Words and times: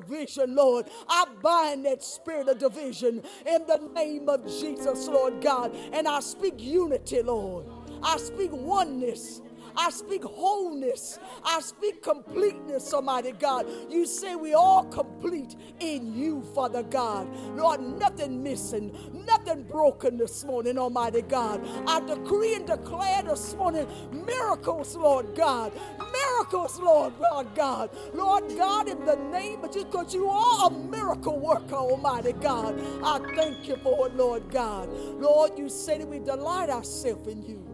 division, 0.00 0.54
Lord. 0.54 0.86
I 1.08 1.26
bind 1.42 1.84
that 1.86 2.02
spirit 2.02 2.48
of 2.48 2.58
division 2.58 3.22
in 3.46 3.66
the 3.66 3.78
name 3.94 4.28
of 4.28 4.46
Jesus, 4.46 5.08
Lord 5.08 5.40
God. 5.40 5.74
And 5.92 6.08
I 6.08 6.20
speak 6.20 6.54
unity, 6.58 7.22
Lord. 7.22 7.66
I 8.02 8.16
speak 8.18 8.50
oneness. 8.52 9.40
I 9.76 9.90
speak 9.90 10.24
wholeness. 10.24 11.18
I 11.44 11.60
speak 11.60 12.02
completeness, 12.02 12.92
Almighty 12.94 13.32
God. 13.32 13.66
You 13.90 14.06
say 14.06 14.36
we 14.36 14.54
all 14.54 14.84
complete 14.84 15.56
in 15.80 16.14
you, 16.16 16.42
Father 16.54 16.82
God. 16.82 17.28
Lord, 17.56 17.80
nothing 17.80 18.42
missing, 18.42 18.96
nothing 19.26 19.64
broken 19.64 20.18
this 20.18 20.44
morning, 20.44 20.78
Almighty 20.78 21.22
God. 21.22 21.66
I 21.86 22.00
decree 22.00 22.56
and 22.56 22.66
declare 22.66 23.22
this 23.22 23.54
morning 23.56 23.88
miracles, 24.12 24.96
Lord 24.96 25.34
God. 25.34 25.72
Miracles, 26.12 26.78
Lord, 26.78 27.14
Lord 27.20 27.54
God. 27.54 27.90
Lord 28.14 28.44
God, 28.56 28.88
in 28.88 29.04
the 29.04 29.16
name 29.16 29.64
of 29.64 29.70
Jesus, 29.72 29.84
because 29.84 30.14
you 30.14 30.28
are 30.28 30.68
a 30.68 30.70
miracle 30.70 31.38
worker, 31.40 31.76
Almighty 31.76 32.32
God. 32.34 32.78
I 33.04 33.20
thank 33.36 33.68
you 33.68 33.76
for 33.78 34.08
it, 34.08 34.16
Lord 34.16 34.50
God. 34.50 34.90
Lord, 35.20 35.58
you 35.58 35.68
say 35.68 35.98
that 35.98 36.08
we 36.08 36.18
delight 36.20 36.70
ourselves 36.70 37.28
in 37.28 37.42
you 37.42 37.71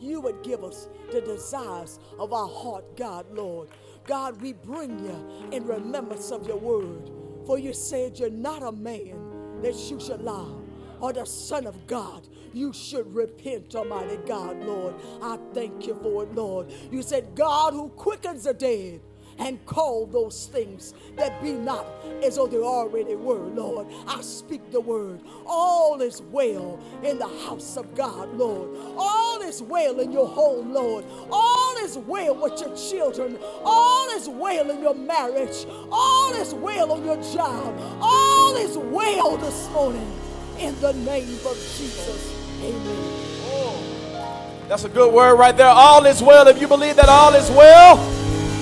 you 0.00 0.20
would 0.20 0.42
give 0.42 0.64
us 0.64 0.88
the 1.12 1.20
desires 1.20 1.98
of 2.18 2.32
our 2.32 2.48
heart, 2.48 2.96
God, 2.96 3.26
Lord. 3.30 3.68
God, 4.06 4.40
we 4.40 4.52
bring 4.52 4.98
you 4.98 5.50
in 5.52 5.66
remembrance 5.66 6.30
of 6.30 6.46
your 6.46 6.56
word. 6.56 7.10
For 7.46 7.58
you 7.58 7.72
said 7.72 8.18
you're 8.18 8.30
not 8.30 8.62
a 8.62 8.72
man 8.72 9.60
that 9.62 9.74
you 9.90 10.00
should 10.00 10.22
lie, 10.22 10.54
or 11.00 11.12
the 11.12 11.24
Son 11.24 11.66
of 11.66 11.86
God 11.86 12.26
you 12.52 12.72
should 12.72 13.14
repent, 13.14 13.74
Almighty 13.74 14.18
God, 14.26 14.62
Lord. 14.64 14.94
I 15.22 15.38
thank 15.54 15.86
you 15.86 15.94
for 16.02 16.24
it, 16.24 16.34
Lord. 16.34 16.72
You 16.90 17.02
said, 17.02 17.34
God 17.34 17.72
who 17.72 17.88
quickens 17.90 18.44
the 18.44 18.54
dead 18.54 19.00
and 19.38 19.64
call 19.66 20.06
those 20.06 20.46
things 20.46 20.94
that 21.16 21.40
be 21.42 21.52
not 21.52 21.86
as 22.22 22.36
though 22.36 22.46
they 22.46 22.56
already 22.56 23.14
were, 23.14 23.38
Lord. 23.38 23.86
I 24.06 24.20
speak 24.20 24.70
the 24.70 24.80
word. 24.80 25.20
All 25.46 26.00
is 26.00 26.22
well 26.22 26.80
in 27.04 27.18
the 27.18 27.28
house 27.46 27.76
of 27.76 27.94
God, 27.94 28.32
Lord. 28.34 28.70
All 28.96 29.40
is 29.42 29.62
well 29.62 30.00
in 30.00 30.12
your 30.12 30.26
home, 30.26 30.72
Lord. 30.72 31.04
All 31.30 31.76
is 31.78 31.96
well 31.98 32.34
with 32.34 32.60
your 32.60 32.76
children. 32.76 33.38
All 33.64 34.08
is 34.10 34.28
well 34.28 34.70
in 34.70 34.80
your 34.80 34.94
marriage. 34.94 35.66
All 35.90 36.32
is 36.34 36.54
well 36.54 36.92
on 36.92 37.04
your 37.04 37.22
job. 37.22 37.78
All 38.00 38.56
is 38.56 38.76
well 38.76 39.36
this 39.36 39.68
morning 39.70 40.12
in 40.58 40.78
the 40.80 40.92
name 40.92 41.38
of 41.46 41.54
Jesus. 41.54 42.34
Amen. 42.60 43.24
Oh, 43.50 44.66
that's 44.68 44.84
a 44.84 44.88
good 44.88 45.12
word 45.14 45.36
right 45.36 45.56
there. 45.56 45.68
All 45.68 46.04
is 46.06 46.20
well. 46.20 46.48
If 46.48 46.60
you 46.60 46.66
believe 46.66 46.96
that 46.96 47.08
all 47.08 47.34
is 47.34 47.48
well, 47.50 47.96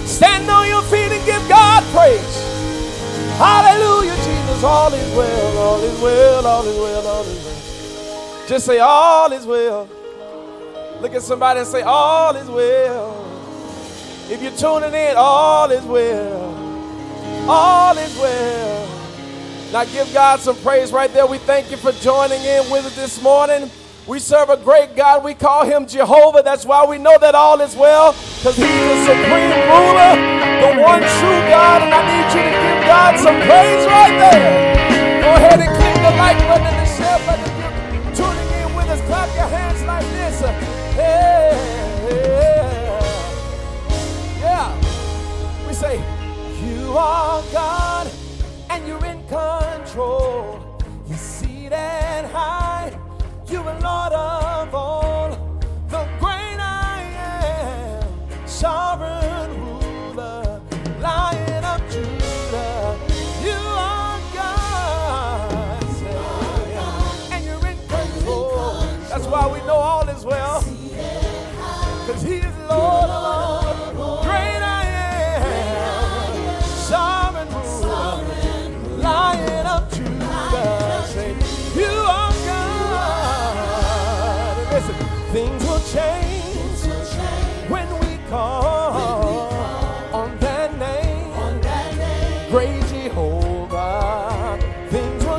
Stand 0.06 0.48
on 0.48 0.66
feet 0.91 1.12
and 1.12 1.25
give 1.27 1.42
God 1.48 1.83
praise. 1.95 2.37
Hallelujah, 3.39 4.17
Jesus. 4.17 4.65
All 4.65 4.92
is 4.92 5.17
well, 5.17 5.59
all 5.59 5.81
is 5.83 6.01
well, 6.01 6.47
all 6.47 6.67
is 6.67 6.77
well, 6.77 7.06
all 7.06 7.25
is 7.25 7.45
well. 7.45 8.47
Just 8.48 8.65
say, 8.67 8.79
All 8.79 9.33
is 9.33 9.45
well. 9.45 9.89
Look 11.01 11.14
at 11.14 11.23
somebody 11.23 11.61
and 11.61 11.69
say, 11.69 11.83
All 11.83 12.34
is 12.37 12.48
well. 12.48 13.25
If 14.31 14.41
you're 14.41 14.53
tuning 14.53 14.95
in, 14.95 15.14
all 15.17 15.70
is 15.70 15.84
well. 15.84 17.48
All 17.48 17.98
is 17.98 18.17
well. 18.19 18.89
Now 19.73 19.84
give 19.84 20.12
God 20.12 20.41
some 20.41 20.57
praise 20.57 20.92
right 20.92 21.12
there. 21.12 21.27
We 21.27 21.39
thank 21.39 21.70
you 21.70 21.77
for 21.77 21.92
joining 21.92 22.42
in 22.42 22.70
with 22.70 22.87
us 22.87 22.97
this 22.97 23.23
morning. 23.23 23.69
We 24.07 24.21
serve 24.21 24.51
a 24.51 24.57
great 24.57 24.95
God. 24.95 25.25
We 25.25 25.35
call 25.35 25.67
him 25.67 25.85
Jehovah. 25.85 26.43
That's 26.45 26.65
why 26.65 26.87
we 26.87 26.97
know 26.97 27.19
that 27.19 27.35
all 27.35 27.61
is 27.61 27.75
well, 27.75 28.13
because 28.13 28.55
he's 28.55 28.63
the 28.63 29.03
supreme 29.03 29.51
ruler, 29.67 30.15
the 30.63 30.79
one 30.79 31.03
true 31.19 31.43
God. 31.51 31.83
And 31.83 31.91
I 31.93 32.07
need 32.07 32.31
you 32.31 32.43
to 32.47 32.55
give 32.55 32.87
God 32.87 33.19
some 33.19 33.35
praise 33.43 33.85
right 33.91 34.15
there. 34.15 35.23
Go 35.23 35.35
ahead 35.35 35.59
and 35.59 35.71
click 35.75 35.95
the 36.07 36.15
like 36.23 36.39
button 36.47 36.67
and 36.71 36.79
the 36.79 36.91
share 36.95 37.19
button. 37.27 37.51
If 37.91 38.05
you're 38.07 38.31
tuning 38.31 38.51
in 38.63 38.77
with 38.77 38.87
us, 38.87 39.01
clap 39.11 39.27
your 39.35 39.48
hands 39.51 39.83
like 39.83 40.07
this. 40.14 40.41
Hey, 40.95 41.51
yeah. 44.39 44.70
We 45.67 45.75
say, 45.75 45.98
You 46.63 46.92
are 46.92 47.42
God 47.53 48.09
and 48.70 48.86
you're 48.86 49.05
in 49.05 49.27
control. 49.27 50.63
You're 51.09 51.19
seated 51.19 51.75
high 52.30 52.66
you 53.51 53.61
are 53.61 53.80
Lord 53.80 54.12
of 54.12 54.74
all, 54.74 55.30
the 55.89 56.07
great 56.18 56.58
I 56.58 57.02
am, 57.17 58.46
sovereign 58.46 59.51
ruler, 59.61 60.61
Lion 61.01 61.64
of 61.64 61.80
Judah. 61.90 62.98
You 63.42 63.52
are 63.52 64.20
God, 64.35 65.85
and 67.33 67.45
you're 67.45 67.67
in 67.67 67.79
control. 67.86 68.80
That's 69.08 69.27
why 69.27 69.46
we 69.52 69.58
know 69.61 69.77
all 69.77 70.08
is 70.08 70.24
well, 70.24 70.64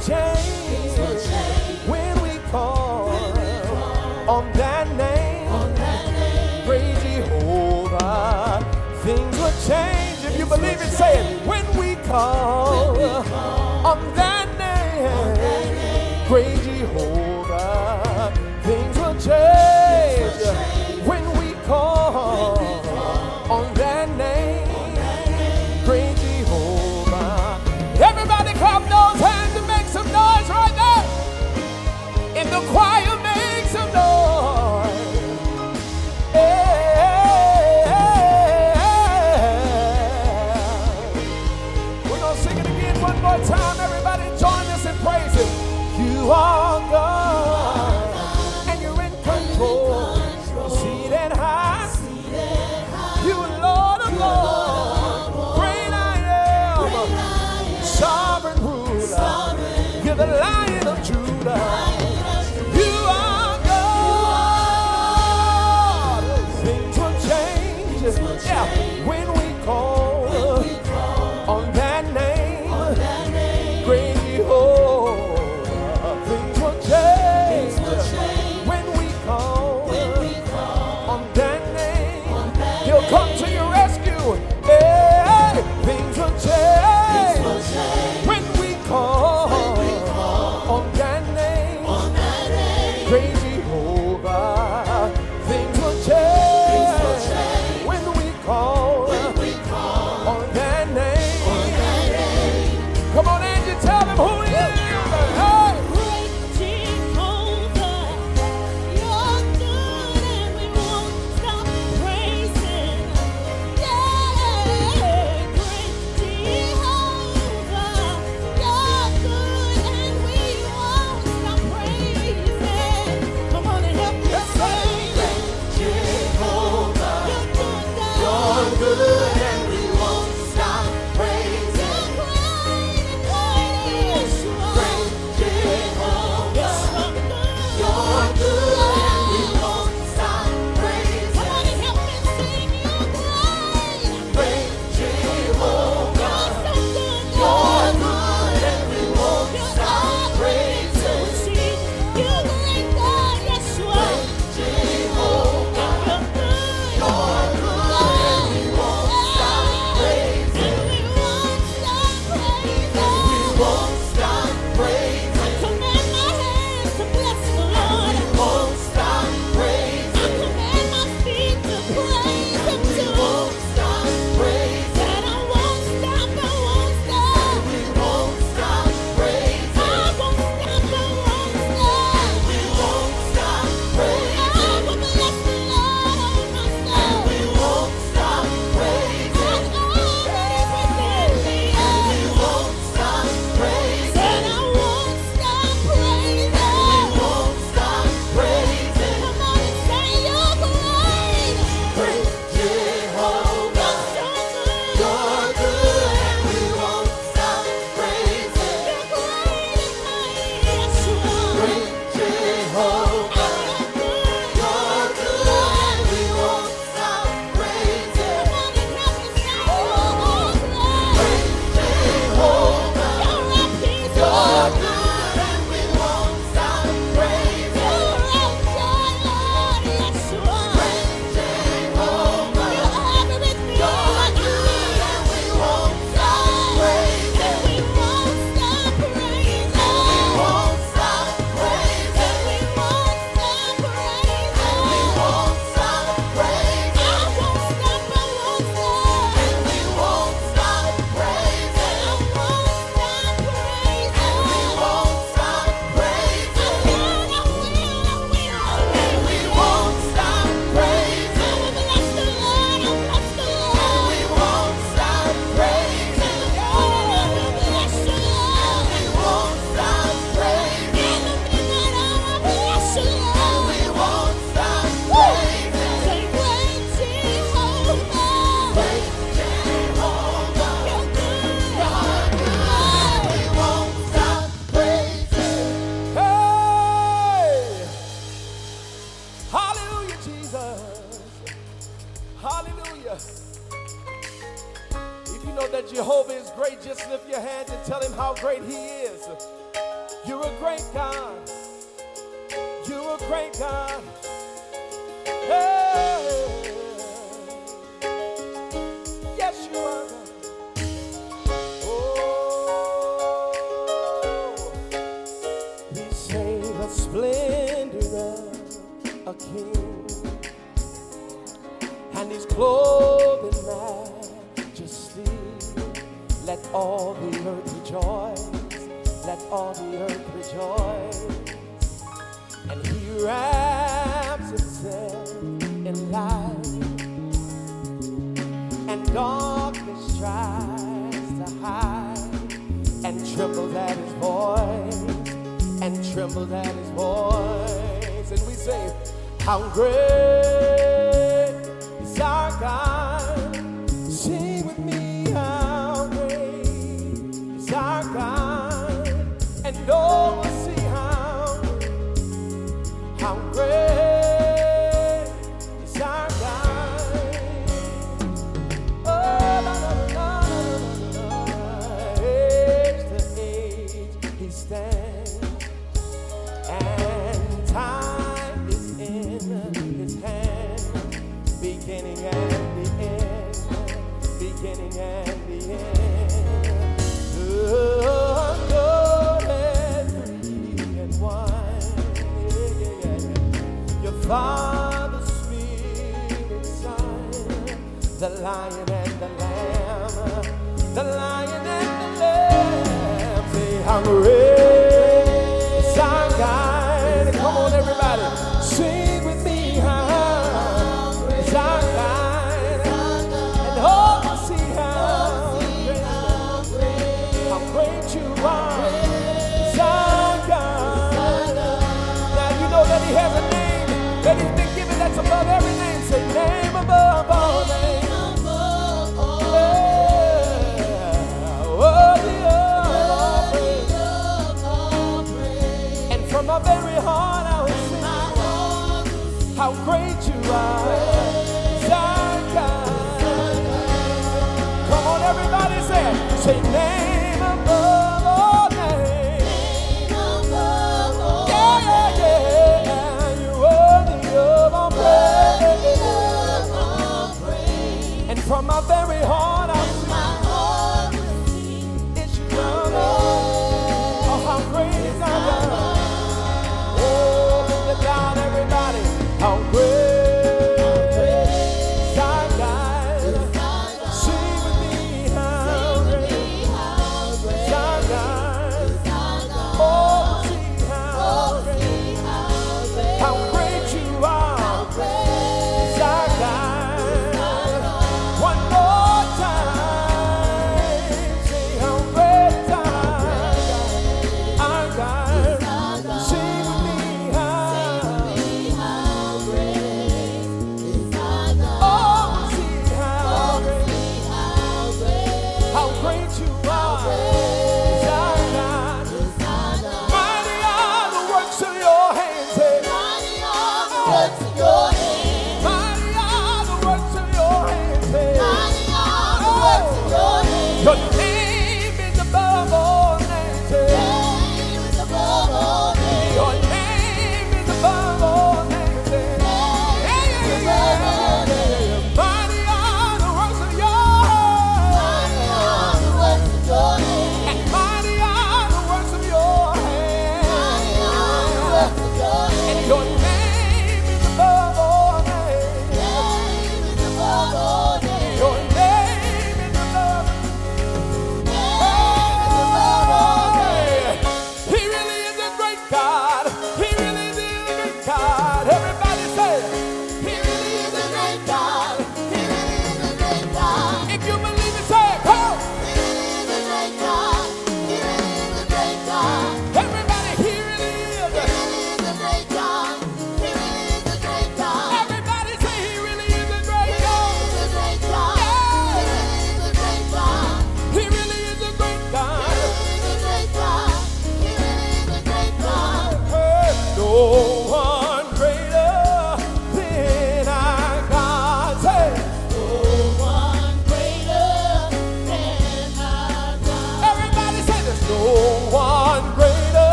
Things 0.00 0.98
will 0.98 1.20
change 1.20 1.78
when 1.86 2.22
we 2.22 2.38
call 2.50 3.10
on 4.26 4.50
that 4.54 4.88
name. 4.96 5.46
Great 6.64 6.94
Jehovah. 7.02 8.64
Things 9.02 9.36
will 9.38 9.52
change 9.68 10.24
if 10.24 10.38
you 10.38 10.46
believe 10.46 10.80
it. 10.80 10.88
Say 10.88 11.18
it. 11.18 11.46
When 11.46 11.66
we 11.76 11.96
call 12.06 12.69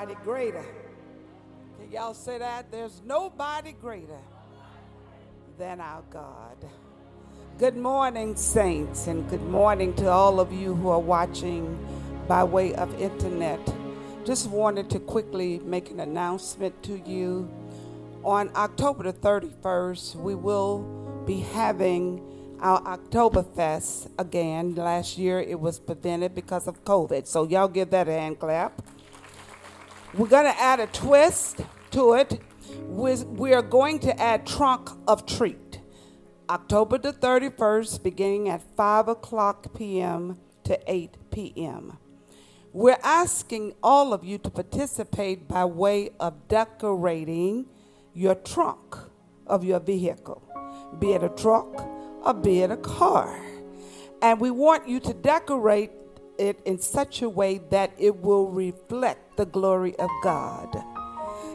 Nobody 0.00 0.24
greater. 0.24 0.64
Can 1.78 1.92
y'all 1.92 2.14
say 2.14 2.38
that? 2.38 2.70
There's 2.70 3.02
nobody 3.04 3.72
greater 3.72 4.16
than 5.58 5.78
our 5.78 6.00
God. 6.10 6.56
Good 7.58 7.76
morning, 7.76 8.34
saints, 8.34 9.08
and 9.08 9.28
good 9.28 9.42
morning 9.42 9.92
to 9.96 10.08
all 10.08 10.40
of 10.40 10.54
you 10.54 10.74
who 10.74 10.88
are 10.88 10.98
watching 10.98 11.78
by 12.26 12.42
way 12.44 12.72
of 12.76 12.98
internet. 12.98 13.60
Just 14.24 14.48
wanted 14.48 14.88
to 14.88 15.00
quickly 15.00 15.58
make 15.58 15.90
an 15.90 16.00
announcement 16.00 16.82
to 16.84 16.98
you. 17.06 17.50
On 18.24 18.50
October 18.56 19.02
the 19.02 19.12
31st, 19.12 20.14
we 20.14 20.34
will 20.34 20.78
be 21.26 21.40
having 21.40 22.22
our 22.62 22.80
Oktoberfest 22.84 24.08
again. 24.18 24.76
Last 24.76 25.18
year 25.18 25.40
it 25.40 25.60
was 25.60 25.78
prevented 25.78 26.34
because 26.34 26.66
of 26.66 26.86
COVID, 26.86 27.26
so 27.26 27.46
y'all 27.46 27.68
give 27.68 27.90
that 27.90 28.08
a 28.08 28.12
hand 28.12 28.38
clap. 28.38 28.80
We're 30.14 30.26
going 30.26 30.46
to 30.46 30.60
add 30.60 30.80
a 30.80 30.88
twist 30.88 31.60
to 31.92 32.14
it. 32.14 32.40
We're, 32.80 33.62
going 33.62 34.00
to 34.00 34.20
add 34.20 34.44
Trunk 34.44 34.90
of 35.06 35.24
Treat. 35.24 35.80
October 36.48 36.98
the 36.98 37.12
31st, 37.12 38.02
beginning 38.02 38.48
at 38.48 38.60
5 38.76 39.06
o'clock 39.06 39.72
p.m. 39.72 40.36
to 40.64 40.78
8 40.92 41.16
p.m. 41.30 41.96
We're 42.72 42.98
asking 43.04 43.74
all 43.84 44.12
of 44.12 44.24
you 44.24 44.38
to 44.38 44.50
participate 44.50 45.46
by 45.46 45.64
way 45.64 46.10
of 46.18 46.48
decorating 46.48 47.66
your 48.12 48.34
trunk 48.34 48.96
of 49.46 49.62
your 49.62 49.78
vehicle, 49.78 50.42
be 50.98 51.12
it 51.12 51.22
a 51.22 51.28
truck 51.28 51.88
or 52.24 52.34
be 52.34 52.62
it 52.62 52.72
a 52.72 52.76
car. 52.76 53.40
And 54.20 54.40
we 54.40 54.50
want 54.50 54.88
you 54.88 54.98
to 55.00 55.14
decorate 55.14 55.92
it 56.40 56.60
in 56.64 56.78
such 56.78 57.22
a 57.22 57.28
way 57.28 57.58
that 57.70 57.92
it 57.98 58.22
will 58.22 58.48
reflect 58.48 59.36
the 59.36 59.46
glory 59.46 59.94
of 59.98 60.10
God. 60.22 60.68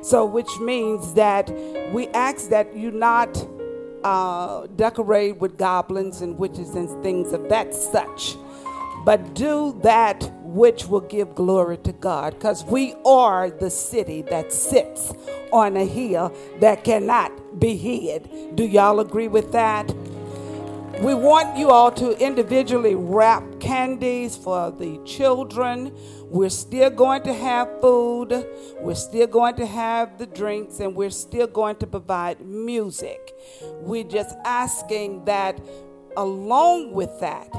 So, 0.01 0.25
which 0.25 0.59
means 0.59 1.15
that 1.15 1.49
we 1.91 2.07
ask 2.09 2.49
that 2.49 2.75
you 2.75 2.91
not 2.91 3.29
uh, 4.03 4.67
decorate 4.75 5.37
with 5.37 5.57
goblins 5.57 6.21
and 6.21 6.37
witches 6.37 6.75
and 6.75 6.87
things 7.01 7.33
of 7.33 7.49
that 7.49 7.73
such, 7.73 8.35
but 9.03 9.33
do 9.33 9.79
that 9.81 10.31
which 10.43 10.85
will 10.85 11.01
give 11.01 11.35
glory 11.35 11.77
to 11.77 11.91
God, 11.91 12.33
because 12.35 12.63
we 12.65 12.93
are 13.05 13.49
the 13.49 13.69
city 13.69 14.21
that 14.23 14.53
sits 14.53 15.11
on 15.51 15.75
a 15.75 15.85
hill 15.85 16.31
that 16.59 16.83
cannot 16.83 17.59
be 17.59 17.75
hid. 17.75 18.55
Do 18.55 18.63
y'all 18.63 18.99
agree 18.99 19.27
with 19.27 19.51
that? 19.51 19.91
We 21.01 21.13
want 21.13 21.57
you 21.57 21.71
all 21.71 21.91
to 21.91 22.17
individually 22.23 22.95
wrap 22.95 23.59
candies 23.59 24.37
for 24.37 24.71
the 24.71 24.97
children. 25.05 25.95
We're 26.23 26.49
still 26.49 26.89
going 26.89 27.23
to 27.23 27.33
have 27.33 27.81
food. 27.81 28.47
We're 28.79 28.95
still 28.95 29.27
going 29.27 29.55
to 29.55 29.65
have 29.65 30.17
the 30.17 30.25
drinks, 30.25 30.79
and 30.79 30.95
we're 30.95 31.09
still 31.09 31.47
going 31.47 31.75
to 31.77 31.87
provide 31.87 32.39
music. 32.41 33.33
We're 33.81 34.05
just 34.05 34.35
asking 34.45 35.25
that, 35.25 35.59
along 36.15 36.93
with 36.93 37.19
that, 37.19 37.49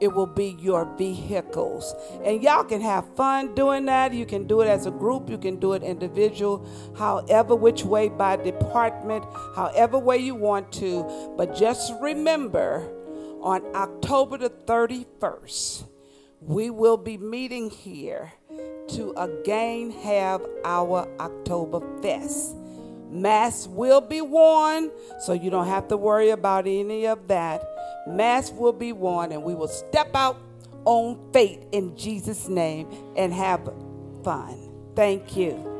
it 0.00 0.08
will 0.08 0.26
be 0.26 0.56
your 0.60 0.84
vehicles. 0.96 1.94
And 2.24 2.42
y'all 2.42 2.64
can 2.64 2.80
have 2.80 3.14
fun 3.14 3.54
doing 3.54 3.86
that. 3.86 4.12
You 4.12 4.26
can 4.26 4.46
do 4.46 4.60
it 4.60 4.68
as 4.68 4.86
a 4.86 4.90
group, 4.90 5.30
you 5.30 5.38
can 5.38 5.56
do 5.56 5.72
it 5.72 5.82
individual, 5.82 6.66
however 6.98 7.54
which 7.54 7.84
way 7.84 8.08
by 8.08 8.36
department, 8.36 9.24
however 9.54 9.98
way 9.98 10.18
you 10.18 10.34
want 10.34 10.72
to. 10.72 11.34
But 11.36 11.56
just 11.56 11.94
remember 12.00 12.92
on 13.46 13.62
October 13.76 14.36
the 14.36 14.50
31st, 14.50 15.84
we 16.40 16.68
will 16.68 16.96
be 16.96 17.16
meeting 17.16 17.70
here 17.70 18.32
to 18.88 19.14
again 19.16 19.92
have 19.92 20.44
our 20.64 21.08
October 21.20 21.80
Fest. 22.02 22.56
Masks 23.08 23.68
will 23.68 24.00
be 24.00 24.20
worn, 24.20 24.90
so 25.20 25.32
you 25.32 25.48
don't 25.48 25.68
have 25.68 25.86
to 25.88 25.96
worry 25.96 26.30
about 26.30 26.66
any 26.66 27.06
of 27.06 27.28
that. 27.28 27.62
Masks 28.08 28.50
will 28.50 28.72
be 28.72 28.92
worn, 28.92 29.30
and 29.30 29.44
we 29.44 29.54
will 29.54 29.68
step 29.68 30.10
out 30.16 30.38
on 30.84 31.16
faith 31.32 31.64
in 31.70 31.96
Jesus' 31.96 32.48
name 32.48 32.88
and 33.16 33.32
have 33.32 33.72
fun. 34.24 34.58
Thank 34.96 35.36
you. 35.36 35.75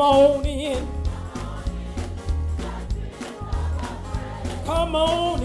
Come 0.00 0.08
on 0.16 0.46
in. 0.46 0.88
Come 4.64 4.94
on 4.96 5.39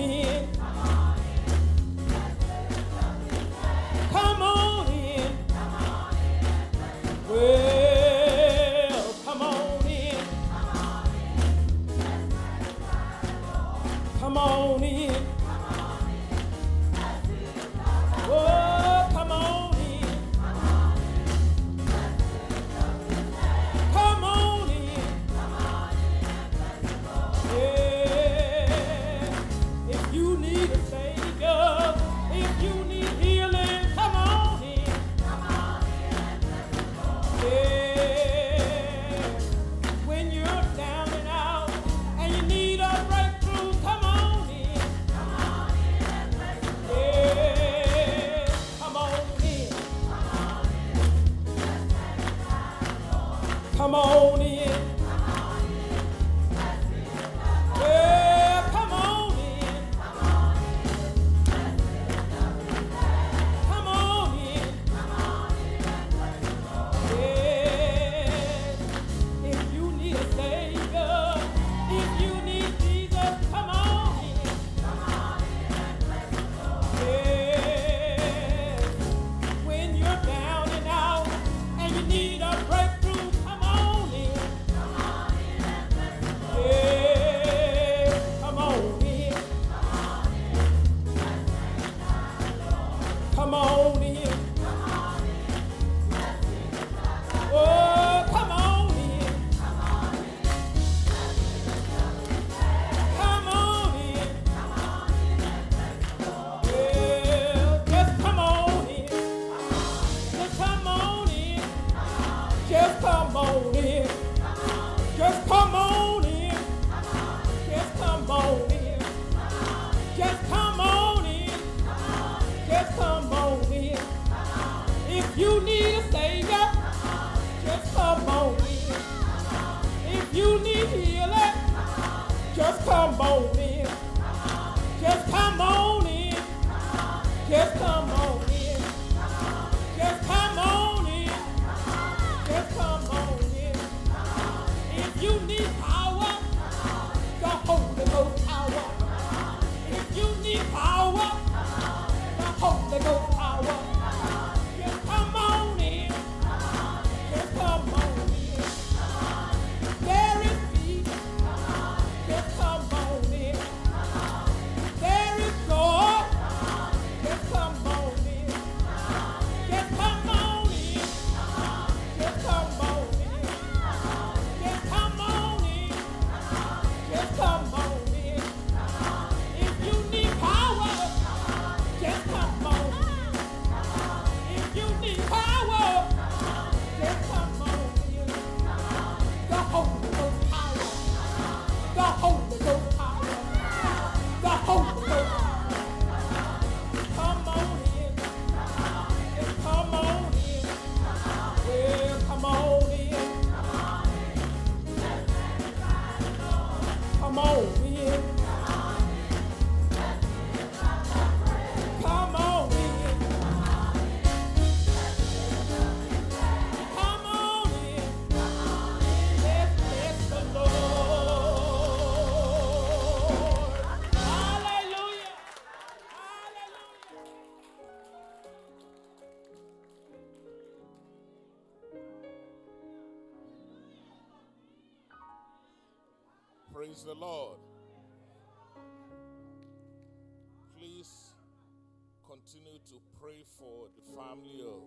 to 242.90 243.00
pray 243.20 243.44
for 243.58 243.88
the 243.96 244.02
family 244.16 244.62
of 244.64 244.84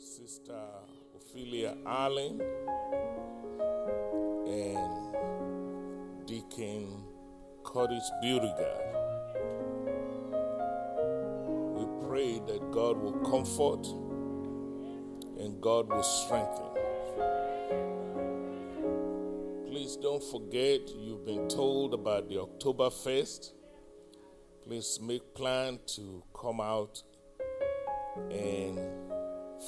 Sister 0.00 0.60
Ophelia 1.16 1.76
Allen 1.84 2.40
and 4.46 5.16
Deacon 6.24 7.02
Curtis 7.64 8.08
Beauregard. 8.22 8.94
We 11.74 12.06
pray 12.06 12.38
that 12.46 12.70
God 12.70 13.02
will 13.02 13.18
comfort 13.28 13.84
and 15.42 15.60
God 15.60 15.88
will 15.92 16.04
strengthen. 16.04 16.64
Please 19.66 19.96
don't 19.96 20.22
forget 20.22 20.88
you've 20.94 21.26
been 21.26 21.48
told 21.48 21.92
about 21.92 22.28
the 22.28 22.36
Oktoberfest. 22.36 23.54
Please 24.68 25.00
make 25.00 25.34
plan 25.34 25.78
to 25.86 26.22
come 26.38 26.60
out 26.60 27.02
and 28.30 28.78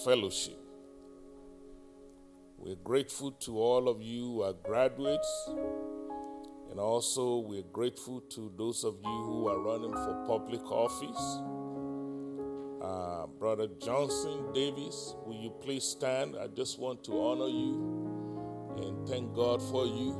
fellowship. 0.04 0.58
We're 2.58 2.76
grateful 2.84 3.32
to 3.32 3.58
all 3.58 3.88
of 3.88 4.02
you 4.02 4.24
who 4.24 4.42
are 4.42 4.52
graduates, 4.52 5.48
and 6.70 6.78
also 6.78 7.38
we're 7.38 7.62
grateful 7.72 8.20
to 8.32 8.52
those 8.58 8.84
of 8.84 8.96
you 9.02 9.24
who 9.24 9.48
are 9.48 9.58
running 9.58 9.94
for 9.94 10.22
public 10.26 10.70
office. 10.70 11.38
Uh, 12.82 13.26
Brother 13.38 13.68
Johnson 13.82 14.52
Davis, 14.52 15.14
will 15.24 15.40
you 15.42 15.48
please 15.62 15.84
stand? 15.84 16.36
I 16.36 16.48
just 16.48 16.78
want 16.78 17.02
to 17.04 17.12
honor 17.12 17.48
you 17.48 18.76
and 18.76 19.08
thank 19.08 19.34
God 19.34 19.62
for 19.62 19.86
you. 19.86 20.14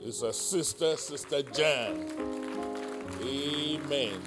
It's 0.00 0.22
a 0.22 0.32
sister, 0.32 0.96
Sister 0.96 1.42
Jan. 1.42 2.59
Amen. 3.22 4.20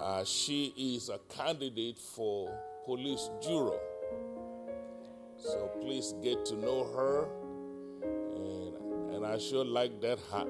Uh, 0.00 0.24
she 0.24 0.74
is 0.76 1.08
a 1.08 1.18
candidate 1.34 1.98
for 1.98 2.56
police 2.84 3.30
juror. 3.42 3.78
So 5.38 5.70
please 5.80 6.14
get 6.22 6.44
to 6.46 6.56
know 6.56 6.84
her. 6.94 7.28
And, 8.34 9.14
and 9.14 9.26
I 9.26 9.38
sure 9.38 9.64
like 9.64 10.00
that 10.02 10.18
hat. 10.30 10.48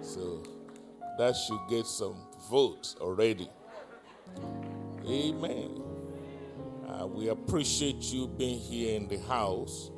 So 0.00 0.42
that 1.18 1.34
should 1.36 1.60
get 1.68 1.86
some 1.86 2.16
votes 2.50 2.96
already. 3.00 3.48
Amen. 5.06 5.82
Uh, 6.88 7.06
we 7.06 7.28
appreciate 7.28 8.02
you 8.02 8.26
being 8.26 8.58
here 8.58 8.96
in 8.96 9.08
the 9.08 9.18
house. 9.20 9.90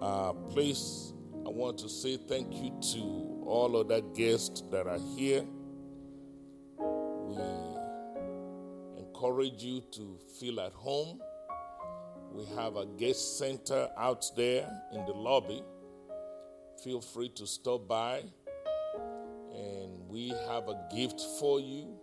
Uh, 0.00 0.32
please, 0.32 1.12
I 1.46 1.50
want 1.50 1.78
to 1.78 1.88
say 1.88 2.16
thank 2.16 2.54
you 2.54 2.72
to 2.92 3.29
all 3.50 3.76
other 3.76 4.00
guests 4.00 4.62
that 4.70 4.86
are 4.86 5.00
here. 5.16 5.44
We 6.78 7.36
encourage 8.96 9.62
you 9.62 9.82
to 9.92 10.18
feel 10.38 10.60
at 10.60 10.72
home. 10.72 11.20
We 12.32 12.44
have 12.54 12.76
a 12.76 12.86
guest 12.86 13.38
center 13.38 13.88
out 13.98 14.24
there 14.36 14.70
in 14.92 15.04
the 15.04 15.12
lobby. 15.12 15.64
Feel 16.84 17.00
free 17.00 17.28
to 17.30 17.46
stop 17.46 17.88
by, 17.88 18.22
and 19.52 20.08
we 20.08 20.28
have 20.48 20.68
a 20.68 20.80
gift 20.94 21.20
for 21.40 21.58
you. 21.60 21.98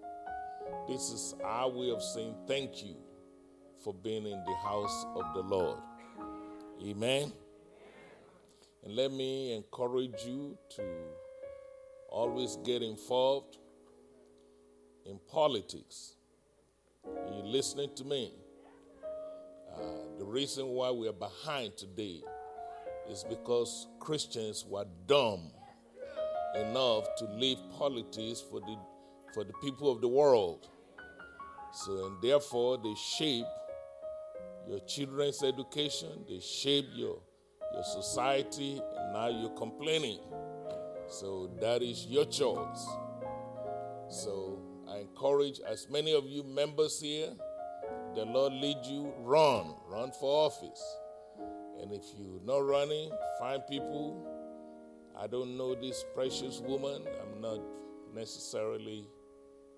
This 0.88 1.10
is 1.10 1.34
our 1.44 1.70
way 1.70 1.92
of 1.92 2.04
saying 2.04 2.36
thank 2.46 2.84
you 2.84 2.98
for 3.84 3.94
being 3.94 4.26
in 4.26 4.44
the 4.46 4.56
house 4.56 5.06
of 5.16 5.24
the 5.34 5.42
Lord. 5.42 5.80
Amen. 6.86 7.32
And 8.84 8.96
let 8.96 9.12
me 9.12 9.56
encourage 9.56 10.26
you 10.26 10.58
to 10.76 10.84
always 12.10 12.58
get 12.64 12.82
involved 12.82 13.58
in 15.06 15.20
politics. 15.30 16.16
Are 17.06 17.34
you 17.34 17.44
listening 17.44 17.90
to 17.96 18.04
me? 18.04 18.34
Uh, 19.76 19.80
the 20.18 20.26
reason 20.26 20.68
why 20.68 20.92
we 20.92 21.08
are 21.08 21.14
behind 21.14 21.78
today 21.78 22.22
is 23.10 23.24
because 23.24 23.88
Christians 24.00 24.66
were 24.68 24.86
dumb 25.06 25.52
enough 26.56 27.06
to 27.18 27.26
leave 27.26 27.58
politics 27.78 28.42
for 28.42 28.60
the, 28.60 28.78
for 29.34 29.44
the 29.44 29.54
people 29.62 29.92
of 29.92 30.02
the 30.02 30.08
world. 30.08 30.68
So, 31.74 32.08
and 32.08 32.22
therefore, 32.22 32.78
they 32.84 32.96
shape 32.96 33.46
your 34.68 34.80
children's 34.80 35.44
education, 35.44 36.26
they 36.28 36.40
shape 36.40 36.88
your, 36.94 37.20
your 37.74 37.84
society, 37.84 38.82
and 38.98 39.14
now 39.14 39.28
you're 39.28 39.50
complaining. 39.52 40.20
So, 41.10 41.50
that 41.62 41.82
is 41.82 42.06
your 42.06 42.26
choice. 42.26 42.88
So, 44.10 44.60
I 44.90 44.98
encourage 45.00 45.60
as 45.68 45.88
many 45.90 46.14
of 46.14 46.26
you 46.26 46.44
members 46.44 47.00
here, 47.02 47.30
the 48.16 48.26
Lord 48.26 48.54
lead 48.54 48.78
you, 48.86 49.14
run, 49.20 49.76
run 49.88 50.12
for 50.12 50.46
office. 50.48 50.98
And 51.82 51.92
if 51.94 52.04
you're 52.18 52.42
not 52.44 52.66
running, 52.66 53.12
find 53.40 53.62
people. 53.70 54.26
I 55.20 55.28
don't 55.28 55.58
know 55.58 55.76
this 55.76 56.04
precious 56.14 56.60
woman. 56.60 57.04
I'm 57.22 57.42
not 57.42 57.60
necessarily 58.14 59.08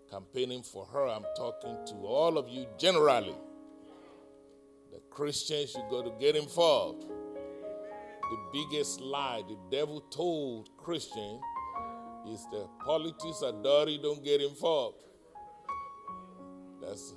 campaigning 0.09 0.63
for 0.63 0.85
her. 0.85 1.07
I'm 1.07 1.25
talking 1.35 1.77
to 1.87 1.95
all 2.05 2.37
of 2.37 2.49
you 2.49 2.65
generally. 2.77 3.35
The 4.91 4.99
Christians, 5.09 5.75
you 5.75 5.83
got 5.89 6.05
to 6.05 6.13
get 6.19 6.35
involved. 6.35 7.05
The 8.29 8.37
biggest 8.53 9.01
lie 9.01 9.41
the 9.47 9.57
devil 9.71 10.01
told 10.11 10.69
Christian 10.77 11.39
is 12.27 12.45
that 12.51 12.67
politics 12.85 13.41
are 13.43 13.53
dirty, 13.63 13.97
don't 13.97 14.23
get 14.23 14.39
involved. 14.39 15.03
That's 16.79 17.15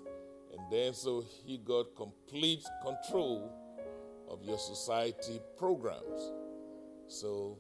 and 0.53 0.61
then 0.71 0.95
so 0.95 1.23
he 1.45 1.59
got 1.59 1.95
complete 1.97 2.65
control 2.83 3.53
of 4.31 4.43
your 4.43 4.57
society 4.57 5.39
programs. 5.59 6.33
So 7.09 7.59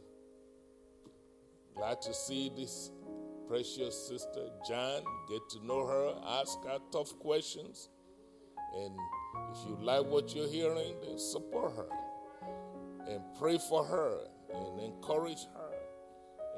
glad 1.76 2.00
to 2.02 2.14
see 2.14 2.50
this 2.56 2.90
precious 3.46 4.08
sister 4.08 4.48
Jan. 4.66 5.02
Get 5.28 5.42
to 5.50 5.66
know 5.66 5.86
her, 5.86 6.14
ask 6.40 6.58
her 6.64 6.78
tough 6.90 7.18
questions, 7.18 7.90
and 8.78 8.94
if 9.52 9.68
you 9.68 9.76
like 9.78 10.06
what 10.06 10.34
you're 10.34 10.48
hearing, 10.48 10.94
then 11.02 11.18
support 11.18 11.76
her 11.76 11.88
and 13.08 13.20
pray 13.38 13.58
for 13.58 13.84
her 13.84 14.18
and 14.54 14.80
encourage 14.80 15.46
her. 15.54 15.72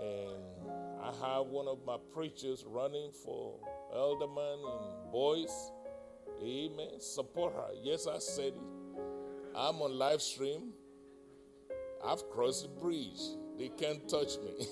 And 0.00 0.70
I 1.02 1.06
have 1.06 1.46
one 1.46 1.68
of 1.68 1.78
my 1.86 1.96
preachers 2.12 2.64
running 2.66 3.10
for 3.24 3.58
elderman 3.94 4.58
in 4.58 5.12
Boyce. 5.12 5.70
Amen. 6.42 7.00
Support 7.00 7.54
her. 7.54 7.68
Yes, 7.82 8.06
I 8.06 8.18
said 8.18 8.54
it. 8.54 9.00
I'm 9.54 9.80
on 9.82 9.96
live 9.96 10.20
stream. 10.20 10.72
I've 12.04 12.28
crossed 12.30 12.62
the 12.64 12.68
bridge. 12.80 13.20
They 13.56 13.68
can't 13.68 14.08
touch 14.08 14.36
me. 14.38 14.66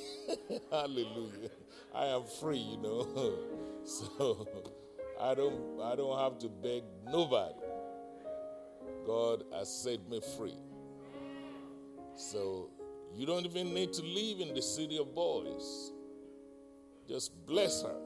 Hallelujah. 0.71 1.51
I 1.95 2.07
am 2.07 2.25
free, 2.41 2.59
you 2.59 2.79
know. 2.79 3.39
so 3.85 4.49
I 5.21 5.35
don't 5.35 5.81
I 5.81 5.95
don't 5.95 6.19
have 6.19 6.39
to 6.41 6.49
beg 6.49 6.83
nobody. 7.07 7.55
God 9.07 9.45
has 9.53 9.73
set 9.73 10.09
me 10.09 10.21
free. 10.37 10.59
So 12.15 12.71
you 13.15 13.27
don't 13.27 13.45
even 13.45 13.75
need 13.75 13.93
to 13.95 14.03
live 14.03 14.41
in 14.41 14.55
the 14.55 14.63
city 14.63 14.99
of 14.99 15.15
Boyce. 15.15 15.93
Just 17.09 17.33
bless 17.47 17.83
her. 17.83 17.97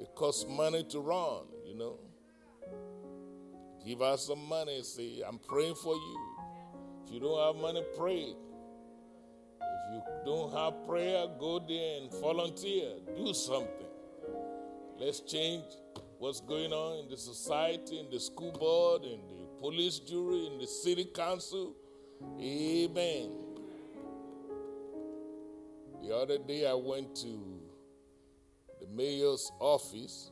It 0.00 0.14
costs 0.14 0.46
money 0.48 0.84
to 0.84 1.00
run, 1.00 1.44
you 1.66 1.76
know. 1.76 1.98
Give 3.84 4.00
her 4.00 4.16
some 4.16 4.44
money. 4.46 4.82
Say, 4.82 5.22
I'm 5.26 5.38
praying 5.38 5.74
for 5.74 5.94
you. 5.94 6.18
If 7.04 7.12
you 7.12 7.20
don't 7.20 7.38
have 7.38 7.60
money, 7.60 7.82
pray. 7.98 8.34
If 9.92 10.04
you 10.04 10.22
don't 10.24 10.52
have 10.52 10.86
prayer, 10.86 11.26
go 11.38 11.58
there 11.58 12.00
and 12.00 12.12
volunteer. 12.20 12.92
Do 13.16 13.34
something. 13.34 13.86
Let's 14.98 15.20
change 15.20 15.64
what's 16.18 16.40
going 16.40 16.72
on 16.72 17.04
in 17.04 17.10
the 17.10 17.16
society, 17.16 17.98
in 17.98 18.10
the 18.10 18.20
school 18.20 18.52
board, 18.52 19.02
in 19.04 19.20
the 19.28 19.46
police 19.58 19.98
jury, 19.98 20.46
in 20.46 20.58
the 20.58 20.66
city 20.66 21.06
council. 21.06 21.74
Amen. 22.22 23.30
The 26.02 26.14
other 26.14 26.38
day 26.38 26.66
I 26.66 26.74
went 26.74 27.14
to 27.16 27.60
the 28.80 28.86
mayor's 28.88 29.50
office. 29.58 30.30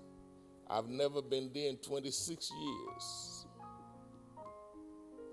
I've 0.69 0.89
never 0.89 1.23
been 1.23 1.51
there 1.53 1.69
in 1.71 1.77
26 1.77 2.51
years. 2.51 3.47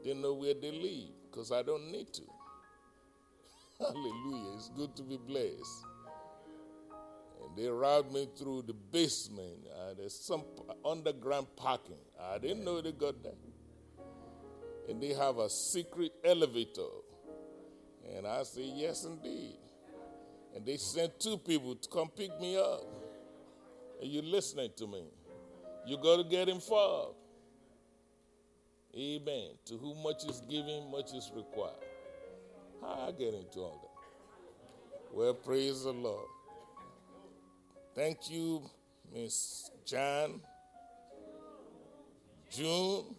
Didn't 0.04 0.22
know 0.22 0.34
where 0.34 0.54
they 0.54 0.72
live 0.72 1.10
because 1.30 1.52
I 1.52 1.62
don't 1.62 1.92
need 1.92 2.14
to. 2.14 2.22
Hallelujah. 3.80 4.54
It's 4.56 4.70
good 4.70 4.96
to 4.96 5.04
be 5.04 5.18
blessed. 5.18 5.86
And 7.44 7.58
they 7.58 7.68
routed 7.68 8.12
me 8.12 8.28
through 8.38 8.64
the 8.64 8.74
basement. 8.74 9.66
Uh, 9.74 9.94
there's 9.98 10.16
some 10.16 10.44
underground 10.86 11.48
parking. 11.56 11.98
I 12.22 12.38
didn't 12.38 12.64
know 12.64 12.82
they 12.82 12.92
got 12.92 13.22
that. 13.24 13.36
And 14.90 15.02
they 15.02 15.14
have 15.14 15.38
a 15.38 15.50
secret 15.50 16.12
elevator. 16.24 16.82
And 18.16 18.28
I 18.28 18.44
said, 18.44 18.66
Yes, 18.76 19.04
indeed. 19.06 19.58
And 20.56 20.66
they 20.66 20.78
sent 20.78 21.20
two 21.20 21.38
people 21.38 21.76
to 21.76 21.90
come 21.90 22.10
pick 22.10 22.40
me 22.40 22.58
up. 22.58 22.84
Are 24.02 24.06
you 24.06 24.22
listening 24.22 24.70
to 24.78 24.88
me? 24.88 25.06
You 25.86 25.98
got 25.98 26.18
to 26.18 26.24
get 26.24 26.50
involved. 26.50 27.18
Amen. 28.98 29.50
To 29.66 29.78
whom 29.78 30.02
much 30.02 30.24
is 30.26 30.42
given, 30.50 30.90
much 30.90 31.14
is 31.14 31.32
required. 31.36 31.74
How 32.82 33.08
I 33.08 33.12
get 33.12 33.34
into 33.34 33.60
all 33.60 33.80
that? 33.82 35.16
Well, 35.16 35.34
praise 35.34 35.84
the 35.84 35.92
Lord. 35.92 36.28
Thank 37.94 38.30
you, 38.30 38.62
Miss 39.14 39.70
John, 39.86 40.42
June, 42.50 43.16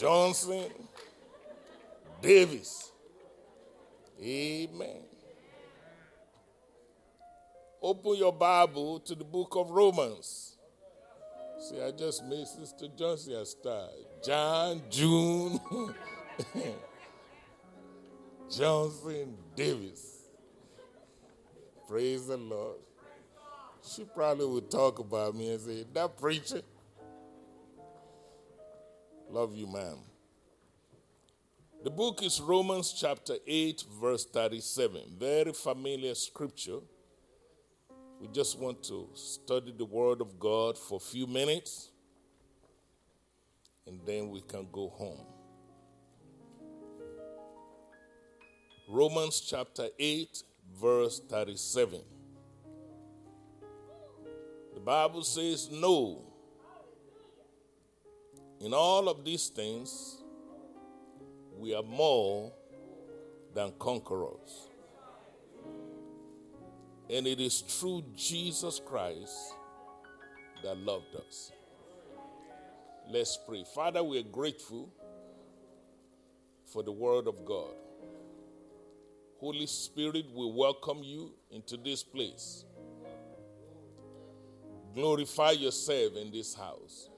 Johnson, 0.00 0.64
Davis. 2.22 2.90
Amen. 4.18 5.02
Open 7.82 8.16
your 8.16 8.32
Bible 8.32 9.00
to 9.00 9.14
the 9.14 9.24
book 9.24 9.56
of 9.56 9.70
Romans. 9.70 10.56
See, 11.58 11.82
I 11.82 11.90
just 11.90 12.24
made 12.24 12.46
Sister 12.46 12.86
Johnson 12.96 13.34
a 13.34 13.44
star. 13.44 13.88
John, 14.24 14.80
June, 14.88 15.60
Johnson, 18.50 19.36
Davis. 19.54 20.30
Praise 21.86 22.26
the 22.26 22.38
Lord. 22.38 22.78
She 23.82 24.04
probably 24.04 24.46
would 24.46 24.70
talk 24.70 24.98
about 24.98 25.34
me 25.34 25.50
and 25.50 25.60
say, 25.60 25.84
That 25.92 26.16
preacher. 26.18 26.62
Love 29.32 29.54
you, 29.54 29.68
ma'am. 29.68 29.98
The 31.84 31.90
book 31.90 32.20
is 32.24 32.40
Romans 32.40 32.92
chapter 32.92 33.36
8, 33.46 33.84
verse 34.00 34.24
37. 34.24 35.02
Very 35.18 35.52
familiar 35.52 36.16
scripture. 36.16 36.80
We 38.20 38.26
just 38.26 38.58
want 38.58 38.82
to 38.84 39.08
study 39.14 39.72
the 39.76 39.84
Word 39.84 40.20
of 40.20 40.40
God 40.40 40.76
for 40.76 40.96
a 40.96 41.00
few 41.00 41.28
minutes 41.28 41.90
and 43.86 44.00
then 44.04 44.30
we 44.30 44.40
can 44.40 44.66
go 44.72 44.88
home. 44.88 45.24
Romans 48.88 49.40
chapter 49.40 49.90
8, 49.96 50.42
verse 50.80 51.20
37. 51.28 52.00
The 54.74 54.80
Bible 54.80 55.22
says, 55.22 55.68
No. 55.70 56.29
In 58.60 58.74
all 58.74 59.08
of 59.08 59.24
these 59.24 59.48
things, 59.48 60.22
we 61.56 61.74
are 61.74 61.82
more 61.82 62.52
than 63.54 63.72
conquerors. 63.78 64.68
And 67.08 67.26
it 67.26 67.40
is 67.40 67.60
through 67.62 68.04
Jesus 68.14 68.80
Christ 68.84 69.54
that 70.62 70.76
loved 70.76 71.16
us. 71.16 71.52
Let's 73.08 73.38
pray. 73.48 73.64
Father, 73.74 74.04
we 74.04 74.20
are 74.20 74.30
grateful 74.30 74.90
for 76.70 76.82
the 76.82 76.92
Word 76.92 77.26
of 77.26 77.44
God. 77.46 77.74
Holy 79.38 79.66
Spirit, 79.66 80.26
we 80.34 80.52
welcome 80.52 80.98
you 81.02 81.32
into 81.50 81.78
this 81.78 82.02
place. 82.02 82.66
Glorify 84.94 85.52
yourself 85.52 86.14
in 86.16 86.30
this 86.30 86.54
house. 86.54 87.08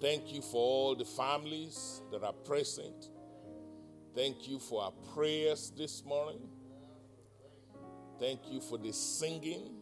Thank 0.00 0.32
you 0.32 0.42
for 0.42 0.56
all 0.56 0.94
the 0.94 1.04
families 1.04 2.02
that 2.10 2.22
are 2.22 2.32
present. 2.32 3.08
Thank 4.14 4.48
you 4.48 4.58
for 4.58 4.82
our 4.82 4.92
prayers 5.14 5.72
this 5.76 6.04
morning. 6.04 6.48
Thank 8.18 8.40
you 8.50 8.60
for 8.60 8.78
the 8.78 8.92
singing. 8.92 9.74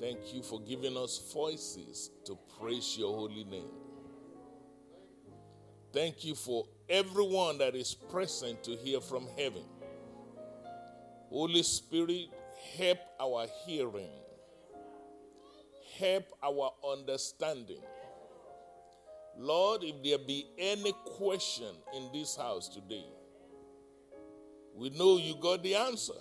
Thank 0.00 0.34
you 0.34 0.42
for 0.42 0.60
giving 0.60 0.96
us 0.96 1.32
voices 1.32 2.10
to 2.26 2.36
praise 2.58 2.96
your 2.98 3.14
holy 3.14 3.44
name. 3.44 3.70
Thank 5.92 6.24
you 6.24 6.34
for 6.34 6.66
everyone 6.88 7.58
that 7.58 7.76
is 7.76 7.94
present 7.94 8.64
to 8.64 8.72
hear 8.76 9.00
from 9.00 9.28
heaven. 9.38 9.64
Holy 11.30 11.62
Spirit, 11.62 12.28
help 12.76 12.98
our 13.20 13.46
hearing, 13.64 14.10
help 15.98 16.24
our 16.42 16.72
understanding. 16.92 17.82
Lord, 19.36 19.82
if 19.82 20.02
there 20.02 20.18
be 20.18 20.46
any 20.58 20.92
question 21.16 21.74
in 21.94 22.10
this 22.12 22.36
house 22.36 22.68
today, 22.68 23.04
we 24.74 24.90
know 24.90 25.18
you 25.18 25.36
got 25.40 25.62
the 25.62 25.74
answer. 25.74 26.14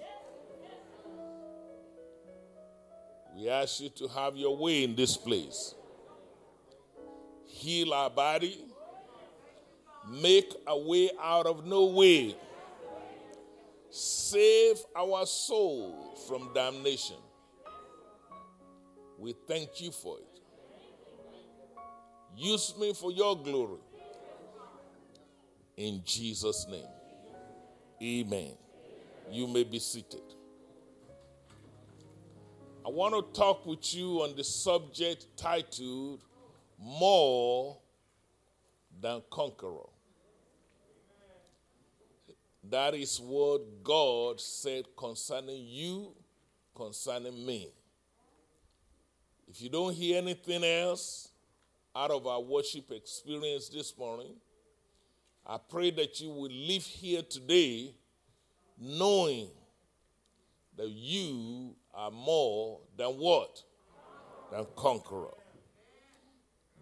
We 3.36 3.49
ask 3.49 3.81
you 3.81 3.89
to 3.89 4.07
have 4.09 4.36
your 4.36 4.55
way 4.55 4.83
in 4.83 4.95
this 4.95 5.17
place. 5.17 5.73
Heal 7.45 7.93
our 7.93 8.09
body, 8.09 8.63
make 10.09 10.53
a 10.67 10.77
way 10.77 11.09
out 11.21 11.45
of 11.45 11.65
no 11.65 11.86
way, 11.86 12.36
save 13.89 14.77
our 14.95 15.25
soul 15.25 16.15
from 16.27 16.51
damnation. 16.53 17.17
We 19.23 19.33
thank 19.47 19.79
you 19.79 19.89
for 19.91 20.17
it. 20.17 20.41
Use 22.36 22.73
me 22.77 22.91
for 22.93 23.09
your 23.09 23.41
glory. 23.41 23.79
In 25.77 26.01
Jesus' 26.03 26.67
name. 26.69 26.83
Amen. 28.03 28.51
You 29.31 29.47
may 29.47 29.63
be 29.63 29.79
seated. 29.79 30.19
I 32.86 32.89
want 32.89 33.15
to 33.15 33.39
talk 33.39 33.65
with 33.65 33.95
you 33.95 34.23
on 34.23 34.36
the 34.36 34.43
subject 34.43 35.25
titled 35.38 36.21
More 36.77 37.77
Than 38.99 39.21
Conqueror. 39.29 39.88
That 42.69 42.93
is 42.93 43.21
what 43.21 43.86
God 43.86 44.41
said 44.41 44.83
concerning 44.97 45.65
you, 45.65 46.12
concerning 46.75 47.45
me. 47.45 47.69
If 49.53 49.61
you 49.61 49.69
don't 49.69 49.93
hear 49.93 50.17
anything 50.17 50.63
else 50.63 51.29
out 51.95 52.09
of 52.09 52.25
our 52.25 52.41
worship 52.41 52.89
experience 52.89 53.69
this 53.69 53.95
morning, 53.95 54.33
I 55.45 55.59
pray 55.59 55.91
that 55.91 56.19
you 56.19 56.29
will 56.29 56.49
leave 56.49 56.83
here 56.83 57.21
today 57.21 57.93
knowing 58.79 59.49
that 60.75 60.89
you 60.89 61.75
are 61.93 62.09
more 62.09 62.79
than 62.97 63.09
what? 63.09 63.61
Than 64.51 64.65
conqueror. 64.75 65.37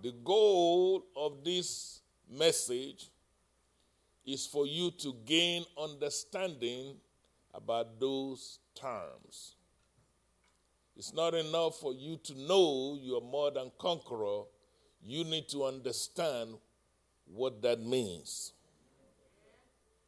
The 0.01 0.13
goal 0.23 1.03
of 1.13 1.43
this 1.43 1.99
message 2.29 3.10
is 4.25 4.47
for 4.47 4.65
you 4.65 4.91
to 4.91 5.13
gain 5.25 5.65
understanding 5.77 6.95
about 7.53 7.99
those 7.99 8.60
terms. 8.75 9.55
It's 10.95 11.13
not 11.13 11.34
enough 11.34 11.80
for 11.80 11.93
you 11.93 12.17
to 12.23 12.39
know 12.39 12.97
you 13.01 13.17
are 13.17 13.21
more 13.21 13.51
than 13.51 13.71
conqueror. 13.80 14.43
You 15.04 15.23
need 15.23 15.47
to 15.49 15.65
understand 15.65 16.56
what 17.25 17.62
that 17.62 17.82
means. 17.82 18.54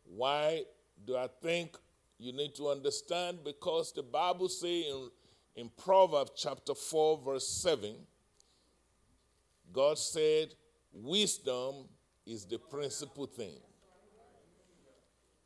Why 0.03 0.63
do 1.05 1.15
I 1.15 1.27
think 1.41 1.77
you 2.19 2.33
need 2.33 2.53
to 2.55 2.69
understand? 2.69 3.39
Because 3.43 3.91
the 3.93 4.03
Bible 4.03 4.49
says 4.49 4.85
in, 4.85 5.09
in 5.55 5.71
Proverbs 5.83 6.31
chapter 6.35 6.75
4, 6.75 7.21
verse 7.25 7.47
7, 7.47 7.95
God 9.71 9.97
said, 9.97 10.53
Wisdom 10.93 11.87
is 12.25 12.45
the 12.45 12.59
principal 12.59 13.25
thing. 13.25 13.59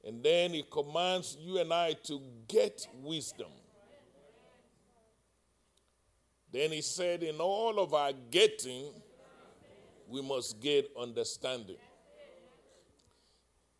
And 0.04 0.24
then 0.24 0.52
He 0.52 0.64
commands 0.70 1.38
you 1.40 1.60
and 1.60 1.74
I 1.74 1.94
to 2.04 2.22
get 2.48 2.88
wisdom. 3.02 3.52
Then 6.52 6.72
He 6.72 6.82
said, 6.82 7.24
In 7.24 7.40
all 7.40 7.80
of 7.80 7.94
our 7.94 8.12
getting, 8.32 8.86
we 10.08 10.22
must 10.22 10.62
get 10.62 10.90
understanding. 11.00 11.78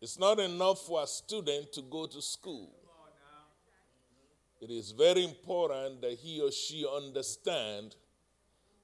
It's 0.00 0.18
not 0.18 0.38
enough 0.38 0.86
for 0.86 1.02
a 1.02 1.06
student 1.06 1.72
to 1.72 1.82
go 1.82 2.06
to 2.06 2.22
school. 2.22 2.70
It 4.60 4.70
is 4.70 4.90
very 4.92 5.24
important 5.24 6.02
that 6.02 6.12
he 6.12 6.40
or 6.40 6.50
she 6.50 6.86
understand 6.86 7.96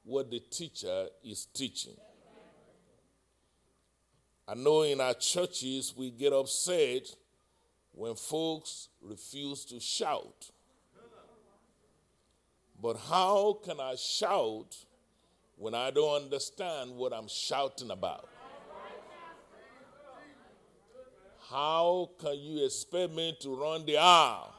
what 0.05 0.31
the 0.31 0.41
teacher 0.41 1.07
is 1.23 1.47
teaching. 1.47 1.97
I 4.47 4.55
know 4.55 4.83
in 4.83 5.01
our 5.01 5.15
churches 5.15 5.95
we 5.97 6.11
get 6.11 6.33
upset 6.33 7.09
when 7.93 8.15
folks 8.15 8.89
refuse 9.01 9.65
to 9.67 9.81
shout. 9.81 10.51
But 12.85 12.99
how 12.99 13.61
can 13.65 13.81
I 13.81 13.95
shout 13.95 14.77
when 15.57 15.75
I 15.75 15.91
don't 15.91 16.25
understand 16.25 16.95
what 16.95 17.15
I'm 17.15 17.29
shouting 17.29 17.91
about? 17.91 18.29
How 21.49 22.11
can 22.19 22.39
you 22.39 22.63
expect 22.67 23.15
me 23.15 23.39
to 23.41 23.57
run 23.57 23.87
the 23.87 23.97
aisle 23.97 24.55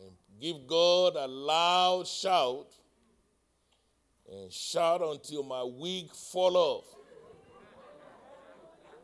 and 0.00 0.12
give 0.40 0.66
God 0.66 1.16
a 1.16 1.26
loud 1.26 2.06
shout 2.06 2.68
and 4.32 4.50
shout 4.50 5.02
until 5.02 5.42
my 5.42 5.62
wig 5.62 6.10
fall 6.10 6.56
off? 6.56 6.86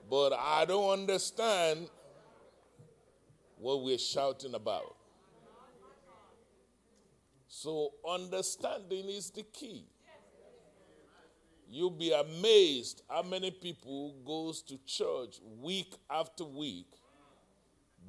But 0.09 0.33
I 0.33 0.65
don't 0.65 1.01
understand 1.01 1.91
what 3.59 3.83
we're 3.83 3.99
shouting 3.99 4.55
about. 4.55 4.94
So 7.65 7.93
understanding 8.07 9.09
is 9.09 9.31
the 9.31 9.43
key. 9.43 9.87
You'll 11.67 11.89
be 11.89 12.13
amazed 12.13 13.01
how 13.09 13.23
many 13.23 13.51
people 13.51 14.17
goes 14.23 14.61
to 14.65 14.79
church 14.85 15.41
week 15.63 15.95
after 16.11 16.45
week, 16.45 16.89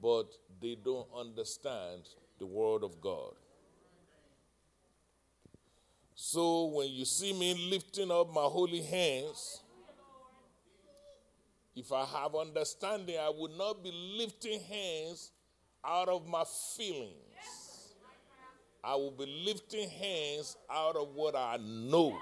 but 0.02 0.26
they 0.62 0.76
don't 0.84 1.08
understand 1.18 2.02
the 2.38 2.46
word 2.46 2.84
of 2.84 3.00
God. 3.00 3.32
So 6.16 6.66
when 6.66 6.90
you 6.90 7.06
see 7.06 7.32
me 7.32 7.70
lifting 7.72 8.12
up 8.12 8.34
my 8.34 8.44
holy 8.44 8.82
hands, 8.82 9.64
if 11.78 11.94
I 11.94 12.04
have 12.04 12.36
understanding, 12.36 13.16
I 13.18 13.32
would 13.34 13.58
not 13.58 13.82
be 13.82 13.94
lifting 14.18 14.60
hands 14.60 15.32
out 15.82 16.10
of 16.10 16.28
my 16.28 16.44
feelings. 16.76 17.65
I 18.86 18.94
will 18.96 19.12
be 19.12 19.26
lifting 19.44 19.90
hands 19.90 20.58
out 20.72 20.96
of 20.96 21.16
what 21.16 21.36
I 21.36 21.58
know. 21.60 22.16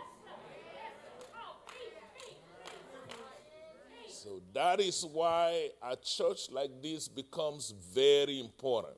So 4.07 4.41
that 4.53 4.79
is 4.79 5.05
why 5.05 5.71
a 5.81 5.97
church 5.97 6.49
like 6.49 6.71
this 6.81 7.09
becomes 7.09 7.73
very 7.93 8.39
important. 8.39 8.95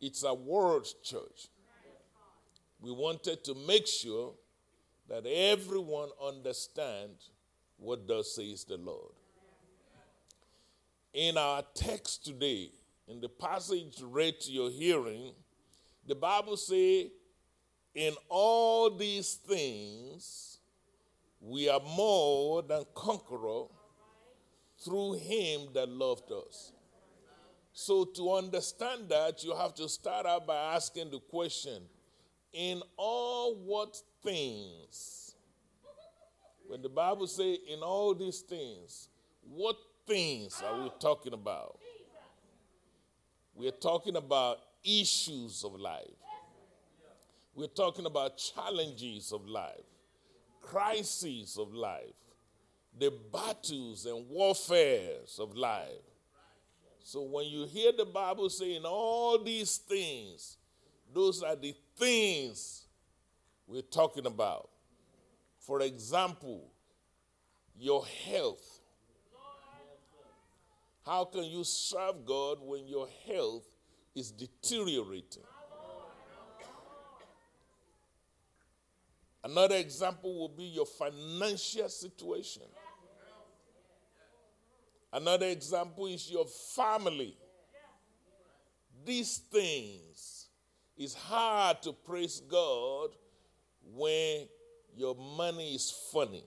It's 0.00 0.24
a 0.24 0.32
word 0.32 0.84
church. 1.02 1.48
We 2.80 2.90
wanted 2.90 3.44
to 3.44 3.54
make 3.54 3.86
sure 3.86 4.32
that 5.10 5.26
everyone 5.26 6.08
understands 6.22 7.28
what 7.76 8.08
thus 8.08 8.36
says 8.36 8.64
the 8.64 8.78
Lord. 8.78 9.12
In 11.12 11.36
our 11.36 11.62
text 11.74 12.24
today, 12.24 12.70
in 13.06 13.20
the 13.20 13.28
passage 13.28 14.00
read 14.02 14.40
to 14.40 14.50
your 14.50 14.70
hearing, 14.70 15.32
the 16.06 16.14
Bible 16.14 16.56
says, 16.56 17.06
in 17.94 18.12
all 18.28 18.90
these 18.90 19.34
things, 19.34 20.58
we 21.40 21.68
are 21.68 21.80
more 21.80 22.62
than 22.62 22.84
conqueror 22.94 23.66
through 24.84 25.14
him 25.14 25.68
that 25.74 25.88
loved 25.88 26.30
us. 26.32 26.72
So, 27.72 28.04
to 28.04 28.34
understand 28.34 29.08
that, 29.08 29.42
you 29.42 29.54
have 29.54 29.74
to 29.74 29.88
start 29.88 30.26
out 30.26 30.46
by 30.46 30.74
asking 30.74 31.10
the 31.10 31.18
question 31.18 31.82
in 32.52 32.82
all 32.96 33.56
what 33.56 34.00
things? 34.22 35.34
When 36.68 36.82
the 36.82 36.88
Bible 36.88 37.26
says, 37.26 37.58
in 37.68 37.80
all 37.80 38.14
these 38.14 38.40
things, 38.40 39.08
what 39.48 39.76
things 40.06 40.62
are 40.64 40.82
we 40.82 40.90
talking 41.00 41.32
about? 41.32 41.78
We're 43.54 43.70
talking 43.70 44.16
about 44.16 44.58
issues 44.84 45.64
of 45.64 45.74
life, 45.74 46.02
We're 47.54 47.68
talking 47.68 48.06
about 48.06 48.36
challenges 48.36 49.32
of 49.32 49.46
life, 49.46 49.86
crises 50.60 51.56
of 51.56 51.72
life, 51.72 52.14
the 52.98 53.12
battles 53.32 54.06
and 54.06 54.28
warfares 54.28 55.38
of 55.38 55.56
life. 55.56 55.88
So 57.02 57.22
when 57.22 57.46
you 57.46 57.66
hear 57.66 57.92
the 57.92 58.06
Bible 58.06 58.50
saying 58.50 58.84
all 58.84 59.38
these 59.38 59.76
things, 59.76 60.56
those 61.12 61.42
are 61.42 61.54
the 61.54 61.74
things 61.96 62.86
we're 63.66 63.82
talking 63.82 64.26
about. 64.26 64.68
For 65.60 65.80
example, 65.82 66.72
your 67.78 68.04
health. 68.26 68.80
How 71.06 71.24
can 71.24 71.44
you 71.44 71.62
serve 71.64 72.24
God 72.24 72.58
when 72.62 72.88
your 72.88 73.06
health 73.26 73.64
is 74.14 74.30
deteriorating? 74.30 75.42
Another 79.42 79.76
example 79.76 80.34
will 80.38 80.48
be 80.48 80.64
your 80.64 80.86
financial 80.86 81.88
situation. 81.88 82.62
Another 85.12 85.46
example 85.46 86.06
is 86.06 86.30
your 86.30 86.46
family. 86.46 87.36
These 89.04 89.38
things 89.52 90.46
is 90.96 91.14
hard 91.14 91.82
to 91.82 91.92
praise 91.92 92.40
God 92.40 93.10
when 93.94 94.48
your 94.96 95.14
money 95.14 95.74
is 95.74 95.92
funny. 96.10 96.44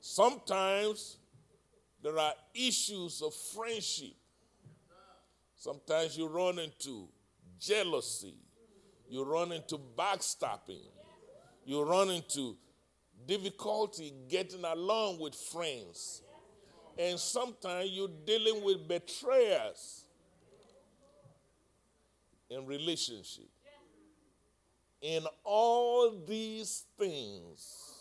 Sometimes 0.00 1.18
there 2.02 2.18
are 2.18 2.32
issues 2.54 3.22
of 3.22 3.34
friendship. 3.34 4.14
Sometimes 5.56 6.18
you 6.18 6.26
run 6.26 6.58
into 6.58 7.08
jealousy, 7.60 8.34
you 9.08 9.24
run 9.24 9.52
into 9.52 9.78
backstabbing, 9.96 10.88
you 11.64 11.82
run 11.84 12.10
into 12.10 12.56
difficulty 13.26 14.12
getting 14.28 14.64
along 14.64 15.20
with 15.20 15.34
friends. 15.34 16.22
And 16.98 17.18
sometimes 17.18 17.90
you're 17.90 18.08
dealing 18.26 18.64
with 18.64 18.86
betrayers 18.88 20.04
in 22.50 22.66
relationship. 22.66 23.48
In 25.00 25.24
all 25.42 26.12
these 26.26 26.84
things, 26.98 27.91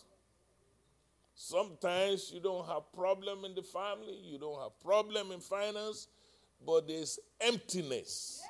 sometimes 1.41 2.31
you 2.31 2.39
don't 2.39 2.67
have 2.67 2.91
problem 2.93 3.45
in 3.45 3.55
the 3.55 3.63
family, 3.63 4.15
you 4.23 4.37
don't 4.37 4.61
have 4.61 4.79
problem 4.79 5.31
in 5.31 5.39
finance, 5.39 6.07
but 6.63 6.87
there's 6.87 7.17
emptiness 7.39 8.43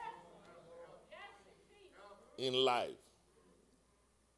in 2.38 2.54
life. 2.54 2.90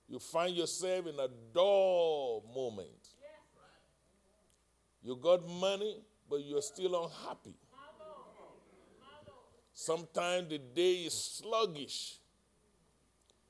You 0.08 0.20
find 0.20 0.56
yourself 0.56 1.08
in 1.08 1.20
a 1.20 1.28
dull 1.52 2.44
moment. 2.54 2.90
You 5.02 5.16
got 5.16 5.48
money, 5.50 6.04
but 6.30 6.44
you're 6.44 6.62
still 6.62 7.06
unhappy. 7.06 7.56
Sometimes 9.74 10.50
the 10.50 10.60
day 10.60 11.06
is 11.06 11.14
sluggish. 11.14 12.20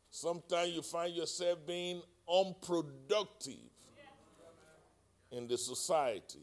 Sometimes 0.10 0.72
you 0.72 0.82
find 0.82 1.14
yourself 1.14 1.60
being 1.68 2.02
unproductive 2.26 3.73
in 5.36 5.48
the 5.48 5.58
society. 5.58 6.40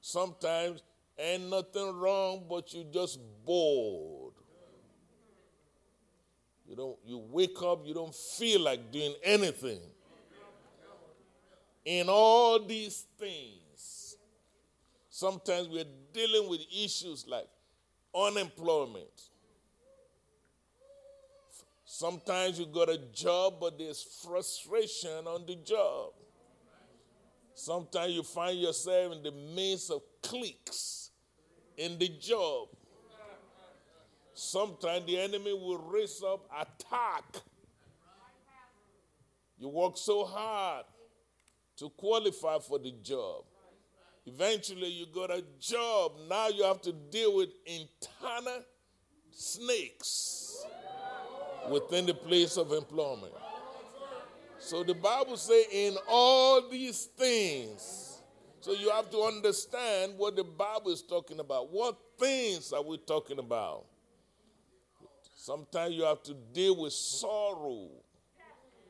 Sometimes 0.00 0.82
ain't 1.18 1.50
nothing 1.50 1.98
wrong, 1.98 2.44
but 2.48 2.72
you 2.72 2.84
just 2.92 3.18
bored. 3.44 4.34
You 6.68 6.76
don't 6.76 6.98
you 7.04 7.18
wake 7.30 7.62
up, 7.62 7.86
you 7.86 7.94
don't 7.94 8.14
feel 8.14 8.60
like 8.60 8.90
doing 8.90 9.14
anything. 9.22 9.80
In 11.84 12.08
all 12.08 12.60
these 12.60 13.04
things, 13.18 14.16
sometimes 15.08 15.68
we're 15.68 15.84
dealing 16.12 16.50
with 16.50 16.60
issues 16.72 17.24
like 17.28 17.46
unemployment. 18.14 19.04
Sometimes 21.84 22.58
you 22.58 22.66
got 22.66 22.90
a 22.90 22.98
job, 22.98 23.54
but 23.60 23.78
there's 23.78 24.02
frustration 24.02 25.26
on 25.26 25.46
the 25.46 25.54
job. 25.54 26.10
Sometimes 27.58 28.12
you 28.12 28.22
find 28.22 28.60
yourself 28.60 29.14
in 29.14 29.22
the 29.22 29.32
midst 29.32 29.90
of 29.90 30.02
cliques 30.22 31.10
in 31.78 31.98
the 31.98 32.10
job. 32.20 32.68
Sometimes 34.34 35.06
the 35.06 35.18
enemy 35.18 35.54
will 35.54 35.78
raise 35.78 36.22
up 36.22 36.44
attack. 36.54 37.24
You 39.56 39.68
work 39.68 39.96
so 39.96 40.26
hard 40.26 40.84
to 41.78 41.88
qualify 41.88 42.58
for 42.58 42.78
the 42.78 42.92
job. 43.02 43.44
Eventually, 44.26 44.88
you 44.88 45.06
got 45.06 45.30
a 45.30 45.42
job. 45.58 46.12
Now 46.28 46.48
you 46.48 46.62
have 46.62 46.82
to 46.82 46.92
deal 46.92 47.36
with 47.36 47.48
internal 47.64 48.64
snakes 49.30 50.62
within 51.70 52.04
the 52.04 52.14
place 52.14 52.58
of 52.58 52.72
employment. 52.72 53.32
So 54.66 54.82
the 54.82 54.94
Bible 54.94 55.36
says, 55.36 55.66
in 55.70 55.96
all 56.08 56.68
these 56.68 57.04
things, 57.16 58.18
so 58.58 58.72
you 58.72 58.90
have 58.90 59.08
to 59.10 59.18
understand 59.18 60.14
what 60.16 60.34
the 60.34 60.42
Bible 60.42 60.90
is 60.90 61.02
talking 61.02 61.38
about. 61.38 61.70
What 61.70 61.96
things 62.18 62.72
are 62.72 62.82
we 62.82 62.98
talking 62.98 63.38
about? 63.38 63.84
Sometimes 65.36 65.94
you 65.94 66.02
have 66.02 66.20
to 66.24 66.34
deal 66.52 66.76
with 66.82 66.92
sorrow. 66.92 67.90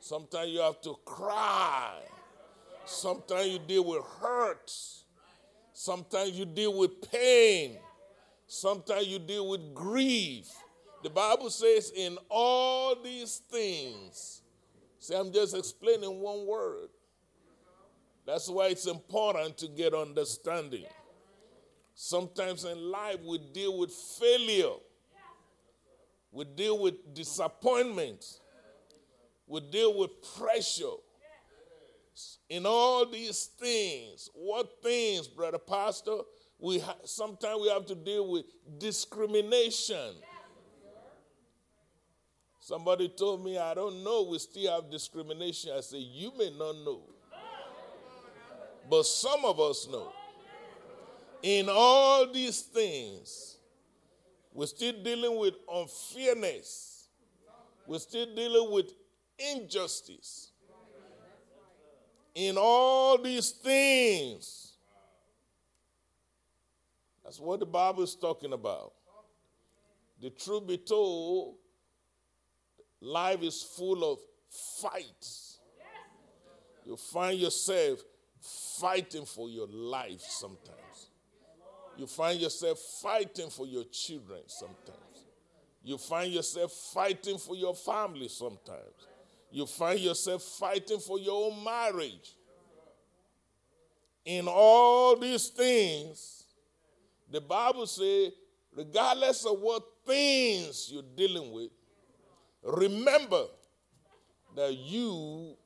Sometimes 0.00 0.50
you 0.50 0.60
have 0.60 0.80
to 0.80 0.96
cry. 1.04 2.00
Sometimes 2.86 3.48
you 3.48 3.58
deal 3.58 3.84
with 3.84 4.02
hurt. 4.18 4.72
Sometimes 5.74 6.30
you 6.30 6.46
deal 6.46 6.72
with 6.78 7.10
pain. 7.12 7.76
Sometimes 8.46 9.08
you 9.08 9.18
deal 9.18 9.46
with 9.46 9.74
grief. 9.74 10.48
The 11.02 11.10
Bible 11.10 11.50
says, 11.50 11.92
in 11.94 12.16
all 12.30 12.96
these 13.02 13.42
things, 13.50 14.40
see, 15.06 15.14
I'm 15.14 15.32
just 15.32 15.54
explaining 15.56 16.20
one 16.20 16.46
word. 16.46 16.88
That's 18.26 18.48
why 18.48 18.68
it's 18.68 18.86
important 18.86 19.56
to 19.58 19.68
get 19.68 19.94
understanding. 19.94 20.84
Sometimes 21.94 22.64
in 22.64 22.90
life 22.90 23.18
we 23.24 23.38
deal 23.38 23.78
with 23.78 23.92
failure. 23.92 24.74
We 26.32 26.44
deal 26.44 26.78
with 26.78 27.14
disappointment. 27.14 28.24
We 29.46 29.60
deal 29.60 29.96
with 29.96 30.10
pressure. 30.36 30.96
In 32.48 32.66
all 32.66 33.06
these 33.06 33.46
things, 33.58 34.28
what 34.34 34.82
things, 34.82 35.28
brother 35.28 35.58
pastor? 35.58 36.18
We 36.58 36.80
ha- 36.80 36.96
sometimes 37.04 37.60
we 37.62 37.68
have 37.68 37.86
to 37.86 37.94
deal 37.94 38.30
with 38.30 38.46
discrimination. 38.78 40.14
Somebody 42.66 43.08
told 43.10 43.44
me, 43.44 43.56
I 43.56 43.74
don't 43.74 44.02
know, 44.02 44.24
we 44.24 44.40
still 44.40 44.74
have 44.74 44.90
discrimination. 44.90 45.70
I 45.72 45.80
said, 45.82 46.00
You 46.00 46.32
may 46.36 46.50
not 46.50 46.74
know, 46.84 47.00
but 48.90 49.06
some 49.06 49.44
of 49.44 49.60
us 49.60 49.86
know. 49.88 50.12
In 51.44 51.68
all 51.70 52.26
these 52.32 52.62
things, 52.62 53.58
we're 54.52 54.66
still 54.66 54.94
dealing 55.04 55.38
with 55.38 55.54
unfairness. 55.72 57.06
We're 57.86 58.00
still 58.00 58.34
dealing 58.34 58.72
with 58.72 58.90
injustice. 59.38 60.50
In 62.34 62.56
all 62.58 63.16
these 63.16 63.50
things, 63.50 64.72
that's 67.22 67.38
what 67.38 67.60
the 67.60 67.66
Bible 67.66 68.02
is 68.02 68.16
talking 68.16 68.52
about. 68.52 68.92
The 70.20 70.30
truth 70.30 70.66
be 70.66 70.78
told, 70.78 71.58
life 73.00 73.42
is 73.42 73.62
full 73.62 74.12
of 74.12 74.18
fights. 74.80 75.58
You 76.84 76.96
find 76.96 77.38
yourself 77.38 78.00
fighting 78.78 79.24
for 79.24 79.48
your 79.48 79.66
life 79.66 80.20
sometimes. 80.20 81.10
You 81.96 82.06
find 82.06 82.40
yourself 82.40 82.78
fighting 83.02 83.50
for 83.50 83.66
your 83.66 83.84
children 83.84 84.42
sometimes. 84.46 85.00
You 85.82 85.98
find 85.98 86.32
yourself 86.32 86.72
fighting 86.72 87.38
for 87.38 87.56
your 87.56 87.74
family 87.74 88.28
sometimes. 88.28 89.06
You 89.50 89.66
find 89.66 90.00
yourself 90.00 90.42
fighting 90.42 90.98
for 90.98 91.18
your 91.18 91.50
own 91.50 91.64
marriage. 91.64 92.34
In 94.24 94.48
all 94.48 95.16
these 95.16 95.48
things, 95.48 96.44
the 97.30 97.40
Bible 97.40 97.86
says, 97.86 98.32
regardless 98.74 99.46
of 99.46 99.60
what 99.60 99.84
things 100.04 100.90
you're 100.92 101.02
dealing 101.16 101.52
with, 101.52 101.70
remember 102.66 103.44
that 104.54 104.76
you 104.76 105.56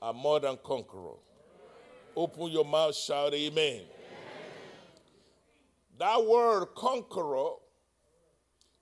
are 0.00 0.12
more 0.12 0.40
than 0.40 0.58
conqueror. 0.64 1.16
Open 2.16 2.48
your 2.48 2.64
mouth, 2.64 2.94
shout 2.94 3.34
amen. 3.34 3.82
That 5.98 6.24
word 6.24 6.66
conqueror 6.74 7.50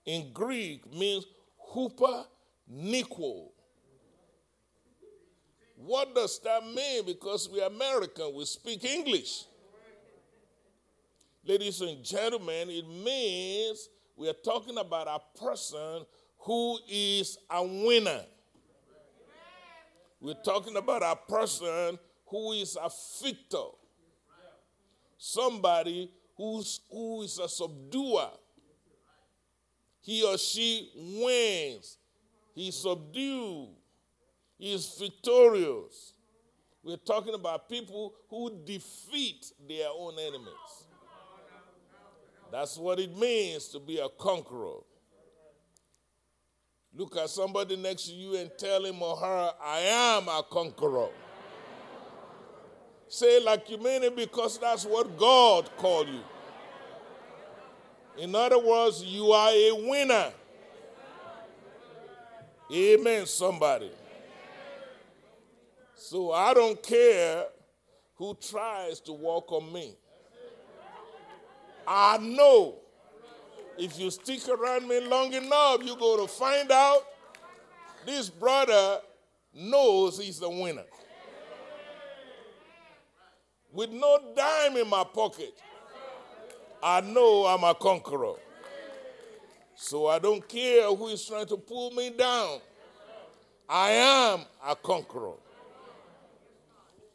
in 0.05 0.31
Greek 0.33 0.91
means 0.93 1.25
hooper 1.57 2.25
Nikwo. 2.71 3.49
What 5.75 6.13
does 6.13 6.39
that 6.39 6.65
mean? 6.65 7.05
Because 7.05 7.49
we're 7.49 7.65
American, 7.65 8.33
we 8.35 8.45
speak 8.45 8.83
English. 8.83 9.45
Ladies 11.45 11.81
and 11.81 12.03
gentlemen, 12.03 12.69
it 12.69 12.87
means 12.87 13.89
we 14.15 14.27
are 14.29 14.33
talking 14.33 14.77
about 14.77 15.07
a 15.07 15.39
person 15.39 16.05
who 16.39 16.79
is 16.89 17.37
a 17.49 17.63
winner. 17.63 18.21
We're 20.21 20.41
talking 20.43 20.75
about 20.75 21.01
a 21.01 21.15
person 21.31 21.97
who 22.27 22.53
is 22.53 22.75
a 22.75 22.89
victor. 23.23 23.69
Somebody 25.17 26.11
who's, 26.35 26.81
who 26.91 27.23
is 27.23 27.39
a 27.39 27.47
subduer. 27.47 28.29
He 30.01 30.23
or 30.23 30.37
she 30.37 30.91
wins. 30.95 31.97
He's 32.55 32.75
subdued. 32.75 33.69
He 34.57 34.73
is 34.73 34.97
victorious. 34.99 36.13
We're 36.83 36.97
talking 36.97 37.33
about 37.33 37.69
people 37.69 38.13
who 38.29 38.51
defeat 38.65 39.51
their 39.67 39.87
own 39.93 40.13
enemies. 40.19 40.85
That's 42.51 42.77
what 42.77 42.99
it 42.99 43.15
means 43.17 43.67
to 43.69 43.79
be 43.79 43.99
a 43.99 44.09
conqueror. 44.09 44.79
Look 46.95 47.15
at 47.17 47.29
somebody 47.29 47.75
next 47.75 48.07
to 48.07 48.13
you 48.13 48.35
and 48.35 48.51
tell 48.57 48.83
him 48.83 49.01
or 49.01 49.15
her, 49.15 49.53
I 49.63 49.79
am 49.79 50.27
a 50.27 50.43
conqueror. 50.49 51.09
Say 53.07 53.43
like 53.43 53.69
you 53.69 53.77
mean 53.77 54.03
it 54.03 54.15
because 54.15 54.59
that's 54.59 54.85
what 54.85 55.17
God 55.17 55.69
called 55.77 56.07
you. 56.07 56.21
In 58.17 58.35
other 58.35 58.59
words, 58.59 59.03
you 59.03 59.31
are 59.31 59.49
a 59.51 59.71
winner. 59.87 60.31
Amen, 62.71 63.25
somebody. 63.25 63.91
So 65.95 66.31
I 66.31 66.53
don't 66.53 66.81
care 66.83 67.45
who 68.15 68.35
tries 68.35 68.99
to 69.01 69.13
walk 69.13 69.51
on 69.51 69.71
me. 69.71 69.95
I 71.87 72.17
know 72.17 72.75
if 73.79 73.97
you 73.97 74.11
stick 74.11 74.47
around 74.49 74.87
me 74.87 74.99
long 74.99 75.33
enough, 75.33 75.81
you're 75.83 75.95
going 75.95 76.19
to 76.19 76.27
find 76.27 76.69
out 76.71 77.01
this 78.05 78.29
brother 78.29 78.99
knows 79.53 80.19
he's 80.19 80.39
the 80.39 80.49
winner. 80.49 80.83
With 83.71 83.91
no 83.91 84.19
dime 84.35 84.77
in 84.77 84.87
my 84.87 85.03
pocket, 85.03 85.53
I 86.83 87.01
know 87.01 87.45
I'm 87.45 87.63
a 87.63 87.73
conqueror. 87.73 88.35
So 89.75 90.07
I 90.07 90.19
don't 90.19 90.47
care 90.47 90.87
who 90.93 91.07
is 91.07 91.25
trying 91.25 91.45
to 91.47 91.57
pull 91.57 91.91
me 91.91 92.09
down. 92.09 92.59
I 93.69 93.91
am 93.91 94.41
a 94.65 94.75
conqueror. 94.75 95.35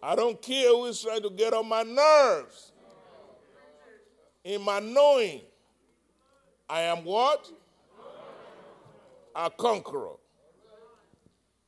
I 0.02 0.14
don't 0.14 0.40
care 0.40 0.68
who 0.68 0.86
is 0.86 1.02
trying 1.02 1.22
to 1.22 1.30
get 1.30 1.52
on 1.52 1.68
my 1.68 1.82
nerves. 1.82 2.72
In 4.44 4.62
my 4.62 4.78
knowing, 4.78 5.40
I 6.68 6.82
am 6.82 7.04
what? 7.04 7.50
A 9.36 9.50
conqueror. 9.50 10.16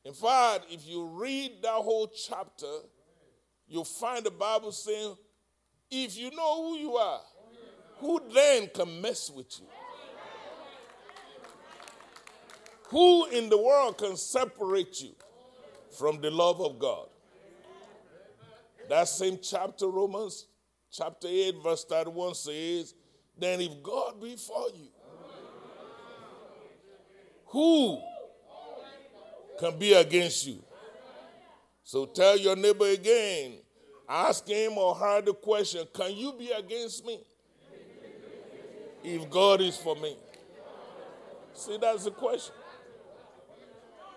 In 0.05 0.13
fact, 0.13 0.65
if 0.71 0.87
you 0.87 1.05
read 1.05 1.61
that 1.63 1.73
whole 1.73 2.07
chapter, 2.07 2.71
you'll 3.67 3.83
find 3.83 4.25
the 4.25 4.31
Bible 4.31 4.71
saying, 4.71 5.15
if 5.91 6.17
you 6.17 6.31
know 6.31 6.63
who 6.63 6.77
you 6.77 6.95
are, 6.95 7.21
who 7.99 8.21
then 8.33 8.69
can 8.73 9.01
mess 9.01 9.29
with 9.29 9.59
you? 9.59 9.65
Who 12.89 13.25
in 13.25 13.49
the 13.49 13.57
world 13.57 13.97
can 13.97 14.15
separate 14.15 15.01
you 15.01 15.13
from 15.91 16.21
the 16.21 16.31
love 16.31 16.61
of 16.61 16.79
God? 16.79 17.07
That 18.87 19.09
same 19.09 19.39
chapter, 19.41 19.87
Romans 19.87 20.47
chapter 20.89 21.27
8, 21.27 21.55
verse 21.61 21.83
31 21.83 22.35
says, 22.35 22.93
Then 23.39 23.61
if 23.61 23.83
God 23.83 24.21
be 24.21 24.35
for 24.35 24.67
you, 24.75 24.87
who 27.45 27.99
can 29.59 29.77
be 29.77 29.93
against 29.93 30.45
you? 30.47 30.63
So 31.83 32.05
tell 32.05 32.37
your 32.37 32.55
neighbor 32.55 32.87
again, 32.89 33.53
ask 34.09 34.47
him 34.47 34.77
or 34.77 34.95
her 34.95 35.21
the 35.21 35.33
question 35.33 35.87
Can 35.93 36.15
you 36.15 36.33
be 36.33 36.51
against 36.51 37.05
me? 37.05 37.19
If 39.03 39.29
God 39.29 39.61
is 39.61 39.77
for 39.77 39.95
me. 39.95 40.17
See, 41.53 41.77
that's 41.77 42.03
the 42.03 42.11
question. 42.11 42.53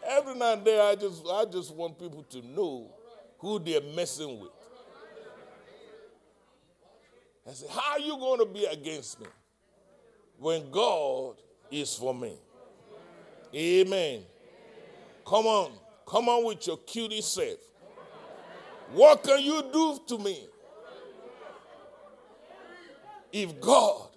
Every 0.06 0.34
now 0.34 0.54
and 0.54 0.64
then, 0.64 0.80
I 0.80 0.94
just, 0.94 1.24
I 1.30 1.44
just 1.44 1.74
want 1.74 1.98
people 1.98 2.22
to 2.24 2.42
know 2.46 2.90
who 3.38 3.58
they're 3.58 3.80
messing 3.80 4.40
with. 4.40 4.50
I 7.48 7.52
say, 7.52 7.66
How 7.70 7.92
are 7.92 7.98
you 8.00 8.16
going 8.16 8.40
to 8.40 8.46
be 8.46 8.64
against 8.66 9.20
me 9.20 9.26
when 10.38 10.70
God 10.70 11.36
is 11.70 11.94
for 11.94 12.14
me? 12.14 12.36
Amen. 13.54 14.22
Come 15.26 15.46
on. 15.46 15.72
Come 16.06 16.28
on 16.28 16.44
with 16.44 16.66
your 16.66 16.78
cutie 16.78 17.20
self. 17.20 17.58
What 18.92 19.22
can 19.22 19.40
you 19.40 19.62
do 19.72 20.00
to 20.08 20.18
me 20.18 20.46
if 23.32 23.60
God 23.60 24.08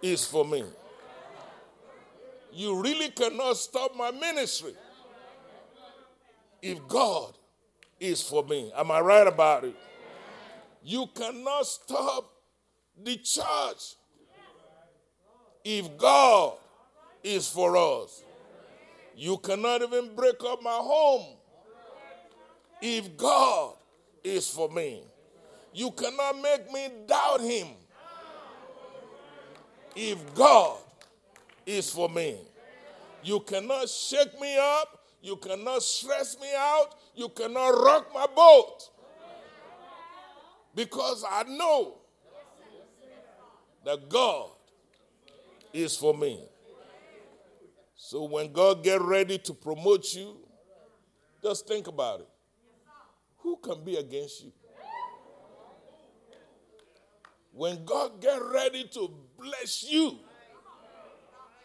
is 0.00 0.24
for 0.24 0.44
me? 0.44 0.64
You 2.52 2.80
really 2.80 3.10
cannot 3.10 3.56
stop 3.58 3.94
my 3.94 4.10
ministry 4.10 4.72
if 6.62 6.86
God 6.88 7.34
is 8.00 8.22
for 8.22 8.42
me. 8.44 8.72
Am 8.74 8.90
I 8.90 9.00
right 9.00 9.26
about 9.26 9.64
it? 9.64 9.76
You 10.88 11.06
cannot 11.14 11.66
stop 11.66 12.32
the 12.96 13.18
church 13.18 13.96
if 15.62 15.98
God 15.98 16.54
is 17.22 17.46
for 17.46 17.76
us. 17.76 18.24
You 19.14 19.36
cannot 19.36 19.82
even 19.82 20.14
break 20.16 20.36
up 20.46 20.62
my 20.62 20.78
home 20.80 21.26
if 22.80 23.18
God 23.18 23.74
is 24.24 24.48
for 24.48 24.70
me. 24.70 25.02
You 25.74 25.90
cannot 25.90 26.40
make 26.40 26.72
me 26.72 26.88
doubt 27.06 27.42
Him 27.42 27.68
if 29.94 30.34
God 30.34 30.78
is 31.66 31.90
for 31.90 32.08
me. 32.08 32.38
You 33.22 33.40
cannot 33.40 33.90
shake 33.90 34.40
me 34.40 34.56
up. 34.56 35.04
You 35.20 35.36
cannot 35.36 35.82
stress 35.82 36.40
me 36.40 36.48
out. 36.56 36.94
You 37.14 37.28
cannot 37.28 37.68
rock 37.72 38.06
my 38.14 38.26
boat. 38.34 38.88
Because 40.78 41.24
I 41.28 41.42
know 41.42 41.96
that 43.84 44.08
God 44.08 44.50
is 45.72 45.96
for 45.96 46.14
me. 46.14 46.40
So 47.96 48.22
when 48.22 48.52
God 48.52 48.84
get 48.84 49.00
ready 49.00 49.38
to 49.38 49.54
promote 49.54 50.14
you, 50.14 50.36
just 51.42 51.66
think 51.66 51.88
about 51.88 52.20
it. 52.20 52.28
Who 53.38 53.56
can 53.56 53.82
be 53.84 53.96
against 53.96 54.44
you? 54.44 54.52
When 57.50 57.84
God 57.84 58.22
get 58.22 58.40
ready 58.40 58.84
to 58.92 59.12
bless 59.36 59.82
you, 59.82 60.16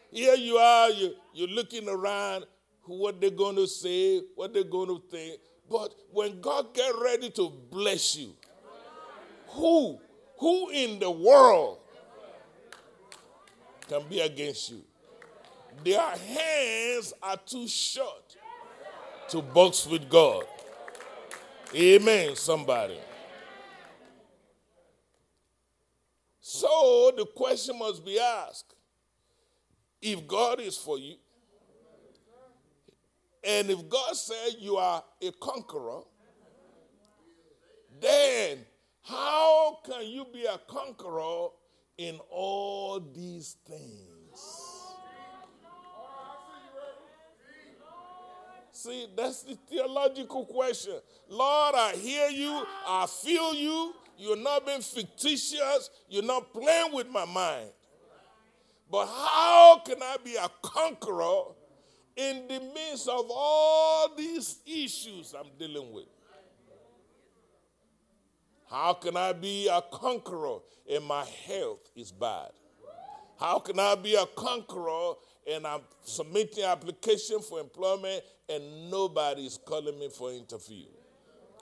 here 0.10 0.34
you 0.34 0.58
are, 0.58 0.90
you, 0.90 1.14
you're 1.36 1.50
looking 1.50 1.88
around, 1.88 2.46
what 2.88 3.22
they're 3.22 3.30
going 3.30 3.58
to 3.58 3.68
say, 3.68 4.24
what 4.34 4.56
they're 4.56 4.64
going 4.64 4.88
to 4.88 5.04
think. 5.12 5.40
But 5.70 5.94
when 6.12 6.42
God 6.42 6.74
get 6.74 6.92
ready 7.00 7.30
to 7.30 7.54
bless 7.70 8.16
you, 8.16 8.34
who, 9.54 10.00
who 10.38 10.70
in 10.70 11.00
the 11.00 11.12
world 11.12 11.78
can 13.88 14.02
be 14.10 14.20
against 14.20 14.72
you? 14.72 14.82
Their 15.84 16.02
hands 16.02 17.14
are 17.22 17.38
too 17.38 17.68
short 17.68 18.36
to 19.30 19.42
box 19.42 19.88
with 19.88 20.10
God. 20.10 20.46
Amen, 21.76 22.36
somebody. 22.36 23.00
So 26.40 27.12
the 27.16 27.26
question 27.26 27.80
must 27.80 28.06
be 28.06 28.20
asked 28.20 28.76
if 30.02 30.28
God 30.28 30.60
is 30.60 30.78
for 30.78 31.00
you, 31.00 31.16
and 33.44 33.70
if 33.70 33.90
God 33.90 34.16
said 34.16 34.56
you 34.60 34.78
are 34.78 35.04
a 35.22 35.32
conqueror, 35.32 36.02
then 38.00 38.60
how 39.04 39.80
can 39.86 40.08
you 40.08 40.26
be 40.32 40.46
a 40.46 40.58
conqueror 40.68 41.50
in 41.98 42.20
all 42.30 43.00
these 43.00 43.58
things? 43.68 44.84
See, 48.72 49.08
that's 49.16 49.44
the 49.44 49.58
theological 49.70 50.46
question. 50.46 50.96
Lord, 51.30 51.76
I 51.76 51.94
hear 51.96 52.28
you, 52.30 52.66
I 52.86 53.06
feel 53.08 53.54
you. 53.54 53.94
You're 54.18 54.38
not 54.38 54.66
being 54.66 54.82
fictitious, 54.82 55.90
you're 56.10 56.24
not 56.24 56.54
playing 56.54 56.94
with 56.94 57.10
my 57.10 57.26
mind. 57.26 57.70
But 58.92 59.08
how 59.08 59.82
can 59.86 60.04
I 60.04 60.18
be 60.24 60.36
a 60.36 60.50
conqueror 60.62 61.54
in 62.16 62.48
the 62.48 62.60
midst 62.76 63.08
of 63.08 63.26
all 63.30 64.14
these 64.16 64.60
issues 64.66 65.34
I'm 65.34 65.50
dealing 65.58 65.92
with? 65.92 66.13
How 68.74 68.94
can 68.94 69.16
I 69.16 69.34
be 69.34 69.68
a 69.68 69.84
conqueror 69.84 70.58
and 70.92 71.06
my 71.06 71.24
health 71.46 71.92
is 71.96 72.12
bad? 72.12 72.50
How 73.40 73.60
can 73.60 73.80
I 73.80 73.94
be 73.94 74.16
a 74.16 74.26
conqueror 74.26 75.14
and 75.48 75.68
I'm 75.68 75.82
submitting 76.04 76.64
application 76.64 77.40
for 77.42 77.60
employment 77.60 78.24
and 78.50 78.90
nobody 78.90 79.46
is 79.46 79.60
calling 79.64 80.00
me 80.00 80.10
for 80.10 80.32
interview? 80.32 80.86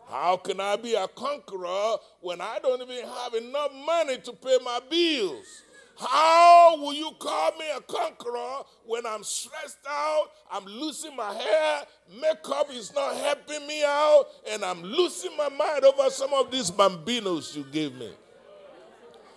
How 0.09 0.37
can 0.37 0.61
I 0.61 0.77
be 0.77 0.95
a 0.95 1.05
conqueror 1.09 1.97
when 2.21 2.39
I 2.39 2.59
don't 2.63 2.81
even 2.81 3.05
have 3.05 3.33
enough 3.33 3.73
money 3.73 4.17
to 4.19 4.31
pay 4.31 4.57
my 4.63 4.79
bills? 4.89 5.63
How 6.01 6.77
will 6.77 6.93
you 6.93 7.11
call 7.19 7.51
me 7.59 7.65
a 7.77 7.81
conqueror 7.81 8.63
when 8.85 9.05
I'm 9.05 9.23
stressed 9.23 9.85
out, 9.87 10.29
I'm 10.51 10.65
losing 10.65 11.15
my 11.15 11.31
hair, 11.31 11.83
makeup 12.19 12.71
is 12.71 12.91
not 12.95 13.15
helping 13.15 13.67
me 13.67 13.83
out, 13.83 14.25
and 14.49 14.65
I'm 14.65 14.81
losing 14.81 15.37
my 15.37 15.49
mind 15.49 15.85
over 15.85 16.09
some 16.09 16.33
of 16.33 16.49
these 16.49 16.71
bambinos 16.71 17.55
you 17.55 17.63
gave 17.71 17.93
me? 17.93 18.11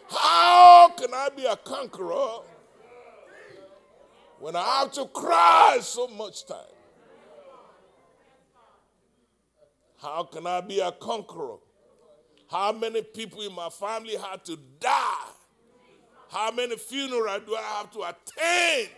How 0.09 0.89
can 0.97 1.13
I 1.13 1.29
be 1.37 1.45
a 1.45 1.57
conqueror 1.57 2.41
when 4.39 4.57
I 4.57 4.63
have 4.63 4.93
to 4.93 5.05
cry 5.07 5.79
so 5.83 6.09
much 6.09 6.47
time? 6.47 6.59
How 10.01 10.23
can 10.25 10.47
I 10.47 10.63
be 10.63 10.81
a 10.81 10.93
conqueror? 10.93 11.59
How 12.51 12.73
many 12.73 13.03
people 13.03 13.43
in 13.43 13.53
my 13.53 13.69
family 13.69 14.17
had 14.17 14.45
to 14.47 14.59
die? 14.81 15.34
How 16.31 16.51
many 16.51 16.77
funerals 16.77 17.43
do 17.47 17.55
I 17.55 17.63
have 17.63 17.91
to 17.93 18.01
attend? 18.01 18.91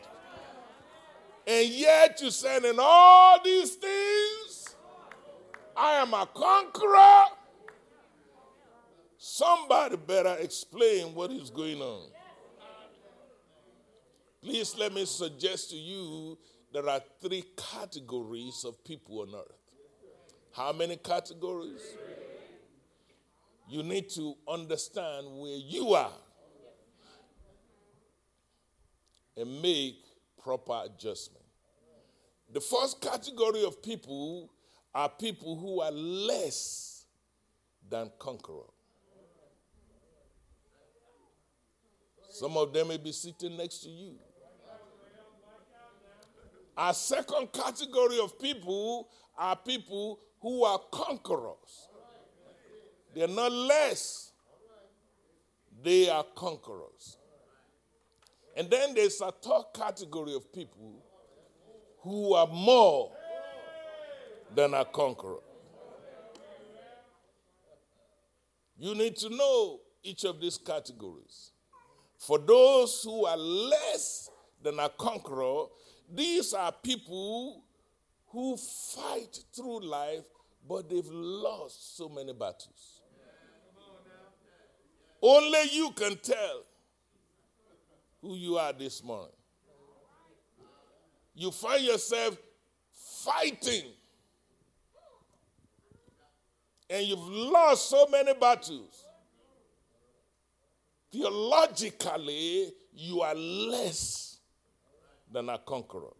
And 1.47 1.69
yet 1.69 2.21
you 2.21 2.31
said, 2.31 2.65
in 2.65 2.77
all 2.79 3.39
these 3.45 3.75
things, 3.75 4.75
I 5.77 5.93
am 5.93 6.13
a 6.13 6.27
conqueror. 6.35 7.25
Somebody 9.19 9.97
better 9.97 10.37
explain 10.41 11.15
what 11.15 11.31
is 11.31 11.51
going 11.51 11.81
on. 11.81 12.09
Please 14.43 14.77
let 14.79 14.93
me 14.93 15.05
suggest 15.05 15.71
to 15.71 15.77
you 15.77 16.39
there 16.73 16.89
are 16.89 17.01
three 17.21 17.45
categories 17.57 18.65
of 18.65 18.83
people 18.85 19.21
on 19.21 19.35
earth. 19.35 19.59
How 20.53 20.73
many 20.73 20.97
categories? 20.97 21.83
You 23.69 23.83
need 23.83 24.09
to 24.11 24.37
understand 24.49 25.27
where 25.39 25.57
you 25.57 25.95
are 25.95 26.13
and 29.37 29.63
make 29.63 30.03
proper 30.43 30.83
adjustment. 30.85 31.45
The 32.53 32.61
first 32.61 33.01
category 33.01 33.65
of 33.65 33.83
people 33.83 34.51
are 34.95 35.09
people 35.09 35.57
who 35.57 35.81
are 35.81 35.91
less 35.91 37.05
than 37.89 38.11
conqueror. 38.19 38.71
Some 42.31 42.57
of 42.57 42.73
them 42.73 42.89
may 42.89 42.97
be 42.99 43.13
sitting 43.13 43.57
next 43.57 43.79
to 43.79 43.89
you. 43.91 44.15
Our 46.77 46.93
second 46.93 47.53
category 47.53 48.21
of 48.21 48.39
people 48.39 49.09
are 49.39 49.57
people 49.57 50.21
who 50.41 50.65
are 50.65 50.81
conquerors. 50.91 51.89
They're 53.15 53.29
not 53.29 53.51
less, 53.51 54.33
they 55.83 56.11
are 56.11 56.25
conquerors. 56.35 57.17
And 58.57 58.71
then 58.71 58.95
there's 58.95 59.21
a 59.21 59.31
third 59.31 59.65
category 59.75 60.35
of 60.35 60.51
people 60.51 60.95
who 62.01 62.33
are 62.33 62.47
more 62.47 63.13
than 64.55 64.73
a 64.73 64.85
conqueror. 64.85 65.41
You 68.79 68.95
need 68.95 69.17
to 69.17 69.29
know 69.29 69.81
each 70.03 70.25
of 70.25 70.41
these 70.41 70.57
categories. 70.57 71.53
For 72.19 72.39
those 72.39 73.03
who 73.03 73.27
are 73.27 73.37
less 73.37 74.31
than 74.63 74.79
a 74.79 74.89
conqueror, 74.89 75.67
these 76.13 76.55
are 76.55 76.73
people 76.73 77.63
who 78.29 78.57
fight 78.57 79.39
through 79.55 79.81
life, 79.81 80.25
but 80.67 80.89
they've 80.89 81.07
lost 81.07 81.97
so 81.97 82.09
many 82.09 82.33
battles. 82.33 83.01
Only 85.21 85.63
you 85.73 85.91
can 85.93 86.17
tell 86.19 86.63
who 88.27 88.35
you 88.35 88.59
are 88.59 88.73
this 88.73 89.03
morning. 89.03 89.31
You 91.35 91.51
find 91.51 91.85
yourself 91.85 92.37
fighting, 93.25 93.85
and 96.89 97.07
you've 97.07 97.19
lost 97.29 97.89
so 97.89 98.07
many 98.11 98.35
battles. 98.35 99.05
Theologically, 101.13 102.73
you 102.93 103.21
are 103.21 103.35
less 103.35 104.39
than 105.31 105.49
a 105.49 105.59
conqueror. 105.59 106.15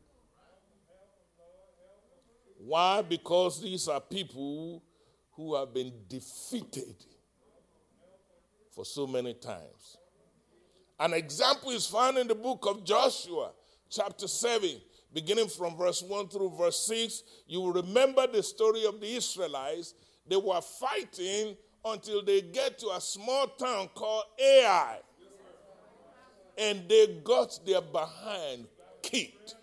Why? 2.59 3.03
Because 3.03 3.63
these 3.63 3.89
are 3.89 4.01
people 4.01 4.83
who 5.33 5.55
have 5.55 5.73
been 5.73 5.93
defeated 6.09 6.97
for 8.71 8.85
so 8.85 9.07
many 9.07 9.35
times. 9.35 9.97
An 10.99 11.13
example 11.13 11.71
is 11.71 11.87
found 11.87 12.17
in 12.17 12.27
the 12.27 12.35
book 12.35 12.65
of 12.67 12.85
Joshua, 12.85 13.51
chapter 13.91 14.27
7, 14.27 14.81
beginning 15.13 15.49
from 15.49 15.77
verse 15.77 16.03
1 16.03 16.29
through 16.29 16.57
verse 16.57 16.87
6. 16.87 17.23
You 17.47 17.61
will 17.61 17.75
remember 17.75 18.27
the 18.27 18.43
story 18.43 18.87
of 18.87 18.99
the 19.01 19.15
Israelites. 19.15 19.95
They 20.27 20.37
were 20.37 20.61
fighting 20.61 21.57
until 21.85 22.25
they 22.25 22.41
get 22.41 22.79
to 22.79 22.89
a 22.89 23.01
small 23.01 23.47
town 23.47 23.91
called 23.95 24.25
Ai. 24.41 24.99
And 26.57 26.89
they 26.89 27.21
got 27.23 27.59
their 27.67 27.83
behind 27.83 28.67
kicked. 29.03 29.55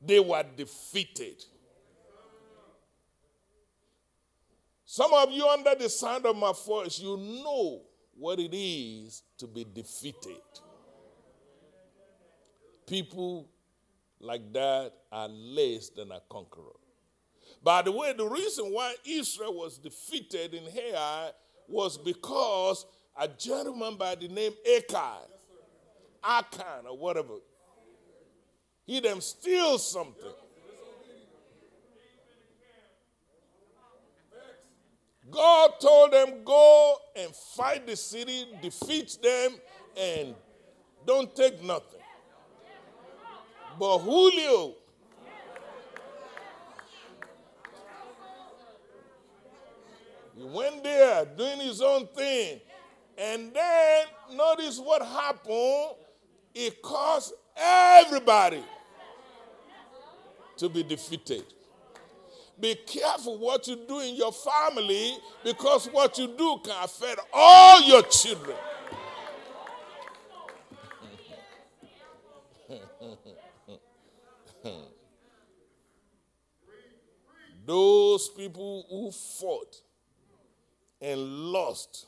They 0.00 0.20
were 0.20 0.44
defeated. 0.56 1.44
Some 4.84 5.12
of 5.12 5.32
you, 5.32 5.44
under 5.48 5.74
the 5.74 5.88
sound 5.88 6.24
of 6.24 6.36
my 6.36 6.52
voice, 6.64 7.00
you 7.00 7.16
know 7.16 7.82
what 8.16 8.38
it 8.38 8.54
is 8.54 9.22
to 9.38 9.46
be 9.46 9.64
defeated. 9.64 10.40
People 12.86 13.48
like 14.20 14.52
that 14.52 14.92
are 15.10 15.28
less 15.28 15.90
than 15.90 16.12
a 16.12 16.20
conqueror. 16.30 16.76
By 17.62 17.82
the 17.82 17.92
way, 17.92 18.12
the 18.12 18.26
reason 18.26 18.66
why 18.66 18.94
Israel 19.06 19.54
was 19.54 19.78
defeated 19.78 20.54
in 20.54 20.64
Ai 20.64 21.30
was 21.68 21.96
because 21.96 22.86
a 23.18 23.28
gentleman 23.28 23.96
by 23.96 24.14
the 24.14 24.28
name 24.28 24.52
Achan, 24.76 25.28
Achan 26.22 26.86
or 26.88 26.96
whatever, 26.98 27.34
he 28.86 29.00
them 29.00 29.20
steal 29.20 29.78
something. 29.78 30.32
God 35.30 35.72
told 35.80 36.12
them, 36.12 36.44
go 36.44 36.96
and 37.16 37.34
fight 37.34 37.86
the 37.86 37.96
city, 37.96 38.46
defeat 38.62 39.16
them, 39.22 39.56
and 39.96 40.34
don't 41.06 41.34
take 41.34 41.62
nothing. 41.62 42.00
But 43.78 43.98
Julio, 43.98 44.74
he 50.36 50.44
went 50.44 50.84
there 50.84 51.24
doing 51.24 51.60
his 51.60 51.80
own 51.80 52.06
thing. 52.08 52.60
And 53.16 53.52
then 53.54 54.06
notice 54.32 54.78
what 54.78 55.02
happened. 55.02 55.96
It 56.54 56.82
caused 56.82 57.34
everybody 57.56 58.62
to 60.56 60.68
be 60.68 60.82
defeated. 60.82 61.44
Be 62.60 62.74
careful 62.86 63.38
what 63.38 63.66
you 63.66 63.76
do 63.88 63.98
in 64.00 64.14
your 64.14 64.32
family 64.32 65.16
because 65.42 65.86
what 65.86 66.16
you 66.18 66.28
do 66.28 66.58
can 66.64 66.84
affect 66.84 67.20
all 67.32 67.82
your 67.82 68.02
children. 68.02 68.56
Those 77.66 78.28
people 78.28 78.84
who 78.90 79.10
fought 79.10 79.80
and 81.00 81.18
lost, 81.50 82.06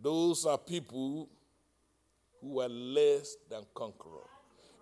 those 0.00 0.46
are 0.46 0.58
people 0.58 1.28
who 2.40 2.60
are 2.60 2.68
less 2.68 3.36
than 3.50 3.64
conqueror. 3.74 4.28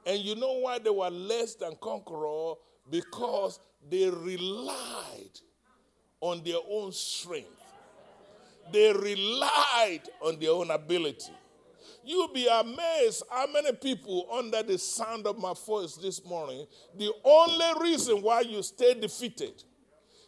And 0.05 0.20
you 0.20 0.34
know 0.34 0.59
why 0.59 0.78
they 0.78 0.91
were 0.91 1.09
less 1.11 1.55
than 1.55 1.74
conqueror? 1.80 2.55
Because 2.91 3.59
they 3.91 4.09
relied 4.11 5.41
on 6.20 6.43
their 6.45 6.59
own 6.68 6.93
strength. 6.93 7.51
They 8.72 8.93
relied 8.93 10.03
on 10.20 10.39
their 10.41 10.51
own 10.51 10.70
ability. 10.70 11.32
You'll 12.05 12.28
be 12.32 12.47
amazed 12.47 13.24
how 13.30 13.47
many 13.49 13.72
people 13.72 14.28
under 14.32 14.62
the 14.62 14.78
sound 14.78 15.26
of 15.26 15.39
my 15.39 15.55
voice 15.66 15.97
this 15.97 16.24
morning, 16.24 16.66
the 16.97 17.12
only 17.24 17.82
reason 17.91 18.22
why 18.22 18.43
you 18.43 18.62
stay 18.62 18.95
defeated 18.95 19.62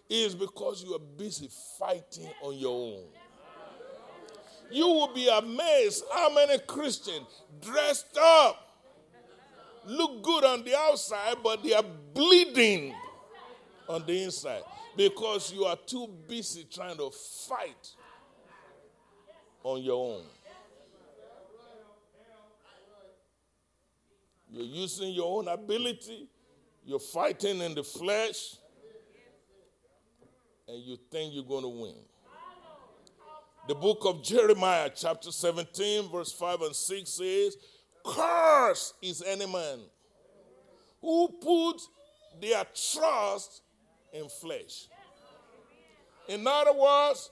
is 0.08 0.34
because 0.34 0.82
you 0.82 0.94
are 0.94 1.00
busy 1.16 1.48
fighting 1.78 2.28
on 2.42 2.56
your 2.56 2.94
own. 2.96 3.04
You 4.70 4.86
will 4.86 5.14
be 5.14 5.28
amazed 5.28 6.04
how 6.12 6.32
many 6.34 6.58
Christians 6.60 7.26
dressed 7.60 8.18
up 8.20 8.68
look 9.86 10.22
good 10.22 10.44
on 10.44 10.64
the 10.64 10.76
outside, 10.76 11.36
but 11.42 11.62
they 11.62 11.74
are 11.74 11.84
bleeding 12.12 12.94
on 13.88 14.04
the 14.06 14.22
inside 14.24 14.62
because 14.96 15.52
you 15.52 15.64
are 15.64 15.76
too 15.76 16.08
busy 16.28 16.66
trying 16.70 16.96
to 16.96 17.10
fight 17.10 17.90
on 19.62 19.82
your 19.82 20.16
own. 20.16 20.24
You're 24.50 24.64
using 24.64 25.12
your 25.12 25.38
own 25.38 25.48
ability, 25.48 26.26
you're 26.84 26.98
fighting 26.98 27.60
in 27.60 27.74
the 27.74 27.84
flesh, 27.84 28.56
and 30.66 30.82
you 30.82 30.98
think 31.10 31.34
you're 31.34 31.44
going 31.44 31.62
to 31.62 31.68
win. 31.68 31.94
The 33.68 33.74
book 33.74 33.98
of 34.06 34.22
Jeremiah, 34.22 34.90
chapter 34.94 35.30
17, 35.30 36.10
verse 36.10 36.32
5 36.32 36.62
and 36.62 36.74
6 36.74 37.10
says, 37.10 37.56
Curse 38.04 38.94
is 39.02 39.22
any 39.22 39.46
man 39.46 39.80
who 41.02 41.28
put 41.40 41.82
their 42.40 42.64
trust 42.64 43.62
in 44.12 44.28
flesh. 44.28 44.88
In 46.28 46.46
other 46.46 46.72
words, 46.72 47.30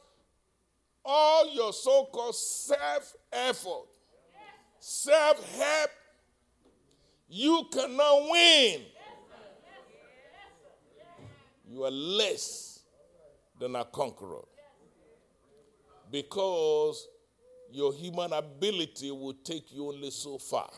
all 1.05 1.55
your 1.55 1.72
so 1.72 2.09
called 2.12 2.35
self 2.35 3.14
effort, 3.33 3.87
self 4.79 5.57
help, 5.57 5.91
you 7.29 7.64
cannot 7.72 8.31
win. 8.31 8.81
You 11.68 11.85
are 11.85 11.91
less 11.91 12.81
than 13.59 13.77
a 13.77 13.85
conqueror 13.85 14.45
because 16.11 17.09
your 17.70 17.93
human 17.93 18.33
ability 18.33 19.11
will 19.11 19.35
take 19.45 19.72
you 19.72 19.89
only 19.89 20.11
so 20.11 20.39
far. 20.39 20.70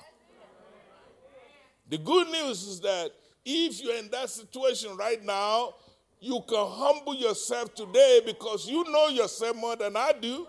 The 1.88 1.98
good 1.98 2.28
news 2.28 2.66
is 2.66 2.80
that 2.80 3.10
if 3.44 3.82
you're 3.82 3.96
in 3.96 4.10
that 4.10 4.28
situation 4.28 4.96
right 4.96 5.22
now, 5.24 5.74
you 6.20 6.42
can 6.48 6.66
humble 6.68 7.14
yourself 7.14 7.74
today 7.74 8.20
because 8.24 8.68
you 8.68 8.84
know 8.90 9.08
yourself 9.08 9.56
more 9.56 9.76
than 9.76 9.96
I 9.96 10.12
do. 10.20 10.46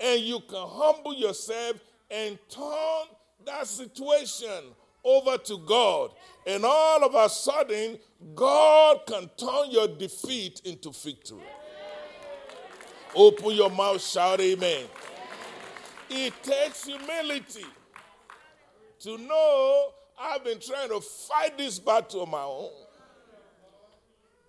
And 0.00 0.20
you 0.20 0.40
can 0.40 0.66
humble 0.68 1.14
yourself 1.14 1.76
and 2.10 2.38
turn 2.48 3.06
that 3.44 3.66
situation 3.66 4.64
over 5.04 5.38
to 5.38 5.58
God. 5.58 6.10
And 6.46 6.64
all 6.64 7.04
of 7.04 7.14
a 7.14 7.28
sudden, 7.28 7.98
God 8.34 9.00
can 9.06 9.30
turn 9.36 9.70
your 9.70 9.88
defeat 9.88 10.60
into 10.64 10.90
victory. 10.90 11.42
Open 13.14 13.52
your 13.52 13.70
mouth, 13.70 14.02
shout 14.02 14.40
amen. 14.40 14.84
It 16.10 16.34
takes 16.42 16.84
humility 16.84 17.64
to 19.00 19.18
know 19.18 19.92
I've 20.18 20.44
been 20.44 20.60
trying 20.60 20.88
to 20.88 21.00
fight 21.00 21.56
this 21.58 21.78
battle 21.78 22.22
on 22.22 22.30
my 22.30 22.42
own. 22.42 22.85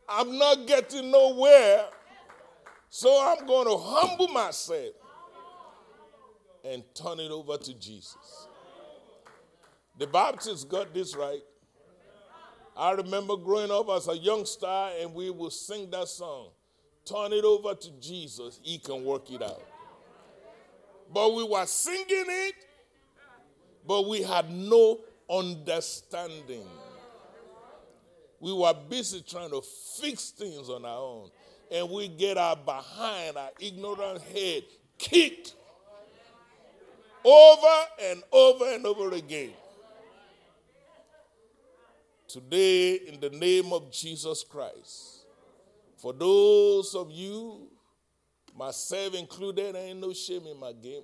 I'm 0.10 0.38
not 0.38 0.68
getting 0.68 1.12
nowhere, 1.12 1.86
so 2.90 3.10
I'm 3.10 3.46
going 3.46 3.68
to 3.68 3.78
humble 3.78 4.30
myself 4.30 4.94
and 6.64 6.84
turn 6.94 7.20
it 7.20 7.32
over 7.32 7.58
to 7.58 7.74
Jesus. 7.74 8.48
The 9.98 10.08
Baptists 10.08 10.64
got 10.64 10.94
this 10.94 11.16
right. 11.16 11.42
I 12.76 12.92
remember 12.92 13.36
growing 13.38 13.72
up 13.72 13.90
as 13.90 14.08
a 14.08 14.18
youngster, 14.18 14.90
and 15.02 15.14
we 15.14 15.30
would 15.30 15.52
sing 15.52 15.90
that 15.92 16.08
song 16.08 16.50
turn 17.08 17.32
it 17.34 17.44
over 17.44 17.74
to 17.74 17.92
Jesus, 18.00 18.60
He 18.62 18.78
can 18.78 19.04
work 19.04 19.32
it 19.32 19.42
out. 19.42 19.64
But 21.14 21.34
we 21.34 21.44
were 21.44 21.66
singing 21.66 22.06
it, 22.10 22.56
but 23.86 24.08
we 24.08 24.22
had 24.22 24.52
no 24.52 25.00
understanding. 25.30 26.68
We 28.40 28.54
were 28.54 28.74
busy 28.90 29.22
trying 29.22 29.50
to 29.50 29.62
fix 29.62 30.30
things 30.30 30.70
on 30.70 30.86
our 30.86 30.98
own, 30.98 31.30
and 31.72 31.90
we 31.90 32.08
get 32.08 32.38
our 32.38 32.56
behind, 32.56 33.36
our 33.38 33.50
ignorant 33.60 34.22
head 34.22 34.64
kicked 34.98 35.56
over 37.24 37.86
and 38.02 38.24
over 38.32 38.74
and 38.74 38.86
over 38.86 39.16
again. 39.16 39.52
Today, 42.28 42.96
in 42.96 43.20
the 43.20 43.30
name 43.30 43.74
of 43.74 43.92
Jesus 43.92 44.44
Christ, 44.44 45.26
for 45.98 46.14
those 46.14 46.94
of 46.94 47.10
you, 47.10 47.68
myself 48.56 49.16
included, 49.16 49.76
there 49.76 49.84
ain't 49.84 50.00
no 50.00 50.14
shame 50.14 50.46
in 50.46 50.60
my 50.60 50.74
game, 50.74 51.04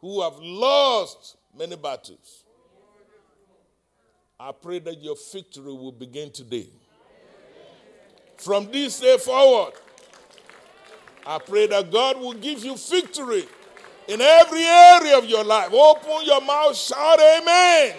who 0.00 0.20
have 0.22 0.38
lost 0.38 1.36
many 1.56 1.76
battles, 1.76 2.44
I 4.40 4.52
pray 4.52 4.78
that 4.78 5.02
your 5.02 5.16
victory 5.32 5.72
will 5.72 5.90
begin 5.90 6.30
today. 6.30 6.68
From 8.36 8.70
this 8.70 9.00
day 9.00 9.18
forward, 9.18 9.72
I 11.26 11.40
pray 11.40 11.66
that 11.66 11.90
God 11.90 12.20
will 12.20 12.34
give 12.34 12.64
you 12.64 12.76
victory 12.76 13.48
in 14.06 14.20
every 14.20 14.62
area 14.62 15.18
of 15.18 15.24
your 15.24 15.42
life. 15.42 15.72
Open 15.72 16.24
your 16.24 16.40
mouth, 16.40 16.76
shout 16.76 17.18
amen. 17.18 17.42
amen. 17.46 17.96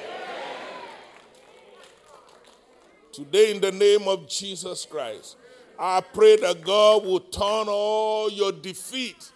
Today, 3.12 3.52
in 3.52 3.60
the 3.60 3.74
name 3.74 4.08
of 4.08 4.26
Jesus 4.30 4.86
Christ, 4.86 5.36
I 5.78 6.00
pray 6.00 6.38
that 6.38 6.64
God 6.64 7.04
will 7.04 7.20
turn 7.20 7.68
all 7.68 8.32
your 8.32 8.54
defeat 8.54 9.30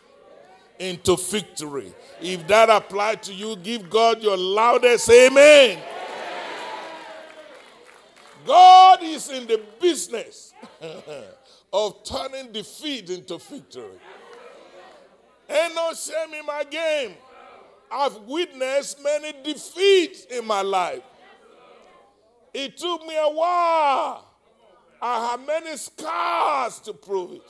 into 0.80 1.18
victory. 1.18 1.93
If 2.22 2.47
that 2.47 2.70
applies 2.70 3.28
to 3.28 3.34
you, 3.34 3.58
give 3.58 3.89
God 3.89 4.24
your 4.24 4.38
loudest 4.38 5.10
amen. 5.10 5.80
God 8.45 9.03
is 9.03 9.29
in 9.29 9.47
the 9.47 9.61
business 9.79 10.53
of 11.73 12.03
turning 12.03 12.51
defeat 12.51 13.09
into 13.09 13.37
victory. 13.37 13.99
Ain't 15.49 15.75
no 15.75 15.93
shame 15.93 16.33
in 16.39 16.45
my 16.45 16.63
game. 16.63 17.15
I've 17.91 18.15
witnessed 18.21 19.01
many 19.03 19.33
defeats 19.43 20.25
in 20.25 20.45
my 20.45 20.61
life. 20.61 21.03
It 22.53 22.77
took 22.77 23.05
me 23.05 23.15
a 23.15 23.29
while 23.29 24.33
I 25.03 25.31
have 25.31 25.45
many 25.45 25.75
scars 25.75 26.79
to 26.79 26.93
prove 26.93 27.33
it. 27.33 27.41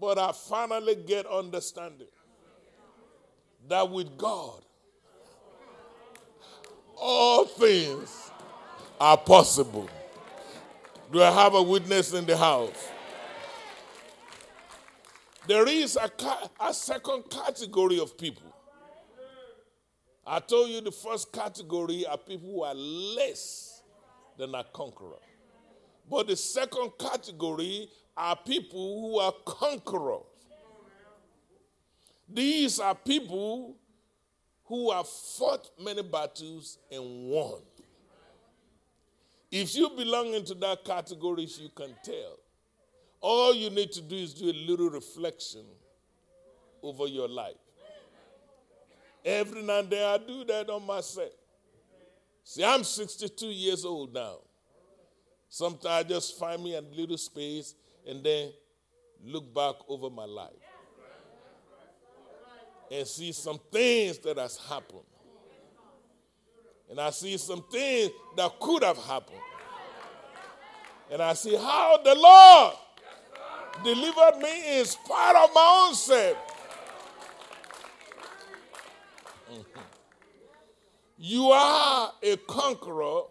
But 0.00 0.18
I 0.18 0.32
finally 0.32 0.94
get 0.94 1.26
understanding 1.26 2.06
that 3.68 3.90
with 3.90 4.16
God, 4.16 4.62
all 6.96 7.44
things 7.44 8.25
are 9.00 9.16
possible. 9.16 9.88
Do 11.12 11.22
I 11.22 11.30
have 11.30 11.54
a 11.54 11.62
witness 11.62 12.12
in 12.12 12.26
the 12.26 12.36
house? 12.36 12.88
There 15.46 15.68
is 15.68 15.96
a, 15.96 16.10
a 16.60 16.74
second 16.74 17.30
category 17.30 18.00
of 18.00 18.18
people. 18.18 18.52
I 20.26 20.40
told 20.40 20.70
you 20.70 20.80
the 20.80 20.90
first 20.90 21.32
category 21.32 22.04
are 22.04 22.18
people 22.18 22.50
who 22.50 22.62
are 22.64 22.74
less 22.74 23.82
than 24.36 24.54
a 24.54 24.64
conqueror. 24.64 25.20
But 26.10 26.26
the 26.26 26.36
second 26.36 26.92
category 26.98 27.88
are 28.16 28.36
people 28.36 29.00
who 29.02 29.18
are 29.20 29.32
conquerors. 29.44 30.22
These 32.28 32.80
are 32.80 32.94
people 32.94 33.76
who 34.64 34.90
have 34.90 35.08
fought 35.08 35.70
many 35.80 36.02
battles 36.02 36.78
and 36.90 37.30
won. 37.30 37.60
If 39.58 39.74
you 39.74 39.88
belong 39.88 40.34
into 40.34 40.52
that 40.56 40.84
category, 40.84 41.44
you 41.44 41.70
can 41.70 41.94
tell. 42.04 42.38
All 43.22 43.54
you 43.54 43.70
need 43.70 43.90
to 43.92 44.02
do 44.02 44.14
is 44.14 44.34
do 44.34 44.50
a 44.50 44.52
little 44.52 44.90
reflection 44.90 45.64
over 46.82 47.06
your 47.06 47.26
life. 47.26 47.56
Every 49.24 49.62
now 49.62 49.78
and 49.78 49.88
then 49.88 50.04
I 50.06 50.18
do 50.18 50.44
that 50.44 50.68
on 50.68 50.84
myself. 50.84 51.32
See, 52.44 52.62
I'm 52.62 52.84
62 52.84 53.46
years 53.46 53.86
old 53.86 54.12
now. 54.12 54.40
Sometimes 55.48 55.86
I 55.86 56.02
just 56.02 56.38
find 56.38 56.62
me 56.62 56.74
a 56.74 56.82
little 56.82 57.16
space 57.16 57.74
and 58.06 58.22
then 58.22 58.52
look 59.24 59.54
back 59.54 59.76
over 59.88 60.10
my 60.10 60.26
life 60.26 60.52
and 62.92 63.06
see 63.06 63.32
some 63.32 63.58
things 63.72 64.18
that 64.18 64.36
has 64.36 64.58
happened. 64.68 65.15
And 66.90 67.00
I 67.00 67.10
see 67.10 67.36
some 67.36 67.62
things 67.62 68.12
that 68.36 68.60
could 68.60 68.82
have 68.82 68.98
happened. 68.98 69.40
And 71.10 71.22
I 71.22 71.34
see 71.34 71.54
how 71.56 71.98
the 72.02 72.14
Lord 72.14 72.74
delivered 73.84 74.38
me 74.40 74.78
in 74.80 74.84
spite 74.84 75.36
of 75.36 75.50
my 75.54 75.86
own 75.88 75.94
self. 75.94 76.36
Mm-hmm. 79.52 79.80
You 81.18 81.50
are 81.50 82.12
a 82.22 82.36
conqueror 82.36 83.22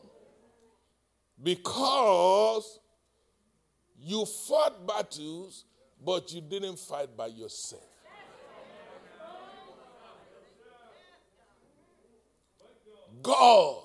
because 1.41 2.79
you 3.99 4.25
fought 4.25 4.85
battles, 4.87 5.65
but 6.03 6.31
you 6.33 6.41
didn't 6.41 6.79
fight 6.79 7.15
by 7.15 7.27
yourself. 7.27 7.94
God 13.25 13.81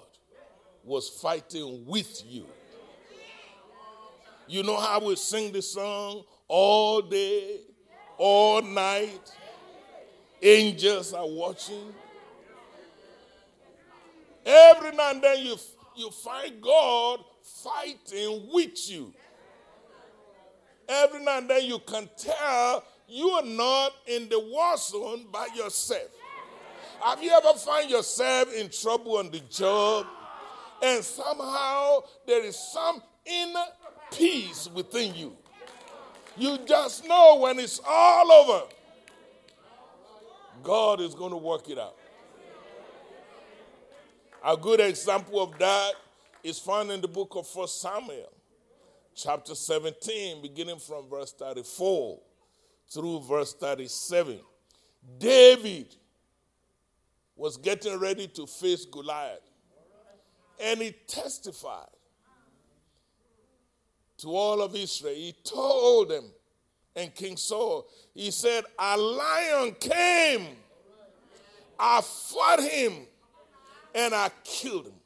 was 0.84 1.08
fighting 1.08 1.86
with 1.86 2.22
you. 2.26 2.44
You 4.46 4.62
know 4.62 4.78
how 4.78 5.02
we 5.02 5.16
sing 5.16 5.50
the 5.50 5.62
song 5.62 6.24
all 6.46 7.00
day, 7.00 7.60
all 8.18 8.60
night? 8.60 9.32
Angels 10.42 11.14
are 11.14 11.26
watching. 11.26 11.94
Every 14.44 14.94
now 14.94 15.12
and 15.12 15.22
then 15.22 15.46
you, 15.46 15.56
you 15.96 16.10
find 16.10 16.60
God 16.60 17.20
fighting 17.42 18.46
with 18.52 18.90
you. 18.90 19.14
Every 20.86 21.24
now 21.24 21.38
and 21.38 21.48
then 21.48 21.64
you 21.64 21.78
can 21.78 22.10
tell 22.18 22.84
you 23.08 23.30
are 23.30 23.44
not 23.44 23.92
in 24.06 24.28
the 24.28 24.38
war 24.38 24.76
zone 24.76 25.28
by 25.32 25.48
yourself. 25.56 26.10
Have 27.02 27.22
you 27.22 27.30
ever 27.30 27.58
find 27.58 27.90
yourself 27.90 28.52
in 28.54 28.68
trouble 28.68 29.16
on 29.16 29.30
the 29.30 29.40
job 29.40 30.06
and 30.82 31.02
somehow 31.02 32.00
there 32.26 32.44
is 32.44 32.56
some 32.56 33.02
inner 33.24 33.64
peace 34.12 34.68
within 34.74 35.14
you? 35.14 35.36
You 36.36 36.58
just 36.66 37.06
know 37.08 37.38
when 37.40 37.58
it's 37.58 37.80
all 37.86 38.30
over, 38.30 38.66
God 40.62 41.00
is 41.00 41.14
going 41.14 41.30
to 41.30 41.38
work 41.38 41.68
it 41.70 41.78
out. 41.78 41.96
A 44.44 44.56
good 44.56 44.80
example 44.80 45.42
of 45.42 45.58
that 45.58 45.92
is 46.42 46.58
found 46.58 46.90
in 46.90 47.00
the 47.00 47.08
book 47.08 47.34
of 47.34 47.46
1 47.54 47.68
Samuel, 47.68 48.32
chapter 49.14 49.54
17, 49.54 50.40
beginning 50.42 50.78
from 50.78 51.08
verse 51.08 51.32
34 51.32 52.18
through 52.90 53.20
verse 53.20 53.54
37. 53.54 54.40
David 55.18 55.94
was 57.40 57.56
getting 57.56 57.98
ready 57.98 58.26
to 58.26 58.46
face 58.46 58.84
Goliath, 58.84 59.40
and 60.62 60.78
he 60.78 60.94
testified 61.06 61.88
to 64.18 64.28
all 64.28 64.60
of 64.60 64.76
Israel. 64.76 65.14
He 65.14 65.34
told 65.42 66.10
them, 66.10 66.24
and 66.94 67.14
King 67.14 67.38
Saul, 67.38 67.88
he 68.14 68.30
said, 68.30 68.64
A 68.78 68.94
lion 68.94 69.74
came, 69.80 70.48
I 71.78 72.02
fought 72.02 72.62
him, 72.62 72.92
and 73.94 74.12
I 74.12 74.30
killed 74.44 74.88
him. 74.88 75.00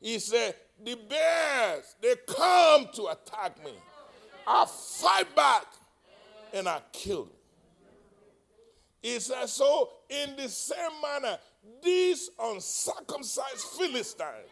He 0.00 0.18
said, 0.18 0.54
The 0.82 0.94
bears, 1.10 1.94
they 2.00 2.14
come 2.26 2.88
to 2.94 3.08
attack 3.08 3.62
me. 3.62 3.72
I 4.46 4.64
fight 4.66 5.36
back, 5.36 5.66
and 6.54 6.66
I 6.66 6.80
killed 6.90 7.26
him. 7.26 7.41
He 9.02 9.18
said, 9.18 9.48
So, 9.48 9.90
in 10.08 10.36
the 10.36 10.48
same 10.48 10.92
manner, 11.02 11.36
these 11.82 12.30
uncircumcised 12.38 13.66
Philistines, 13.76 14.48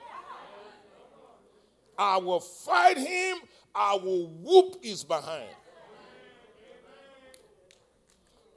I 1.97 2.17
will 2.17 2.41
fight 2.41 2.99
him, 2.99 3.37
I 3.73 3.95
will 3.95 4.27
whoop 4.27 4.83
his 4.83 5.05
behind. 5.05 5.55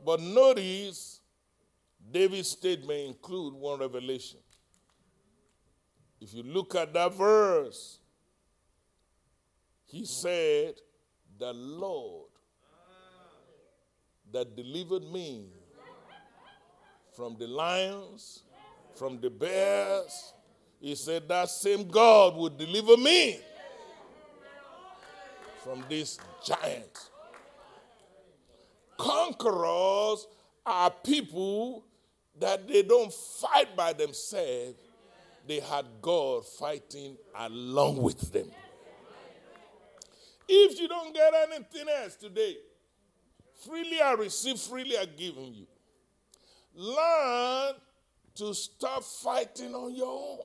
But 0.03 0.19
notice, 0.19 1.21
David's 2.11 2.49
statement 2.49 3.07
include 3.07 3.53
one 3.53 3.79
revelation. 3.79 4.39
If 6.19 6.33
you 6.33 6.41
look 6.43 6.73
at 6.75 6.93
that 6.93 7.13
verse, 7.13 7.99
he 9.85 10.05
said, 10.05 10.75
The 11.37 11.53
Lord 11.53 12.29
that 14.31 14.55
delivered 14.55 15.03
me 15.03 15.51
from 17.15 17.35
the 17.37 17.47
lions, 17.47 18.43
from 18.95 19.19
the 19.19 19.29
bears, 19.29 20.33
he 20.79 20.95
said, 20.95 21.27
That 21.27 21.49
same 21.49 21.87
God 21.87 22.35
would 22.35 22.57
deliver 22.57 22.97
me 22.97 23.39
from 25.63 25.83
this 25.89 26.19
giant. 26.45 27.09
Conquerors 28.97 30.27
are 30.65 30.91
people 30.91 31.85
that 32.39 32.67
they 32.67 32.83
don't 32.83 33.13
fight 33.13 33.75
by 33.75 33.93
themselves, 33.93 34.75
they 35.47 35.59
had 35.59 35.85
God 36.01 36.45
fighting 36.45 37.17
along 37.35 38.01
with 38.01 38.31
them. 38.31 38.49
If 40.47 40.79
you 40.79 40.87
don't 40.87 41.13
get 41.13 41.33
anything 41.33 41.87
else 42.01 42.15
today, 42.15 42.57
freely 43.65 44.01
I 44.01 44.13
receive, 44.13 44.59
freely 44.59 44.97
I 44.97 45.05
given 45.05 45.53
you. 45.53 45.67
Learn 46.75 47.75
to 48.35 48.53
stop 48.53 49.03
fighting 49.03 49.75
on 49.75 49.93
your 49.93 50.07
own. 50.07 50.39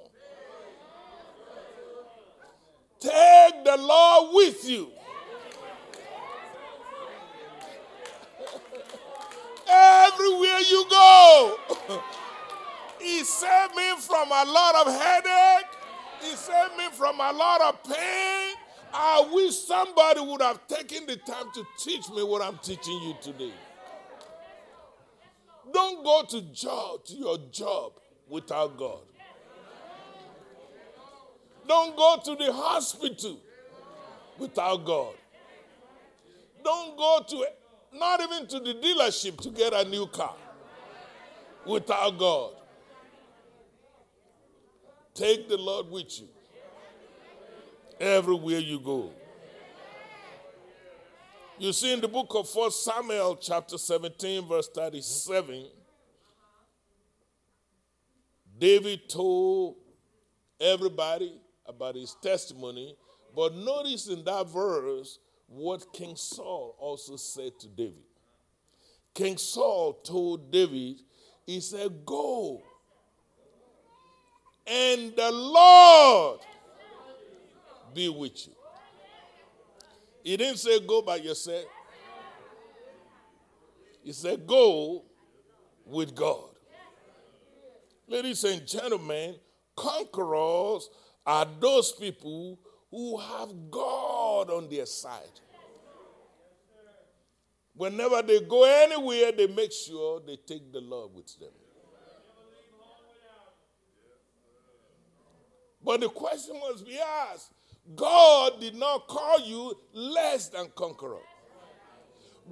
Take 3.01 3.65
the 3.65 3.77
Lord 3.79 4.35
with 4.35 4.69
you. 4.69 4.91
Everywhere 9.71 10.61
you 10.69 10.85
go. 10.91 11.57
he 13.01 13.25
saved 13.25 13.75
me 13.75 13.97
from 13.99 14.29
a 14.29 14.45
lot 14.45 14.87
of 14.87 14.93
headache. 14.93 15.67
He 16.21 16.35
saved 16.37 16.77
me 16.77 16.89
from 16.93 17.21
a 17.21 17.33
lot 17.33 17.61
of 17.63 17.83
pain. 17.85 18.55
I 18.93 19.29
wish 19.33 19.55
somebody 19.55 20.21
would 20.21 20.43
have 20.43 20.67
taken 20.67 21.07
the 21.07 21.17
time 21.17 21.47
to 21.55 21.65
teach 21.79 22.09
me 22.11 22.23
what 22.23 22.43
I'm 22.43 22.59
teaching 22.59 23.01
you 23.03 23.15
today. 23.23 23.53
Don't 25.79 26.03
go 26.03 26.25
to 26.25 26.41
job 26.53 27.05
to 27.05 27.15
your 27.15 27.39
job 27.53 27.93
without 28.29 28.77
God. 28.77 28.99
Don't 31.69 31.97
go 31.97 32.17
to 32.25 32.35
the 32.35 32.53
hospital 32.53 33.39
without 34.41 34.85
God. 34.85 35.15
Don't 36.65 36.97
go 36.97 37.21
to 37.29 37.47
not 37.97 38.21
even 38.21 38.49
to 38.49 38.59
the 38.59 38.75
dealership 38.75 39.41
to 39.41 39.51
get 39.51 39.73
a 39.73 39.89
new 39.89 40.09
car 40.09 40.35
without 41.65 42.19
God. 42.19 42.55
Take 45.15 45.49
the 45.49 45.59
Lord 45.59 45.91
with 45.93 46.21
you 46.21 46.27
everywhere 48.01 48.59
you 48.59 48.81
go. 48.81 49.13
You 51.61 51.73
see 51.73 51.93
in 51.93 52.01
the 52.01 52.07
book 52.07 52.37
of 52.37 52.49
1 52.55 52.71
Samuel, 52.71 53.35
chapter 53.35 53.77
17, 53.77 54.47
verse 54.47 54.69
37, 54.69 55.67
David 58.57 59.09
told 59.09 59.75
everybody 60.61 61.35
about 61.67 61.97
his 61.97 62.15
testimony, 62.23 62.95
but 63.35 63.57
notice 63.57 64.07
in 64.07 64.25
that 64.25 64.47
verse 64.47 65.19
what 65.49 65.93
King 65.93 66.15
Saul 66.15 66.77
also 66.79 67.17
said 67.17 67.59
to 67.59 67.67
David. 67.67 68.05
King 69.13 69.37
Saul 69.37 69.95
told 69.95 70.53
David, 70.53 71.01
he 71.45 71.59
said, 71.59 72.07
Go, 72.07 72.63
and 74.65 75.13
the 75.17 75.31
Lord 75.33 76.39
be 77.93 78.09
with 78.09 78.47
you. 78.47 78.58
He 80.29 80.37
didn't 80.37 80.59
say 80.59 80.79
go 80.81 81.01
by 81.01 81.17
yourself. 81.17 81.65
He 84.05 84.13
said 84.13 84.47
go 84.47 85.07
with 85.87 86.15
God. 86.15 86.51
Ladies 88.07 88.45
and 88.45 88.67
gentlemen, 88.67 89.37
conquerors 89.75 90.91
are 91.25 91.47
those 91.59 91.93
people 91.93 92.59
who 92.91 93.17
have 93.17 93.71
God 93.71 94.51
on 94.51 94.69
their 94.69 94.85
side. 94.85 95.41
Whenever 97.75 98.21
they 98.21 98.41
go 98.41 98.65
anywhere, 98.65 99.33
they 99.33 99.47
make 99.47 99.73
sure 99.73 100.21
they 100.27 100.37
take 100.37 100.71
the 100.75 100.81
Lord 100.83 101.15
with 101.15 101.39
them. 101.39 101.49
But 105.83 106.03
the 106.03 106.11
question 106.11 106.61
must 106.61 106.85
be 106.85 106.99
asked 106.99 107.53
God 107.97 108.61
did 108.61 108.75
not 108.75 109.09
call 109.09 109.41
you 109.41 109.77
less 109.93 110.49
than 110.49 110.69
conqueror. 110.75 111.23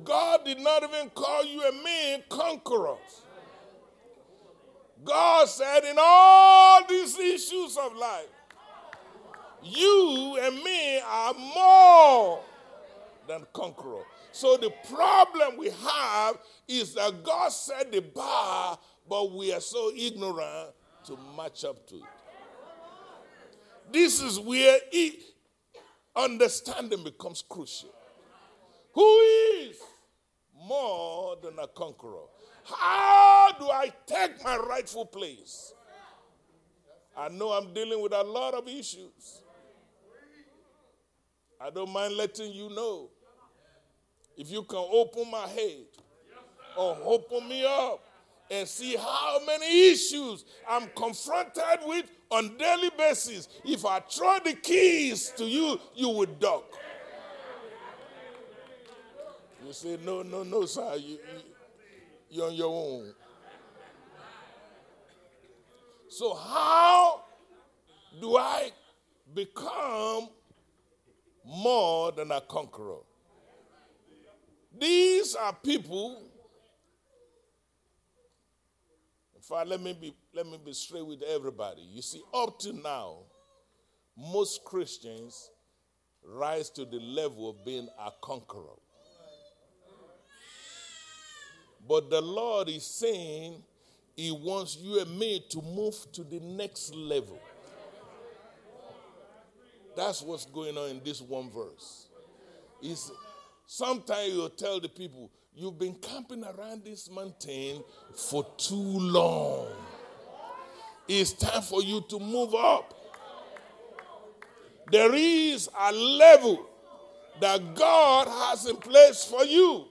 God 0.04 0.44
did 0.44 0.60
not 0.60 0.82
even 0.82 1.10
call 1.10 1.44
you 1.44 1.62
a 1.62 1.72
man 1.72 2.22
conqueror. 2.28 2.96
God 5.04 5.48
said, 5.48 5.84
in 5.84 5.96
all 5.98 6.86
these 6.88 7.18
issues 7.18 7.76
of 7.76 7.94
life, 7.96 8.26
you 9.62 10.38
and 10.40 10.62
me 10.62 11.00
are 11.00 11.34
more 11.34 12.40
than 13.28 13.46
conqueror. 13.52 14.04
So 14.32 14.56
the 14.56 14.72
problem 14.94 15.56
we 15.56 15.70
have 15.70 16.38
is 16.68 16.94
that 16.94 17.24
God 17.24 17.50
set 17.50 17.90
the 17.90 18.00
bar, 18.00 18.78
but 19.08 19.32
we 19.32 19.52
are 19.52 19.60
so 19.60 19.90
ignorant 19.94 20.74
to 21.06 21.18
match 21.36 21.64
up 21.64 21.86
to 21.88 21.96
it. 21.96 22.15
This 23.92 24.20
is 24.20 24.38
where 24.38 24.78
it, 24.92 25.22
understanding 26.14 27.04
becomes 27.04 27.42
crucial. 27.48 27.94
Who 28.94 29.18
is 29.60 29.76
more 30.66 31.36
than 31.42 31.58
a 31.58 31.66
conqueror? 31.68 32.24
How 32.64 33.52
do 33.58 33.66
I 33.70 33.92
take 34.06 34.42
my 34.42 34.56
rightful 34.56 35.06
place? 35.06 35.72
I 37.16 37.28
know 37.28 37.50
I'm 37.50 37.72
dealing 37.72 38.02
with 38.02 38.12
a 38.12 38.22
lot 38.22 38.54
of 38.54 38.68
issues. 38.68 39.42
I 41.60 41.70
don't 41.70 41.90
mind 41.90 42.14
letting 42.16 42.52
you 42.52 42.68
know. 42.70 43.08
If 44.36 44.50
you 44.50 44.62
can 44.64 44.84
open 44.92 45.30
my 45.30 45.46
head 45.46 45.86
or 46.76 46.98
open 47.04 47.48
me 47.48 47.64
up 47.64 48.00
and 48.50 48.68
see 48.68 48.96
how 48.96 49.40
many 49.46 49.90
issues 49.90 50.44
I'm 50.68 50.88
confronted 50.96 51.80
with 51.84 52.06
on 52.30 52.56
daily 52.56 52.90
basis. 52.96 53.48
If 53.64 53.84
I 53.84 54.00
throw 54.00 54.38
the 54.44 54.54
keys 54.54 55.32
to 55.36 55.44
you, 55.44 55.80
you 55.94 56.08
would 56.10 56.38
duck. 56.38 56.64
You 59.66 59.72
say, 59.72 59.98
no, 60.04 60.22
no, 60.22 60.44
no, 60.44 60.64
sir. 60.66 60.94
You, 60.96 61.18
you, 61.18 61.18
you're 62.30 62.46
on 62.46 62.54
your 62.54 62.68
own. 62.68 63.14
So, 66.08 66.34
how 66.34 67.24
do 68.20 68.36
I 68.36 68.70
become 69.34 70.28
more 71.44 72.12
than 72.12 72.30
a 72.30 72.40
conqueror? 72.40 73.00
These 74.78 75.34
are 75.34 75.52
people. 75.52 76.22
In 79.34 79.35
fact, 79.48 79.68
let 79.68 79.80
me 79.80 79.92
be 79.92 80.14
let 80.34 80.46
me 80.46 80.58
be 80.64 80.72
straight 80.72 81.06
with 81.06 81.22
everybody. 81.22 81.82
You 81.82 82.02
see, 82.02 82.22
up 82.34 82.58
to 82.60 82.72
now, 82.72 83.18
most 84.16 84.64
Christians 84.64 85.50
rise 86.24 86.70
to 86.70 86.84
the 86.84 86.98
level 86.98 87.50
of 87.50 87.64
being 87.64 87.88
a 87.98 88.10
conqueror. 88.22 88.78
But 91.88 92.10
the 92.10 92.20
Lord 92.20 92.68
is 92.68 92.84
saying 92.84 93.62
He 94.16 94.32
wants 94.32 94.76
you 94.76 95.00
and 95.00 95.18
me 95.18 95.44
to 95.50 95.62
move 95.62 95.94
to 96.12 96.24
the 96.24 96.40
next 96.40 96.94
level. 96.94 97.38
That's 99.96 100.20
what's 100.22 100.44
going 100.44 100.76
on 100.76 100.90
in 100.90 101.00
this 101.04 101.20
one 101.20 101.50
verse. 101.50 102.08
Is 102.82 103.10
sometimes 103.66 104.32
you'll 104.32 104.50
tell 104.50 104.80
the 104.80 104.88
people, 104.88 105.30
You've 105.58 105.78
been 105.78 105.94
camping 105.94 106.44
around 106.44 106.84
this 106.84 107.10
mountain 107.10 107.82
for 108.14 108.46
too 108.58 108.74
long. 108.74 109.68
It's 111.08 111.32
time 111.32 111.62
for 111.62 111.82
you 111.82 112.04
to 112.10 112.18
move 112.18 112.54
up. 112.54 112.92
There 114.92 115.14
is 115.14 115.70
a 115.80 115.92
level 115.92 116.68
that 117.40 117.74
God 117.74 118.28
has 118.28 118.66
in 118.66 118.76
place 118.76 119.24
for 119.24 119.44
you. 119.44 119.86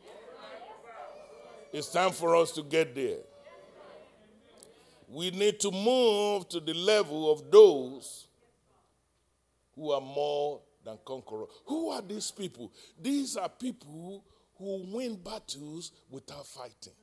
It's 1.74 1.90
time 1.90 2.12
for 2.12 2.36
us 2.36 2.52
to 2.52 2.62
get 2.62 2.94
there. 2.94 3.24
We 5.10 5.32
need 5.32 5.60
to 5.62 5.72
move 5.72 6.48
to 6.50 6.60
the 6.60 6.76
level 6.76 7.32
of 7.32 7.50
those 7.50 8.28
who 9.74 9.90
are 9.90 10.02
more 10.02 10.62
than 10.84 11.00
conquerors. 11.04 11.50
Who 11.66 11.90
are 11.90 12.04
these 12.04 12.30
people? 12.30 12.72
These 13.02 13.36
are 13.36 13.50
people 13.50 14.24
who 14.58 14.84
win 14.92 15.16
battles 15.24 15.92
without 16.10 16.46
fighting. 16.48 16.94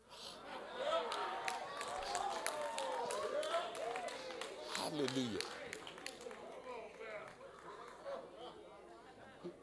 Hallelujah. 4.76 5.38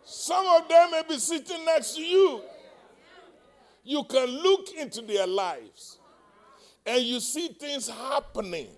Some 0.04 0.46
of 0.48 0.68
them 0.68 0.92
may 0.92 1.04
be 1.08 1.18
sitting 1.18 1.66
next 1.66 1.96
to 1.96 2.02
you. 2.02 2.42
You 3.84 4.04
can 4.04 4.28
look 4.28 4.72
into 4.78 5.02
their 5.02 5.26
lives 5.26 6.00
and 6.86 7.02
you 7.04 7.20
see 7.20 7.50
things 7.50 7.90
happening 7.90 8.70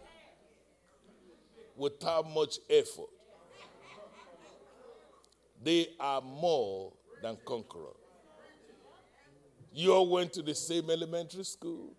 without 1.75 2.29
much 2.29 2.59
effort. 2.69 3.09
They 5.63 5.89
are 5.99 6.21
more 6.21 6.93
than 7.21 7.37
conquerors. 7.45 8.00
You 9.73 9.93
all 9.93 10.09
went 10.09 10.33
to 10.33 10.41
the 10.41 10.53
same 10.53 10.89
elementary 10.89 11.43
school. 11.43 11.93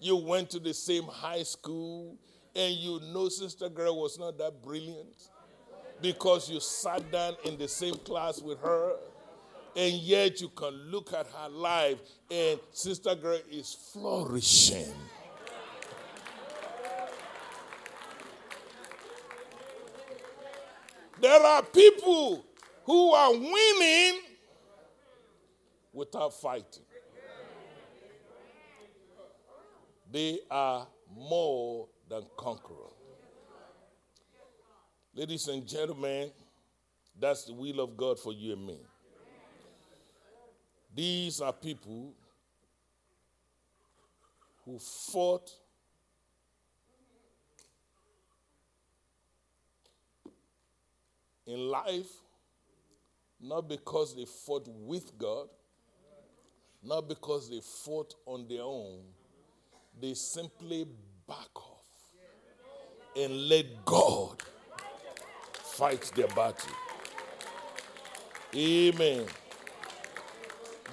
You 0.00 0.16
went 0.16 0.50
to 0.50 0.58
the 0.58 0.74
same 0.74 1.04
high 1.04 1.42
school. 1.42 2.16
And 2.54 2.74
you 2.74 3.00
know 3.12 3.28
Sister 3.28 3.68
Girl 3.70 3.98
was 4.00 4.18
not 4.18 4.36
that 4.38 4.62
brilliant 4.62 5.28
because 6.02 6.50
you 6.50 6.60
sat 6.60 7.10
down 7.10 7.34
in 7.44 7.56
the 7.56 7.68
same 7.68 7.94
class 7.94 8.42
with 8.42 8.58
her. 8.60 8.96
And 9.74 9.94
yet 9.94 10.40
you 10.42 10.50
can 10.50 10.74
look 10.90 11.14
at 11.14 11.26
her 11.28 11.48
life 11.48 11.98
and 12.30 12.60
Sister 12.72 13.14
Girl 13.14 13.38
is 13.50 13.72
flourishing. 13.92 14.92
There 21.22 21.40
are 21.40 21.62
people 21.62 22.44
who 22.84 23.12
are 23.12 23.32
winning 23.32 24.20
without 25.92 26.32
fighting. 26.40 26.84
They 30.10 30.40
are 30.50 30.86
more 31.14 31.88
than 32.08 32.22
conquerors. 32.36 32.92
Ladies 35.14 35.48
and 35.48 35.66
gentlemen, 35.66 36.30
that's 37.18 37.44
the 37.44 37.52
will 37.52 37.80
of 37.80 37.96
God 37.96 38.18
for 38.18 38.32
you 38.32 38.54
and 38.54 38.66
me. 38.66 38.78
These 40.94 41.40
are 41.40 41.52
people 41.52 42.14
who 44.64 44.78
fought 44.78 45.50
in 51.46 51.68
life 51.68 52.10
not 53.40 53.68
because 53.68 54.14
they 54.14 54.24
fought 54.24 54.68
with 54.68 55.18
God, 55.18 55.48
not 56.82 57.08
because 57.08 57.48
they 57.48 57.60
fought 57.60 58.14
on 58.26 58.46
their 58.48 58.62
own, 58.62 59.00
they 60.00 60.14
simply 60.14 60.86
back 61.28 61.54
off 61.54 61.86
and 63.16 63.48
let 63.48 63.84
God 63.84 64.42
fight 65.52 66.10
their 66.14 66.28
battle. 66.28 66.72
Amen. 68.54 69.26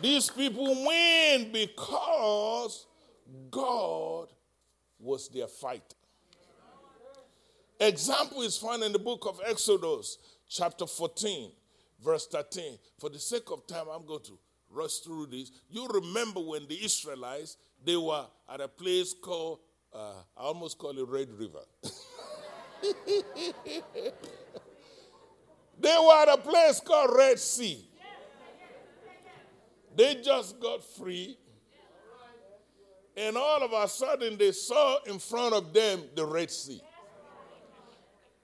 These 0.02 0.30
people 0.30 0.66
win 0.66 1.52
because 1.52 2.86
God 3.52 4.28
was 5.00 5.28
their 5.30 5.48
fighter. 5.48 5.96
Example 7.80 8.42
is 8.42 8.58
found 8.58 8.84
in 8.84 8.92
the 8.92 9.00
book 9.00 9.26
of 9.26 9.40
Exodus, 9.46 10.18
chapter 10.50 10.86
14, 10.86 11.52
verse 12.04 12.28
13. 12.28 12.78
For 13.00 13.10
the 13.10 13.20
sake 13.20 13.50
of 13.52 13.66
time, 13.68 13.86
I'm 13.94 14.06
going 14.06 14.24
to 14.24 14.38
rush 14.70 15.00
through 15.00 15.28
this. 15.28 15.52
You 15.70 15.88
remember 15.88 16.40
when 16.40 16.68
the 16.68 16.84
Israelites 16.84 17.58
they 17.84 17.96
were 17.96 18.26
at 18.52 18.62
a 18.62 18.68
place 18.68 19.14
called 19.14 19.60
uh, 19.94 20.14
I 20.38 20.42
almost 20.42 20.78
call 20.78 20.98
it 20.98 21.08
Red 21.08 21.30
River. 21.32 21.64
they 25.80 25.96
were 26.00 26.22
at 26.22 26.30
a 26.30 26.38
place 26.38 26.80
called 26.80 27.16
Red 27.18 27.40
Sea. 27.40 27.86
They 29.96 30.16
just 30.24 30.60
got 30.60 30.84
free. 30.84 31.38
And 33.18 33.36
all 33.36 33.64
of 33.64 33.74
a 33.74 33.88
sudden, 33.88 34.38
they 34.38 34.52
saw 34.52 35.00
in 35.06 35.20
front 35.20 35.54
of 35.54 35.74
them 35.74 36.04
the 36.16 36.26
Red 36.26 36.52
Sea. 36.52 36.82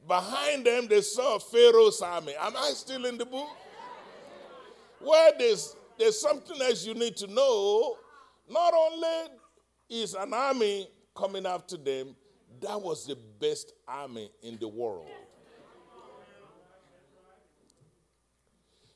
Behind 0.08 0.66
them, 0.66 0.88
they 0.88 1.02
saw 1.02 1.40
Pharaoh's 1.40 2.02
army. 2.02 2.34
Am 2.40 2.58
I 2.58 2.72
still 2.72 3.06
in 3.06 3.18
the 3.18 3.26
book? 3.26 3.48
Well, 5.00 5.32
there's, 5.38 5.76
there's 5.98 6.20
something 6.20 6.62
else 6.62 6.86
you 6.86 6.94
need 6.94 7.16
to 7.18 7.28
know. 7.28 7.98
Not 8.50 8.74
only 8.74 9.38
is 9.90 10.14
an 10.14 10.34
army 10.34 10.90
coming 11.16 11.46
after 11.46 11.78
them, 11.78 12.16
that 12.62 12.82
was 12.82 13.06
the 13.06 13.18
best 13.40 13.74
army 13.88 14.30
in 14.42 14.58
the 14.60 14.68
world. 14.68 15.08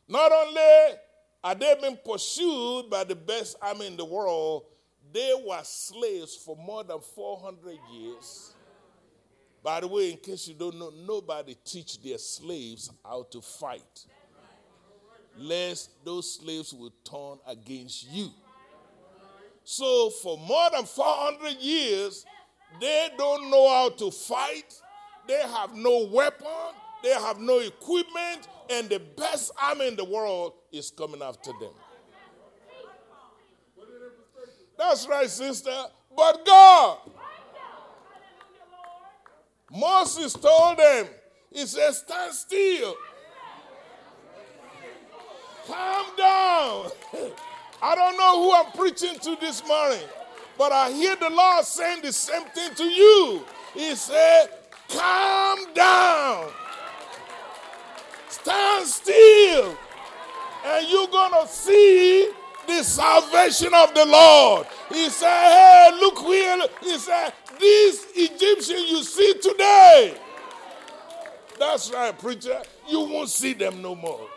Not 0.07 0.31
only 0.31 0.97
are 1.43 1.55
they 1.55 1.75
being 1.81 1.97
pursued 2.03 2.89
by 2.89 3.03
the 3.03 3.15
best 3.15 3.57
army 3.61 3.87
in 3.87 3.95
the 3.95 4.05
world, 4.05 4.63
they 5.11 5.33
were 5.45 5.61
slaves 5.63 6.35
for 6.35 6.55
more 6.55 6.83
than 6.83 6.99
400 6.99 7.77
years. 7.93 8.53
By 9.63 9.81
the 9.81 9.87
way, 9.87 10.11
in 10.11 10.17
case 10.17 10.47
you 10.47 10.53
don't 10.53 10.77
know, 10.79 10.91
nobody 11.05 11.55
teach 11.65 12.01
their 12.01 12.17
slaves 12.17 12.89
how 13.03 13.23
to 13.31 13.41
fight. 13.41 14.05
Lest 15.39 16.03
those 16.03 16.35
slaves 16.35 16.73
will 16.73 16.93
turn 17.03 17.39
against 17.47 18.09
you. 18.09 18.29
So, 19.63 20.09
for 20.09 20.37
more 20.37 20.69
than 20.71 20.85
400 20.85 21.59
years, 21.59 22.25
they 22.79 23.09
don't 23.17 23.49
know 23.49 23.69
how 23.69 23.89
to 23.89 24.11
fight, 24.11 24.73
they 25.27 25.41
have 25.41 25.75
no 25.75 26.05
weapon, 26.11 26.47
they 27.03 27.13
have 27.13 27.39
no 27.39 27.59
equipment, 27.59 28.47
and 28.69 28.89
the 28.89 28.99
best 28.99 29.51
army 29.61 29.87
in 29.87 29.95
the 29.95 30.05
world 30.05 30.53
is 30.71 30.91
coming 30.91 31.21
after 31.21 31.51
them. 31.59 31.71
That's 34.77 35.07
right, 35.07 35.29
sister. 35.29 35.75
But 36.15 36.45
God, 36.45 36.97
Moses 39.71 40.33
told 40.33 40.77
them, 40.77 41.07
He 41.51 41.65
said, 41.65 41.91
Stand 41.91 42.33
still. 42.33 42.95
Calm 45.69 46.05
down. 46.17 46.91
I 47.81 47.95
don't 47.95 48.17
know 48.17 48.43
who 48.43 48.53
I'm 48.53 48.71
preaching 48.71 49.19
to 49.19 49.37
this 49.39 49.65
morning, 49.67 50.01
but 50.57 50.71
I 50.71 50.91
hear 50.91 51.15
the 51.15 51.29
Lord 51.29 51.63
saying 51.63 52.01
the 52.01 52.11
same 52.11 52.45
thing 52.47 52.73
to 52.73 52.83
you. 52.83 53.45
He 53.75 53.95
said, 53.95 54.47
Calm 54.89 55.73
down. 55.75 56.49
Stand 58.29 58.87
still. 58.87 59.77
And 60.65 60.87
you're 60.89 61.07
going 61.07 61.33
to 61.39 61.47
see 61.47 62.31
the 62.67 62.83
salvation 62.83 63.71
of 63.73 63.93
the 63.93 64.05
Lord. 64.05 64.65
He 64.89 65.09
said, 65.09 65.29
Hey, 65.29 65.91
look 65.99 66.17
here. 66.19 66.57
He 66.81 66.97
said, 66.97 67.31
This 67.59 68.07
Egyptian 68.15 68.87
you 68.87 69.03
see 69.03 69.33
today. 69.35 70.15
That's 71.59 71.91
right, 71.91 72.17
preacher. 72.17 72.59
You 72.87 73.01
won't 73.01 73.29
see 73.29 73.53
them 73.53 73.81
no 73.83 73.95
more. 73.95 74.27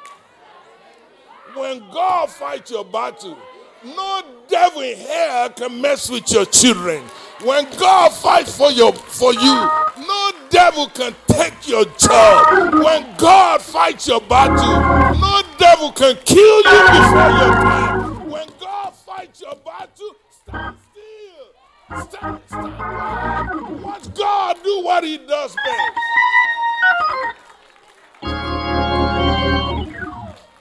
When 1.54 1.80
God 1.90 2.30
fights 2.30 2.70
your 2.70 2.84
battle, 2.84 3.36
no 3.84 4.22
devil 4.48 4.80
in 4.80 4.96
hell 4.96 5.50
can 5.50 5.80
mess 5.82 6.08
with 6.08 6.32
your 6.32 6.46
children. 6.46 7.02
When 7.42 7.66
God 7.78 8.10
fights 8.10 8.56
for 8.56 8.70
your 8.70 8.94
for 8.94 9.34
you, 9.34 9.68
no 9.98 10.32
devil 10.48 10.86
can 10.88 11.14
take 11.26 11.68
your 11.68 11.84
job. 11.98 12.72
When 12.74 13.06
God 13.18 13.60
fights 13.60 14.08
your 14.08 14.22
battle, 14.22 14.80
no 15.18 15.42
devil 15.58 15.92
can 15.92 16.16
kill 16.24 16.56
you 16.56 16.80
before 16.88 17.30
your 17.30 17.52
time. 17.52 18.30
When 18.30 18.48
God 18.58 18.94
fights 18.94 19.42
your 19.42 19.56
battle, 19.56 20.16
stand 20.30 20.76
still. 20.90 22.02
Stand, 22.08 22.40
stand. 22.46 23.82
Watch 23.82 24.14
God 24.14 24.56
do 24.64 24.82
what 24.84 25.04
He 25.04 25.18
does 25.18 25.54
best. 25.54 25.98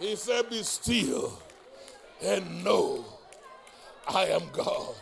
He 0.02 0.16
said, 0.16 0.50
Be 0.50 0.64
still 0.64 1.40
and 2.24 2.64
know 2.64 3.06
I 4.08 4.26
am 4.26 4.42
God. 4.52 4.96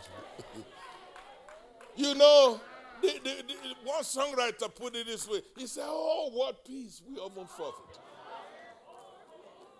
you 1.96 2.14
know, 2.14 2.60
the, 3.00 3.08
the, 3.24 3.42
the, 3.48 3.54
one 3.82 4.02
songwriter 4.02 4.72
put 4.74 4.94
it 4.94 5.06
this 5.06 5.26
way. 5.26 5.40
He 5.56 5.66
said, 5.66 5.86
Oh, 5.86 6.30
what 6.34 6.66
peace 6.66 7.00
we 7.08 7.16
often 7.16 7.46
forfeit. 7.46 7.98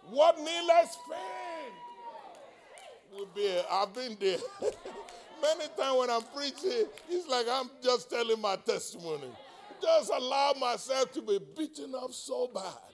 What 0.09 0.39
needless 0.39 0.97
pain 1.09 1.73
will 3.13 3.29
be. 3.35 3.61
I've 3.71 3.93
been 3.93 4.17
there. 4.19 4.39
Many 5.43 5.69
times 5.79 5.99
when 5.99 6.11
I'm 6.11 6.23
preaching, 6.35 6.87
it's 7.11 7.29
like 7.29 7.47
I'm 7.51 7.71
just 7.83 8.09
telling 8.09 8.41
my 8.41 8.57
testimony. 8.57 9.29
Just 9.83 10.11
allow 10.15 10.55
myself 10.59 11.13
to 11.13 11.23
be 11.23 11.39
beaten 11.57 11.95
up 11.95 12.13
so 12.13 12.51
bad. 12.53 12.90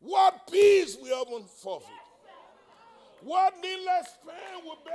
What 0.00 0.46
peace 0.50 0.96
we 1.02 1.10
often 1.10 1.46
forfeit. 1.46 1.88
What 3.22 3.54
needless 3.62 4.06
pain 4.26 4.62
we 4.62 4.72
bear. 4.84 4.94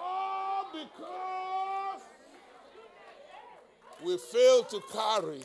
All 0.00 0.66
because 0.72 2.02
we 4.04 4.18
fail 4.18 4.64
to 4.64 4.80
carry 4.92 5.42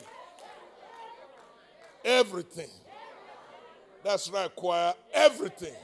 everything. 2.04 2.70
That's 4.04 4.30
right, 4.30 4.54
choir. 4.54 4.94
Everything. 5.12 5.74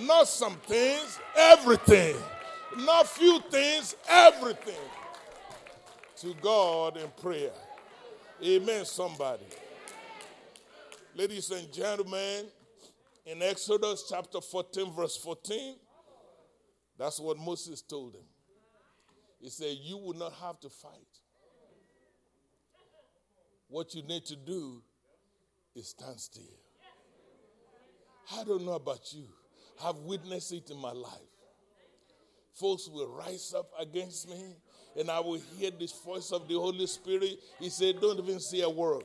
Not 0.00 0.28
some 0.28 0.54
things, 0.66 1.18
everything. 1.36 2.16
Not 2.78 3.08
few 3.08 3.40
things, 3.50 3.96
everything. 4.08 4.74
To 6.18 6.34
God 6.40 6.96
in 6.96 7.08
prayer. 7.20 7.50
Amen, 8.42 8.84
somebody. 8.84 9.44
Ladies 11.16 11.50
and 11.50 11.72
gentlemen, 11.72 12.46
in 13.26 13.42
Exodus 13.42 14.06
chapter 14.08 14.40
14, 14.40 14.94
verse 14.94 15.16
14, 15.16 15.74
that's 16.96 17.18
what 17.18 17.36
Moses 17.36 17.82
told 17.82 18.14
him. 18.14 18.24
He 19.40 19.50
said, 19.50 19.76
You 19.80 19.96
will 19.96 20.14
not 20.14 20.32
have 20.34 20.60
to 20.60 20.68
fight. 20.68 20.92
What 23.68 23.92
you 23.94 24.02
need 24.02 24.24
to 24.26 24.36
do 24.36 24.82
is 25.74 25.88
stand 25.88 26.20
still. 26.20 26.42
I 28.36 28.44
don't 28.44 28.64
know 28.64 28.74
about 28.74 29.12
you. 29.12 29.24
I've 29.84 29.96
witnessed 29.96 30.52
it 30.52 30.70
in 30.70 30.76
my 30.76 30.92
life. 30.92 31.12
Folks 32.54 32.88
will 32.88 33.08
rise 33.08 33.52
up 33.56 33.70
against 33.80 34.28
me, 34.28 34.54
and 34.96 35.10
I 35.10 35.18
will 35.18 35.40
hear 35.58 35.72
this 35.72 35.92
voice 36.04 36.30
of 36.30 36.46
the 36.46 36.54
Holy 36.54 36.86
Spirit. 36.86 37.38
He 37.58 37.68
said, 37.68 38.00
Don't 38.00 38.20
even 38.20 38.38
say 38.38 38.60
a 38.60 38.70
word. 38.70 39.02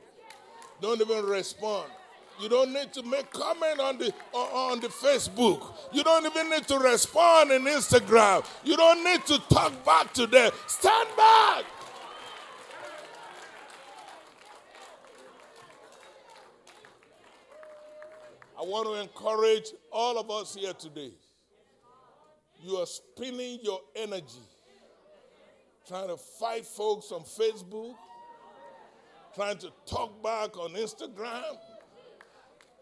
Don't 0.80 1.00
even 1.00 1.24
respond. 1.24 1.90
You 2.38 2.50
don't 2.50 2.72
need 2.72 2.92
to 2.92 3.02
make 3.02 3.30
comment 3.30 3.80
on 3.80 3.96
the 3.96 4.12
on 4.34 4.80
the 4.80 4.88
Facebook. 4.88 5.72
You 5.92 6.04
don't 6.04 6.26
even 6.26 6.50
need 6.50 6.68
to 6.68 6.78
respond 6.78 7.50
in 7.50 7.64
Instagram. 7.64 8.44
You 8.62 8.76
don't 8.76 9.02
need 9.02 9.24
to 9.26 9.38
talk 9.48 9.84
back 9.86 10.12
to 10.14 10.26
them. 10.26 10.50
Stand 10.66 11.08
back. 11.16 11.64
I 18.58 18.62
want 18.62 18.86
to 18.86 18.94
encourage 18.94 19.72
all 19.90 20.18
of 20.18 20.30
us 20.30 20.54
here 20.54 20.72
today. 20.72 21.12
You 22.62 22.76
are 22.76 22.86
spending 22.86 23.60
your 23.62 23.80
energy 23.94 24.42
trying 25.86 26.08
to 26.08 26.16
fight 26.16 26.66
folks 26.66 27.12
on 27.12 27.20
Facebook, 27.20 27.94
trying 29.36 29.58
to 29.58 29.70
talk 29.84 30.22
back 30.22 30.56
on 30.56 30.70
Instagram, 30.70 31.58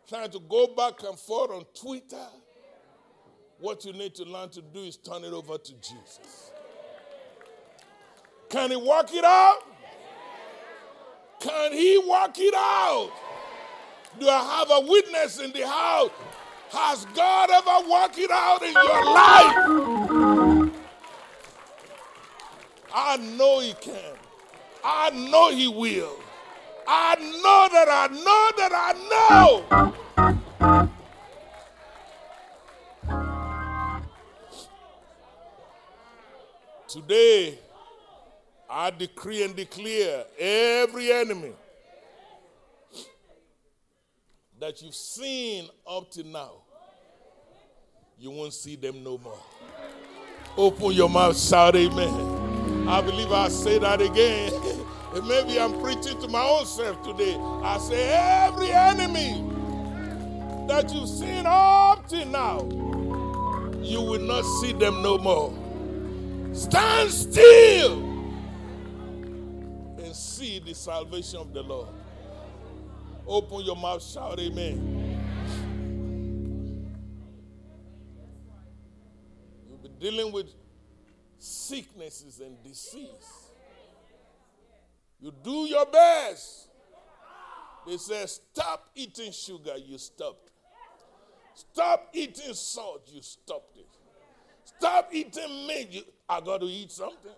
trying 0.08 0.30
to 0.30 0.38
go 0.48 0.68
back 0.68 1.02
and 1.02 1.18
forth 1.18 1.50
on 1.50 1.64
Twitter. 1.74 2.28
What 3.58 3.84
you 3.84 3.92
need 3.92 4.14
to 4.14 4.24
learn 4.24 4.50
to 4.50 4.62
do 4.62 4.84
is 4.84 4.96
turn 4.96 5.24
it 5.24 5.32
over 5.32 5.58
to 5.58 5.72
Jesus. 5.74 6.52
Can 8.48 8.70
he 8.70 8.76
work 8.76 9.12
it 9.12 9.24
out? 9.24 9.58
Can 11.40 11.72
he 11.72 11.98
work 11.98 12.38
it 12.38 12.54
out? 12.54 13.10
Do 14.20 14.28
I 14.28 14.58
have 14.58 14.70
a 14.70 14.86
witness 14.86 15.40
in 15.40 15.50
the 15.50 15.66
house? 15.66 16.10
Has 16.70 17.04
God 17.16 17.50
ever 17.50 17.90
worked 17.90 18.18
it 18.18 18.30
out 18.30 18.62
in 18.62 18.72
your 18.72 19.04
life? 19.12 20.70
I 22.94 23.16
know 23.16 23.58
He 23.58 23.72
can. 23.74 24.14
I 24.84 25.10
know 25.10 25.50
He 25.50 25.66
will. 25.66 26.16
I 26.86 27.14
know 27.16 27.68
that 27.72 27.88
I 27.88 28.08
know 28.08 28.50
that 28.58 28.72
I 28.74 28.92
know. 29.10 29.94
Today, 36.88 37.58
I 38.70 38.90
decree 38.90 39.42
and 39.42 39.56
declare 39.56 40.24
every 40.38 41.10
enemy 41.12 41.52
that 44.60 44.80
you've 44.80 44.94
seen 44.94 45.68
up 45.86 46.10
to 46.12 46.22
now, 46.22 46.52
you 48.18 48.30
won't 48.30 48.52
see 48.54 48.76
them 48.76 49.02
no 49.02 49.18
more. 49.18 49.38
Open 50.56 50.92
your 50.92 51.08
mouth, 51.08 51.36
shout 51.36 51.74
amen. 51.74 52.88
I 52.88 53.00
believe 53.00 53.32
I'll 53.32 53.50
say 53.50 53.78
that 53.78 54.00
again. 54.00 54.52
maybe 55.22 55.60
I'm 55.60 55.78
preaching 55.80 56.20
to 56.20 56.28
my 56.28 56.42
own 56.42 56.66
self 56.66 57.02
today. 57.02 57.36
I 57.62 57.78
say, 57.78 58.08
every 58.46 58.70
enemy 58.70 59.44
that 60.66 60.92
you've 60.92 61.08
seen 61.08 61.44
up 61.46 62.08
to 62.08 62.24
now, 62.24 62.62
you 63.80 64.00
will 64.00 64.20
not 64.20 64.42
see 64.60 64.72
them 64.72 65.02
no 65.02 65.18
more. 65.18 65.52
Stand 66.52 67.10
still 67.10 68.02
and 69.98 70.14
see 70.14 70.58
the 70.58 70.74
salvation 70.74 71.38
of 71.38 71.52
the 71.52 71.62
Lord. 71.62 71.88
Open 73.26 73.60
your 73.60 73.76
mouth, 73.76 74.02
shout 74.02 74.40
amen. 74.40 75.20
You'll 79.68 79.78
be 79.78 79.90
dealing 80.00 80.32
with 80.32 80.46
sicknesses 81.38 82.40
and 82.40 82.62
disease. 82.62 83.43
You 85.24 85.32
do 85.42 85.64
your 85.64 85.86
best. 85.86 86.68
They 87.86 87.96
say, 87.96 88.26
stop 88.26 88.90
eating 88.94 89.32
sugar, 89.32 89.72
you 89.78 89.96
stopped. 89.96 90.50
Stop 91.54 92.10
eating 92.12 92.52
salt. 92.52 93.08
You 93.10 93.22
stopped 93.22 93.74
it. 93.78 93.86
Stop 94.66 95.08
eating 95.14 95.66
meat. 95.66 95.88
You, 95.92 96.02
I 96.28 96.42
got 96.42 96.60
to 96.60 96.66
eat 96.66 96.92
something. 96.92 97.32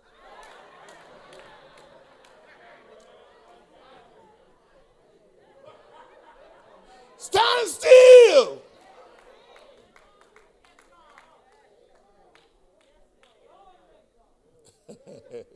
Stand 7.16 7.68
still. 7.68 8.62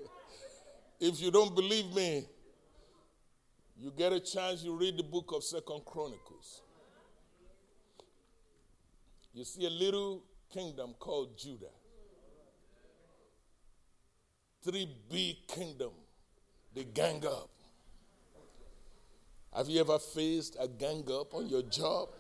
if 1.01 1.21
you 1.21 1.31
don't 1.31 1.55
believe 1.55 1.95
me, 1.95 2.27
you 3.79 3.91
get 3.97 4.13
a 4.13 4.21
chance, 4.21 4.63
you 4.63 4.77
read 4.77 4.99
the 4.99 5.03
book 5.03 5.33
of 5.35 5.43
Second 5.43 5.85
Chronicles. 5.87 6.63
You 9.33 9.45
see 9.45 9.65
a 9.65 9.71
little 9.71 10.23
kingdom 10.53 10.95
called 10.99 11.39
Judah. 11.39 11.73
Three 14.63 14.89
big 15.11 15.47
kingdom. 15.47 15.93
They 16.75 16.85
gang 16.85 17.25
up. 17.27 17.49
Have 19.57 19.69
you 19.69 19.81
ever 19.81 19.99
faced 19.99 20.57
a 20.61 20.69
gang 20.69 21.05
up 21.11 21.33
on 21.33 21.49
your 21.49 21.63
job? 21.63 22.11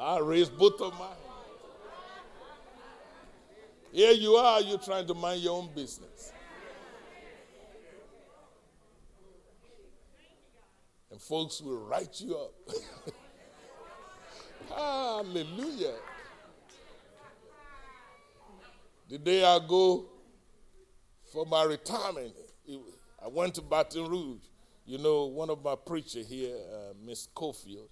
I 0.00 0.18
raised 0.20 0.56
both 0.56 0.80
of 0.80 0.94
my. 0.98 1.23
Here 3.94 4.10
you 4.10 4.34
are, 4.34 4.60
you're 4.60 4.78
trying 4.78 5.06
to 5.06 5.14
mind 5.14 5.40
your 5.40 5.56
own 5.56 5.68
business. 5.72 6.32
And 11.12 11.22
folks 11.22 11.60
will 11.60 11.78
write 11.78 12.20
you 12.20 12.36
up. 12.36 12.52
Hallelujah. 14.76 15.94
The 19.08 19.18
day 19.18 19.44
I 19.44 19.60
go 19.64 20.06
for 21.32 21.46
my 21.46 21.62
retirement, 21.62 22.34
I 23.24 23.28
went 23.28 23.54
to 23.54 23.62
Baton 23.62 24.08
Rouge. 24.08 24.42
You 24.86 24.98
know, 24.98 25.26
one 25.26 25.50
of 25.50 25.62
my 25.62 25.76
preacher 25.76 26.22
here, 26.22 26.56
uh, 26.56 26.94
Miss 27.00 27.28
Cofield, 27.32 27.86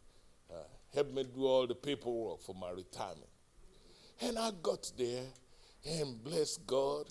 uh, 0.53 0.65
helped 0.93 1.15
me 1.15 1.23
do 1.23 1.47
all 1.47 1.69
the 1.69 1.77
paperwork 1.77 2.43
for 2.43 2.57
my 2.57 2.71
retirement. 2.71 3.31
And 4.21 4.37
I 4.37 4.51
got 4.61 4.91
there, 4.99 5.27
and 5.85 6.23
bless 6.23 6.59
God, 6.59 7.07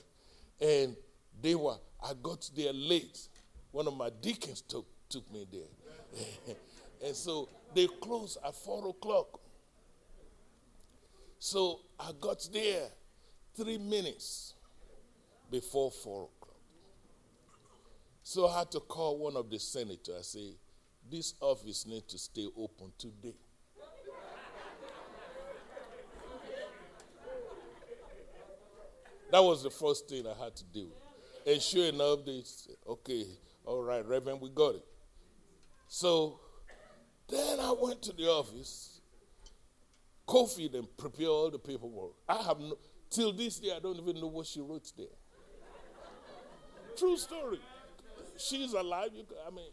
and 0.59 0.95
they 1.41 1.55
were, 1.55 1.77
I 2.03 2.13
got 2.21 2.49
there 2.55 2.73
late. 2.73 3.27
One 3.71 3.87
of 3.87 3.95
my 3.95 4.09
deacons 4.21 4.61
took, 4.61 4.85
took 5.09 5.31
me 5.31 5.45
there. 5.51 6.55
and 7.05 7.15
so 7.15 7.49
they 7.73 7.87
closed 7.87 8.37
at 8.45 8.55
4 8.55 8.89
o'clock. 8.89 9.39
So 11.39 11.79
I 11.99 12.11
got 12.19 12.47
there 12.53 12.87
three 13.55 13.77
minutes 13.77 14.53
before 15.49 15.91
4 15.91 16.23
o'clock. 16.23 16.55
So 18.23 18.47
I 18.47 18.59
had 18.59 18.71
to 18.71 18.79
call 18.79 19.17
one 19.17 19.35
of 19.35 19.49
the 19.49 19.59
senators. 19.59 20.15
I 20.17 20.21
say, 20.21 20.53
this 21.09 21.33
office 21.41 21.85
needs 21.85 22.13
to 22.13 22.17
stay 22.19 22.47
open 22.55 22.91
today. 22.97 23.35
That 29.31 29.43
was 29.43 29.63
the 29.63 29.69
first 29.69 30.09
thing 30.09 30.25
I 30.27 30.43
had 30.43 30.55
to 30.57 30.63
do. 30.65 30.87
And 31.45 31.61
sure 31.61 31.87
enough, 31.87 32.19
they 32.25 32.41
said, 32.43 32.75
okay, 32.87 33.25
all 33.65 33.81
right, 33.81 34.05
Reverend, 34.05 34.41
we 34.41 34.49
got 34.49 34.75
it. 34.75 34.85
So 35.87 36.39
then 37.29 37.59
I 37.59 37.73
went 37.79 38.01
to 38.03 38.13
the 38.13 38.27
office, 38.27 39.01
coffee, 40.25 40.69
and 40.73 40.85
prepare 40.97 41.27
all 41.27 41.49
the 41.49 41.59
paperwork. 41.59 42.13
I 42.29 42.41
have 42.43 42.59
no, 42.59 42.77
till 43.09 43.33
this 43.33 43.59
day, 43.59 43.71
I 43.75 43.79
don't 43.79 43.97
even 43.97 44.21
know 44.21 44.27
what 44.27 44.45
she 44.45 44.61
wrote 44.61 44.91
there. 44.95 45.07
True 46.97 47.17
story 47.17 47.59
she's 48.41 48.73
alive. 48.73 49.09
You, 49.13 49.25
I 49.47 49.51
mean, 49.51 49.71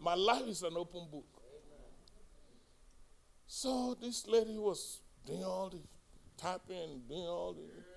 my 0.00 0.14
life 0.14 0.46
is 0.46 0.62
an 0.62 0.74
open 0.76 1.06
book. 1.10 1.26
So 3.46 3.96
this 4.00 4.26
lady 4.26 4.56
was 4.56 5.00
doing 5.26 5.44
all 5.44 5.68
the 5.70 5.80
typing, 6.36 7.02
doing 7.08 7.22
all 7.22 7.54
the. 7.54 7.91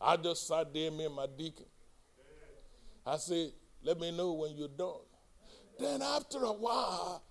I 0.00 0.16
just 0.16 0.46
sat 0.46 0.72
there, 0.72 0.90
me 0.90 1.06
and 1.06 1.14
my 1.14 1.26
deacon. 1.26 1.66
I 3.04 3.16
said, 3.16 3.52
let 3.82 3.98
me 4.00 4.10
know 4.10 4.32
when 4.32 4.54
you're 4.56 4.68
done. 4.68 5.00
Then 5.78 6.02
after 6.02 6.38
a 6.44 6.52
while, 6.52 7.22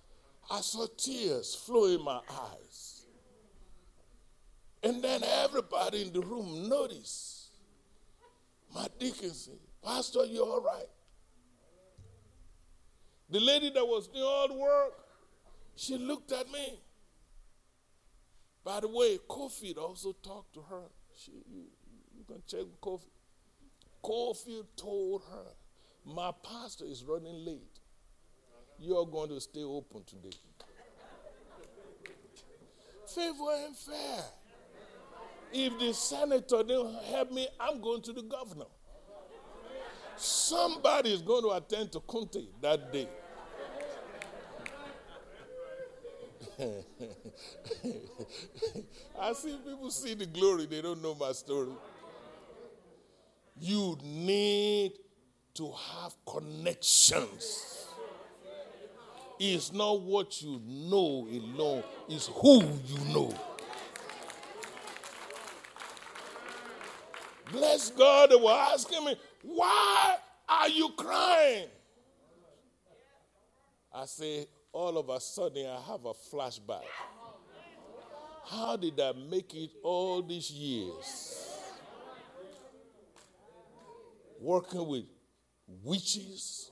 I 0.50 0.62
saw 0.62 0.86
tears 0.98 1.56
flow 1.56 1.86
in 1.86 2.02
my 2.04 2.20
eyes. 2.30 3.06
And 4.84 5.04
then 5.04 5.22
everybody 5.24 6.04
in 6.04 6.14
the 6.14 6.22
room 6.22 6.70
noticed. 6.70 7.50
My 8.74 8.88
deacon 9.00 9.34
said, 9.34 9.58
Pastor, 9.84 10.26
you 10.26 10.44
all 10.44 10.62
right? 10.62 10.88
The 13.30 13.40
lady 13.40 13.72
that 13.72 13.86
was 13.86 14.08
doing 14.08 14.24
all 14.24 14.48
the 14.48 14.54
work, 14.54 14.94
she 15.76 15.98
looked 15.98 16.32
at 16.32 16.52
me. 16.52 16.80
By 18.64 18.80
the 18.80 18.88
way, 18.88 19.18
Kofi 19.28 19.76
also 19.78 20.14
talked 20.24 20.54
to 20.54 20.62
her. 20.62 20.84
She, 21.16 21.32
can 22.28 22.42
check 22.48 22.62
with 22.62 22.82
Kofi. 22.82 23.10
Kofi 24.04 24.64
told 24.76 25.24
her, 25.32 25.52
My 26.06 26.32
pastor 26.44 26.86
is 26.86 27.04
running 27.04 27.46
late. 27.46 27.80
You're 28.80 29.06
going 29.06 29.30
to 29.30 29.40
stay 29.40 29.64
open 29.64 30.04
today. 30.04 30.36
Favor 33.08 33.52
and 33.66 33.76
fair. 33.76 34.24
If 35.54 35.80
the 35.80 35.94
senator 35.94 36.64
don't 36.64 36.94
help 37.06 37.32
me, 37.32 37.48
I'm 37.60 37.80
going 37.80 38.02
to 38.04 38.14
the 38.14 38.24
governor. 38.24 38.66
Somebody 40.18 41.14
is 41.14 41.22
going 41.22 41.44
to 41.44 41.52
attend 41.52 41.92
to 41.94 42.00
Kunti 42.02 42.50
that 42.62 42.92
day. 42.92 43.08
I 49.20 49.34
see 49.34 49.58
people 49.66 49.92
see 49.92 50.14
the 50.14 50.26
glory, 50.26 50.66
they 50.68 50.82
don't 50.82 51.02
know 51.02 51.16
my 51.16 51.34
story. 51.34 51.72
You 53.60 53.98
need 54.04 54.94
to 55.56 55.72
have 55.72 56.14
connections. 56.26 57.88
It's 59.40 59.72
not 59.74 60.02
what 60.02 60.42
you 60.42 60.62
know 60.66 61.28
alone, 61.30 61.84
it's 62.08 62.28
who 62.28 62.62
you 62.62 63.14
know. 63.14 63.34
Bless 67.52 67.92
God, 67.92 68.32
they 68.32 68.36
were 68.36 68.52
asking 68.52 69.06
me, 69.06 69.16
why 69.44 70.18
are 70.48 70.70
you 70.70 70.90
crying? 70.98 71.68
I 73.94 74.06
say, 74.06 74.48
all 74.74 74.98
of 74.98 75.10
a 75.10 75.20
sudden 75.20 75.66
I 75.66 75.80
have 75.92 76.06
a 76.06 76.14
flashback. 76.14 76.84
How 78.46 78.76
did 78.76 79.00
I 79.00 79.14
make 79.14 79.54
it 79.56 79.72
all 79.84 80.22
these 80.22 80.52
years? 80.52 81.45
Working 84.46 84.88
with 84.88 85.06
witches, 85.84 86.70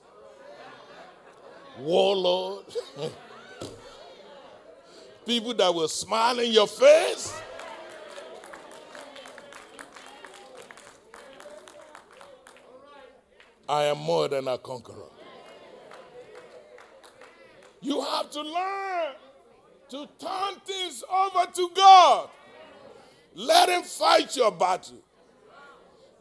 warlords, 1.76 2.76
people 5.26 5.52
that 5.54 5.74
will 5.74 5.88
smile 5.88 6.38
in 6.38 6.52
your 6.52 6.68
face. 6.68 7.36
I 13.68 13.82
am 13.86 13.98
more 13.98 14.28
than 14.28 14.46
a 14.46 14.56
conqueror. 14.56 15.10
You 17.80 18.00
have 18.02 18.30
to 18.30 18.40
learn 18.40 19.14
to 19.88 20.08
turn 20.20 20.54
things 20.64 21.02
over 21.12 21.50
to 21.52 21.70
God. 21.74 22.28
Let 23.34 23.68
Him 23.68 23.82
fight 23.82 24.36
your 24.36 24.52
battle. 24.52 25.03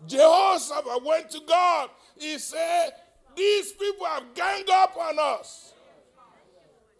Jehoshaphat 0.08 1.04
went 1.04 1.30
to 1.32 1.42
God. 1.48 1.90
He 2.18 2.38
said, 2.38 2.92
These 3.36 3.74
people 3.74 4.06
have 4.06 4.34
ganged 4.34 4.70
up 4.70 4.96
on 4.98 5.18
us. 5.20 5.74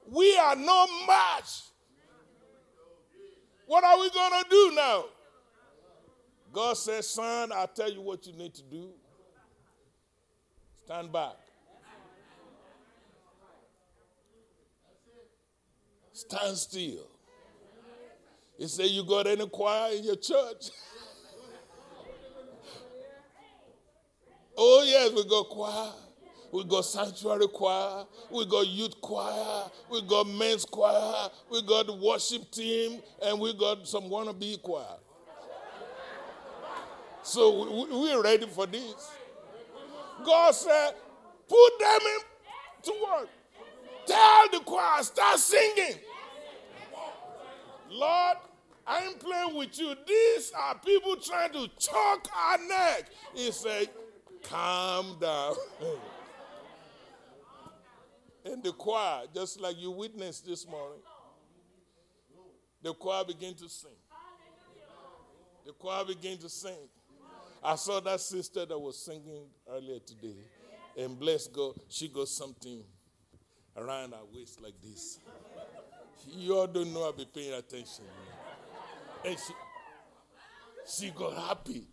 We 0.10 0.38
are 0.38 0.56
no 0.56 0.88
match. 1.08 1.62
What 3.66 3.84
are 3.84 4.00
we 4.00 4.10
going 4.10 4.44
to 4.44 4.50
do 4.50 4.72
now? 4.76 5.06
God 6.52 6.78
says, 6.78 7.10
Son, 7.10 7.52
I'll 7.52 7.68
tell 7.68 7.92
you 7.92 8.02
what 8.02 8.26
you 8.28 8.34
need 8.34 8.54
to 8.56 8.64
do. 8.64 8.90
Stand 10.86 11.12
back. 11.12 11.38
Stand 16.12 16.58
still. 16.58 17.08
He 18.58 18.68
said, 18.68 18.86
You 18.88 19.04
got 19.04 19.26
any 19.28 19.48
choir 19.50 19.94
in 19.94 20.04
your 20.04 20.16
church? 20.16 20.70
oh, 24.58 24.84
yes, 24.86 25.12
we 25.14 25.24
got 25.28 25.50
choir. 25.50 25.92
we 26.54 26.64
got 26.66 26.86
sanctuary 26.86 27.48
choir, 27.48 28.06
we 28.32 28.46
got 28.46 28.68
youth 28.68 29.02
choir, 29.02 29.70
we 29.90 30.02
got 30.04 30.28
men's 30.28 30.66
choir, 30.66 31.30
we 31.50 31.62
got 31.64 32.00
worship 32.00 32.50
team, 32.52 33.02
and 33.24 33.40
we 33.40 33.54
got 33.56 33.88
some 33.88 34.04
wannabe 34.04 34.62
choir. 34.62 34.86
So 37.24 37.86
we, 37.88 37.98
we're 37.98 38.22
ready 38.22 38.46
for 38.46 38.68
this. 38.68 39.12
God 40.24 40.52
said, 40.54 40.92
put 41.50 41.80
them 41.80 42.00
in 42.16 42.20
to 42.84 42.94
work. 43.04 43.30
Tell 44.06 44.50
the 44.52 44.60
choir, 44.60 45.02
start 45.02 45.40
singing. 45.40 45.98
Lord, 47.90 48.38
I 48.86 49.06
ain't 49.06 49.20
playing 49.20 49.56
with 49.56 49.80
you. 49.80 49.96
These 50.06 50.52
are 50.56 50.76
people 50.80 51.16
trying 51.16 51.54
to 51.54 51.68
choke 51.80 52.28
our 52.36 52.58
neck. 52.68 53.10
He 53.34 53.52
said, 53.52 53.90
calm 54.44 55.18
down. 55.20 55.56
In 58.46 58.62
the 58.62 58.74
choir, 58.74 59.24
just 59.34 59.60
like 59.62 59.78
you 59.80 59.92
witnessed 59.92 60.46
this 60.46 60.68
morning, 60.68 61.00
the 62.82 62.94
choir 62.94 63.24
began 63.24 63.54
to 63.56 63.70
sing. 63.70 63.92
The 65.66 65.72
choir 65.72 66.04
began 66.06 66.38
to 66.40 66.50
sing. 66.50 66.90
I 67.64 67.76
saw 67.76 68.02
that 68.02 68.20
sister 68.20 68.66
that 68.66 68.78
was 68.78 68.98
singing 68.98 69.46
earlier 69.72 70.00
today, 70.00 70.36
and 70.98 71.18
bless 71.18 71.48
God, 71.48 71.76
she 71.88 72.10
got 72.10 72.28
something 72.28 72.84
around 73.78 74.12
her 74.12 74.20
waist 74.34 74.62
like 74.62 74.74
this. 74.84 75.20
You 76.30 76.58
all 76.58 76.68
don't 76.68 76.94
know 76.94 77.04
I'll 77.04 77.14
be 77.14 77.26
paying 77.26 77.54
attention. 77.54 78.04
And 79.26 79.38
she, 79.38 79.54
she 80.86 81.12
got 81.12 81.34
happy. 81.38 81.88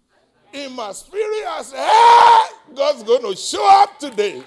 In 0.53 0.73
my 0.73 0.93
spirit, 0.93 1.47
I 1.47 1.63
said, 1.63 1.89
hey, 1.89 2.75
God's 2.75 3.03
going 3.05 3.23
to 3.23 3.37
show 3.37 3.83
up 3.83 3.99
today. 3.99 4.43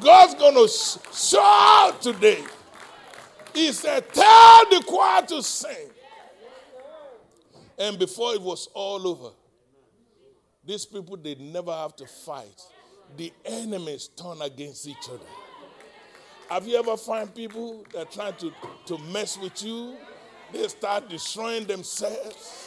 God's 0.00 0.34
going 0.34 0.54
to 0.54 0.68
sh- 0.68 0.98
show 1.12 1.42
out 1.42 2.00
today. 2.00 2.44
He 3.54 3.72
said, 3.72 4.12
tell 4.12 4.70
the 4.70 4.84
choir 4.86 5.22
to 5.26 5.42
sing. 5.42 5.90
And 7.78 7.98
before 7.98 8.34
it 8.34 8.40
was 8.40 8.68
all 8.74 9.06
over, 9.08 9.30
these 10.64 10.84
people, 10.84 11.16
they 11.16 11.34
never 11.36 11.72
have 11.72 11.96
to 11.96 12.06
fight. 12.06 12.60
The 13.16 13.32
enemies 13.44 14.08
turn 14.16 14.40
against 14.42 14.86
each 14.86 15.08
other. 15.08 15.20
Have 16.48 16.66
you 16.66 16.76
ever 16.76 16.96
find 16.96 17.34
people 17.34 17.84
that 17.92 18.10
try 18.12 18.30
to, 18.32 18.52
to 18.86 18.98
mess 18.98 19.36
with 19.38 19.62
you? 19.62 19.96
They 20.52 20.68
start 20.68 21.08
destroying 21.08 21.66
themselves. 21.66 22.65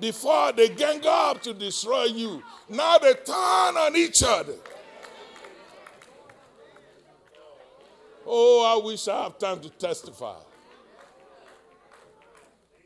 Before 0.00 0.52
they 0.52 0.68
gang 0.68 1.00
up 1.06 1.42
to 1.42 1.54
destroy 1.54 2.04
you, 2.04 2.42
now 2.68 2.98
they 2.98 3.12
turn 3.14 3.76
on 3.76 3.96
each 3.96 4.22
other. 4.22 4.54
Oh, 8.26 8.80
I 8.80 8.84
wish 8.84 9.06
I 9.06 9.24
have 9.24 9.38
time 9.38 9.60
to 9.60 9.70
testify. 9.70 10.38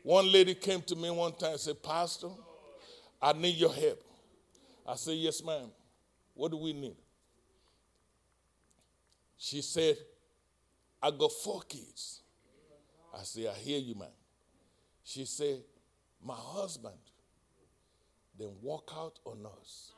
One 0.03 0.31
lady 0.31 0.55
came 0.55 0.81
to 0.83 0.95
me 0.95 1.09
one 1.09 1.33
time 1.33 1.51
and 1.51 1.59
said, 1.59 1.81
Pastor, 1.81 2.29
I 3.21 3.33
need 3.33 3.55
your 3.55 3.73
help. 3.73 4.01
I 4.87 4.95
said, 4.95 5.15
Yes, 5.15 5.43
ma'am. 5.43 5.69
What 6.33 6.51
do 6.51 6.57
we 6.57 6.73
need? 6.73 6.95
She 9.37 9.61
said, 9.61 9.97
I 11.01 11.11
got 11.11 11.31
four 11.31 11.61
kids. 11.61 12.21
I 13.13 13.23
said, 13.23 13.47
I 13.47 13.57
hear 13.57 13.79
you, 13.79 13.95
ma'am. 13.95 14.09
She 15.03 15.25
said, 15.25 15.61
My 16.23 16.35
husband 16.37 16.95
then 18.37 18.49
walk 18.61 18.91
out 18.95 19.19
on 19.25 19.45
us. 19.59 19.93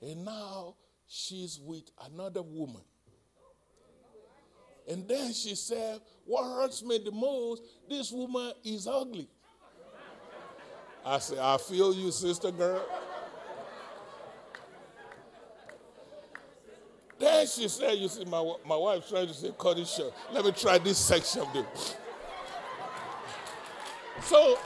And 0.00 0.24
now 0.24 0.76
she's 1.06 1.58
with 1.62 1.90
another 2.06 2.42
woman. 2.42 2.82
And 4.88 5.06
then 5.06 5.32
she 5.32 5.54
said, 5.54 6.00
What 6.24 6.44
hurts 6.44 6.82
me 6.82 6.98
the 7.04 7.10
most, 7.10 7.62
this 7.88 8.10
woman 8.10 8.52
is 8.64 8.86
ugly. 8.86 9.28
I 11.04 11.18
said, 11.18 11.38
I 11.38 11.58
feel 11.58 11.94
you, 11.94 12.10
sister 12.10 12.50
girl. 12.50 12.84
Then 17.18 17.46
she 17.46 17.68
said, 17.68 17.98
You 17.98 18.08
see, 18.08 18.24
my, 18.24 18.54
my 18.66 18.76
wife 18.76 19.08
trying 19.08 19.26
to 19.26 19.34
say, 19.34 19.50
Cut 19.58 19.78
it 19.78 19.88
short. 19.88 20.14
Let 20.32 20.44
me 20.44 20.52
try 20.52 20.78
this 20.78 20.98
section 20.98 21.42
of 21.42 21.54
it. 21.54 21.96
So, 24.22 24.58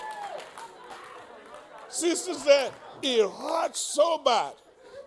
sister 2.02 2.34
said, 2.34 2.72
It 3.02 3.28
hurts 3.28 3.80
so 3.80 4.18
bad. 4.18 4.54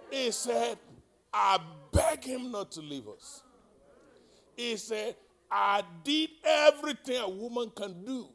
He 0.09 0.31
said, 0.31 0.77
I 1.34 1.59
beg 1.91 2.23
him 2.23 2.51
not 2.51 2.72
to 2.73 2.81
leave 2.81 3.07
us. 3.07 3.43
He 4.55 4.77
said, 4.77 5.15
I 5.51 5.84
did 6.03 6.30
everything 6.43 7.17
a 7.17 7.30
woman 7.30 7.72
can 7.76 8.03
do 8.05 8.27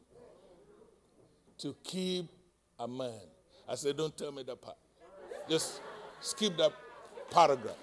to 1.59 1.75
keep 1.83 2.27
a 2.79 2.87
man. 2.87 3.21
I 3.67 3.75
said, 3.75 3.97
Don't 3.97 4.15
tell 4.15 4.31
me 4.31 4.43
that 4.43 4.61
part. 4.61 4.77
Just 5.49 5.81
skip 6.19 6.55
that 6.57 6.71
paragraph. 7.31 7.75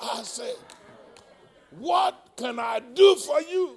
I 0.00 0.22
said, 0.22 0.54
What 1.70 2.30
can 2.36 2.58
I 2.58 2.80
do 2.80 3.16
for 3.16 3.40
you? 3.40 3.76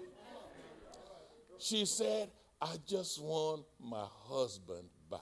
She 1.57 1.85
said, 1.85 2.29
I 2.63 2.77
just 2.87 3.21
want 3.21 3.65
my 3.77 4.05
husband 4.29 4.87
back. 5.11 5.19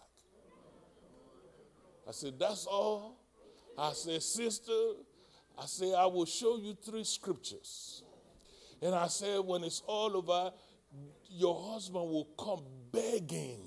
I 2.07 2.11
said, 2.11 2.37
That's 2.37 2.67
all? 2.67 3.17
I 3.75 3.93
said, 3.93 4.21
Sister, 4.21 4.71
I 5.57 5.65
said, 5.65 5.95
I 5.97 6.05
will 6.05 6.27
show 6.27 6.57
you 6.59 6.77
three 6.85 7.03
scriptures. 7.03 8.03
And 8.79 8.93
I 8.93 9.07
said, 9.07 9.39
When 9.39 9.63
it's 9.63 9.81
all 9.87 10.15
over, 10.15 10.51
your 11.31 11.59
husband 11.71 12.03
will 12.11 12.27
come 12.37 12.61
begging. 12.91 13.59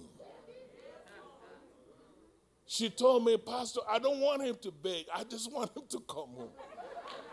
She 2.65 2.91
told 2.91 3.25
me, 3.25 3.37
Pastor, 3.39 3.81
I 3.91 3.99
don't 3.99 4.21
want 4.21 4.45
him 4.45 4.57
to 4.63 4.71
beg. 4.71 5.07
I 5.13 5.25
just 5.25 5.51
want 5.51 5.77
him 5.77 5.83
to 5.89 5.99
come 6.09 6.29
home. 6.37 6.49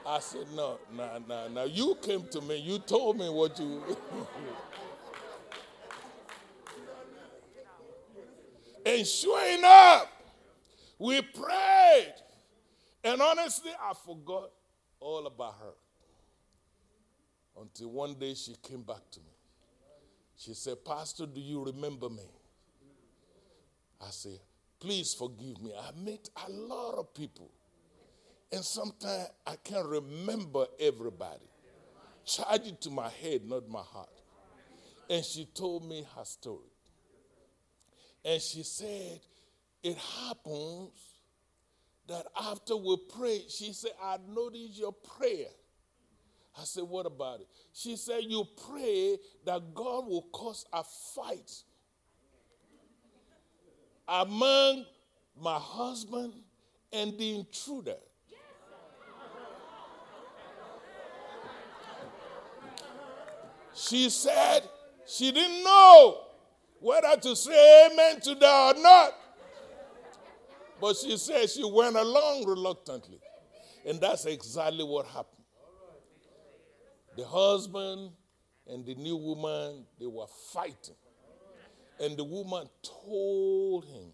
I 0.08 0.20
said, 0.20 0.48
No, 0.56 0.80
no, 0.92 1.22
no, 1.30 1.48
no. 1.50 1.66
You 1.66 1.96
came 2.02 2.24
to 2.30 2.42
me. 2.42 2.58
You 2.58 2.80
told 2.80 3.20
me 3.20 3.30
what 3.30 3.60
you. 3.60 3.84
and 8.92 9.08
sure 9.08 9.58
enough, 9.58 10.08
we 11.00 11.22
prayed. 11.22 12.14
And 13.04 13.22
honestly, 13.22 13.72
I 13.82 13.94
forgot 14.06 14.52
all 15.00 15.26
about 15.26 15.56
her. 15.60 15.74
Until 17.62 17.92
one 17.92 18.16
day 18.16 18.34
she 18.34 18.56
came 18.62 18.82
back 18.82 19.10
to 19.12 19.20
me. 19.20 19.26
She 20.38 20.54
said, 20.54 20.84
Pastor, 20.86 21.26
do 21.26 21.40
you 21.40 21.64
remember 21.64 22.10
me? 22.10 22.30
I 24.02 24.10
said, 24.10 24.40
Please 24.80 25.14
forgive 25.14 25.62
me. 25.62 25.74
I 25.78 25.92
met 26.04 26.28
a 26.48 26.52
lot 26.52 26.96
of 26.96 27.14
people. 27.14 27.52
And 28.52 28.66
sometimes 28.66 29.30
I 29.46 29.56
can't 29.64 29.86
remember 29.86 30.66
everybody. 30.80 31.46
Charge 32.26 32.68
it 32.68 32.82
to 32.82 32.90
my 32.90 33.10
head, 33.10 33.46
not 33.46 33.70
my 33.70 33.82
heart. 33.82 34.10
And 35.08 35.24
she 35.24 35.46
told 35.46 35.88
me 35.88 36.06
her 36.16 36.26
story. 36.26 36.71
And 38.24 38.42
she 38.42 38.64
said, 38.64 39.20
It 39.84 39.98
happens 39.98 40.92
that 42.08 42.26
after 42.40 42.76
we 42.76 42.98
pray, 43.18 43.42
she 43.48 43.74
said, 43.74 43.92
I 44.04 44.18
noticed 44.28 44.78
your 44.78 44.94
prayer. 44.94 45.48
I 46.60 46.64
said, 46.64 46.84
What 46.84 47.06
about 47.06 47.42
it? 47.42 47.48
She 47.74 47.96
said, 47.96 48.22
You 48.24 48.46
pray 48.70 49.18
that 49.46 49.74
God 49.74 50.08
will 50.08 50.28
cause 50.32 50.66
a 50.72 50.84
fight 50.84 51.52
among 54.08 54.86
my 55.40 55.58
husband 55.58 56.34
and 56.92 57.18
the 57.18 57.40
intruder. 57.40 57.96
She 63.74 64.10
said 64.10 64.62
she 65.08 65.32
didn't 65.32 65.64
know 65.64 66.20
whether 66.82 67.16
to 67.22 67.36
say 67.36 67.90
amen 67.92 68.20
to 68.22 68.36
that 68.36 68.76
or 68.76 68.82
not. 68.82 69.14
But 70.82 70.98
she 70.98 71.16
said 71.18 71.50
she 71.50 71.64
went 71.64 71.96
along 71.96 72.46
reluctantly. 72.48 73.20
And 73.86 74.02
that's 74.02 74.26
exactly 74.26 74.84
what 74.84 75.06
happened. 75.06 75.46
The 77.16 77.26
husband 77.26 78.12
and 78.68 78.86
the 78.86 78.96
new 78.96 79.16
woman, 79.16 79.86
they 80.00 80.08
were 80.08 80.28
fighting. 80.52 80.96
And 82.00 82.18
the 82.18 82.24
woman 82.24 82.68
told 83.06 83.86
him, 83.86 84.12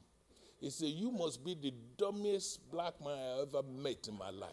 he 0.60 0.69
said, 0.69 0.89
You 0.89 1.11
must 1.11 1.45
be 1.45 1.53
the 1.53 1.73
dumbest 1.98 2.69
black 2.69 2.94
man 3.02 3.18
I 3.18 3.41
ever 3.44 3.64
met 3.64 4.07
in 4.10 4.18
my 4.18 4.31
life. 4.31 4.49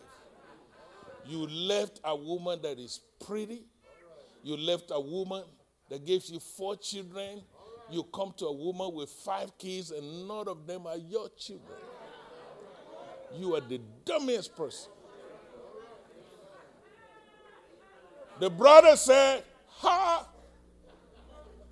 You 1.26 1.46
left 1.46 2.00
a 2.04 2.14
woman 2.14 2.60
that 2.62 2.78
is 2.78 3.00
pretty. 3.26 3.64
You 4.42 4.56
left 4.56 4.90
a 4.90 5.00
woman 5.00 5.42
that 5.88 6.04
gives 6.04 6.30
you 6.30 6.38
four 6.38 6.76
children. 6.76 7.42
You 7.90 8.02
come 8.04 8.32
to 8.38 8.46
a 8.46 8.52
woman 8.52 8.94
with 8.94 9.10
five 9.10 9.56
kids, 9.58 9.90
and 9.90 10.26
none 10.26 10.48
of 10.48 10.66
them 10.66 10.86
are 10.86 10.96
your 10.96 11.28
children. 11.36 11.78
You 13.36 13.54
are 13.56 13.60
the 13.60 13.80
dumbest 14.04 14.56
person. 14.56 14.90
The 18.40 18.50
brother 18.50 18.96
said, 18.96 19.44
Ha, 19.68 20.28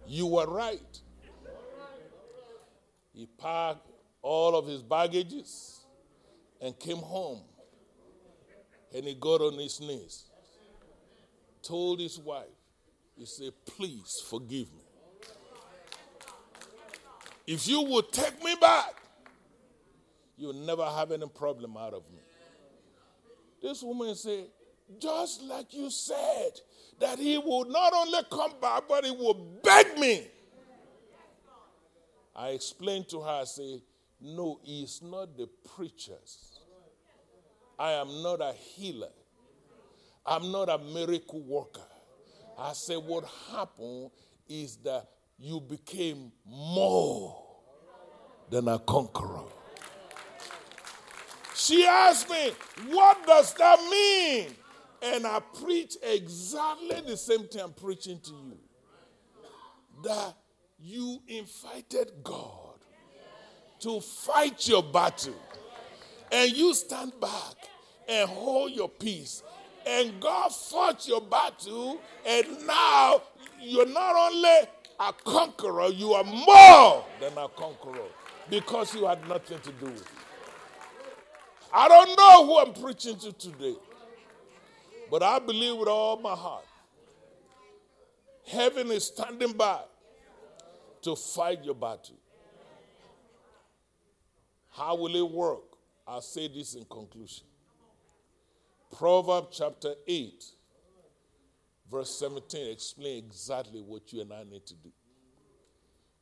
you 0.07 0.27
were 0.27 0.47
right. 0.47 1.01
He 3.15 3.27
packed 3.27 3.87
all 4.21 4.57
of 4.57 4.67
his 4.67 4.83
baggages 4.83 5.85
and 6.61 6.79
came 6.79 6.99
home. 6.99 7.41
And 8.95 9.05
he 9.07 9.15
got 9.15 9.41
on 9.41 9.59
his 9.59 9.81
knees, 9.81 10.25
told 11.63 11.99
his 11.99 12.19
wife, 12.19 12.45
he 13.17 13.25
said, 13.25 13.53
Please 13.65 14.23
forgive 14.29 14.73
me. 14.73 14.82
If 17.47 17.67
you 17.67 17.83
would 17.83 18.13
take 18.13 18.43
me 18.43 18.55
back, 18.61 18.95
you'll 20.37 20.53
never 20.53 20.85
have 20.85 21.11
any 21.13 21.29
problem 21.29 21.77
out 21.77 21.95
of 21.95 22.03
me. 22.11 22.21
This 23.61 23.83
woman 23.83 24.15
said, 24.15 24.47
just 24.99 25.43
like 25.43 25.73
you 25.73 25.91
said, 25.91 26.61
that 27.01 27.19
he 27.19 27.39
will 27.39 27.65
not 27.65 27.93
only 27.95 28.19
come 28.31 28.53
back, 28.61 28.85
but 28.89 29.05
he 29.05 29.11
will 29.11 29.35
beg 29.63 29.99
me. 29.99 30.27
I 32.35 32.51
explained 32.51 33.09
to 33.11 33.21
her, 33.21 33.41
I 33.43 33.45
say, 33.45 33.83
no, 34.21 34.61
it's 34.65 35.03
not 35.03 35.37
the 35.37 35.49
preachers. 35.77 36.61
I 37.79 37.93
am 37.93 38.23
not 38.23 38.41
a 38.41 38.53
healer. 38.53 39.13
I'm 40.25 40.53
not 40.53 40.69
a 40.69 40.79
miracle 40.79 41.41
worker. 41.41 41.81
I 42.59 42.73
said, 42.75 42.99
what 42.99 43.25
happened 43.51 44.11
is 44.49 44.77
that 44.85 45.09
you 45.43 45.61
became 45.61 46.31
more 46.47 47.37
than 48.49 48.69
a 48.69 48.79
conqueror. 48.79 49.43
She 51.57 51.85
asked 51.85 52.31
me, 52.31 52.53
What 52.91 53.27
does 53.27 53.53
that 53.55 53.81
mean? 53.91 54.55
And 55.03 55.27
I 55.27 55.41
preach 55.41 55.97
exactly 56.01 57.01
the 57.01 57.17
same 57.17 57.49
thing 57.49 57.61
I'm 57.61 57.73
preaching 57.73 58.21
to 58.21 58.31
you. 58.31 58.59
That 60.05 60.35
you 60.79 61.21
invited 61.27 62.13
God 62.23 62.77
to 63.81 64.01
fight 64.01 64.69
your 64.69 64.85
battle. 64.85 65.35
And 66.31 66.53
you 66.53 66.73
stand 66.73 67.15
back 67.21 67.57
and 68.09 68.31
hold 68.31 68.71
your 68.71 68.89
peace. 68.89 69.43
And 69.85 70.21
God 70.21 70.55
fought 70.55 71.09
your 71.09 71.21
battle, 71.21 72.01
and 72.25 72.47
now 72.65 73.23
you're 73.61 73.87
not 73.87 74.15
only 74.15 74.69
a 75.09 75.13
conqueror, 75.25 75.89
you 75.89 76.13
are 76.13 76.25
more 76.25 77.05
than 77.21 77.37
a 77.37 77.49
conqueror 77.49 78.09
because 78.49 78.95
you 78.95 79.07
had 79.07 79.27
nothing 79.29 79.59
to 79.61 79.73
do 79.73 79.87
with 79.87 80.01
it. 80.01 80.07
I 81.73 81.89
don't 81.89 82.17
know 82.17 82.47
who 82.47 82.59
I'm 82.59 82.83
preaching 82.83 83.17
to 83.19 83.33
today, 83.33 83.75
but 85.11 85.23
I 85.23 85.39
believe 85.39 85.77
with 85.77 85.89
all 85.89 86.19
my 86.19 86.35
heart 86.35 86.65
heaven 88.47 88.91
is 88.91 89.07
standing 89.07 89.53
by 89.53 89.81
to 91.01 91.17
fight 91.17 91.65
your 91.65 91.75
battle. 91.75 92.17
How 94.71 94.95
will 94.95 95.15
it 95.15 95.31
work? 95.31 95.63
I'll 96.07 96.21
say 96.21 96.49
this 96.49 96.75
in 96.75 96.85
conclusion. 96.85 97.45
Proverbs 98.97 99.59
chapter 99.59 99.95
8, 100.07 100.45
verse 101.93 102.19
17 102.19 102.71
explain 102.73 103.19
exactly 103.19 103.83
what 103.83 104.11
you 104.13 104.23
and 104.23 104.33
I 104.33 104.45
need 104.45 104.65
to 104.67 104.75
do. 104.75 104.91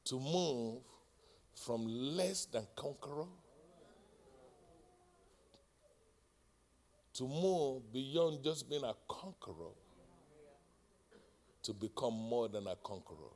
To 0.07 0.19
move 0.19 0.83
from 1.55 1.87
less 1.87 2.47
than 2.47 2.67
conqueror 2.75 3.27
to 7.15 7.25
move 7.25 7.93
beyond 7.93 8.43
just 8.43 8.69
being 8.69 8.83
a 8.83 8.95
conqueror 9.07 9.75
to 11.63 11.75
become 11.75 12.15
more 12.15 12.49
than 12.49 12.67
a 12.67 12.77
conqueror. 12.83 13.35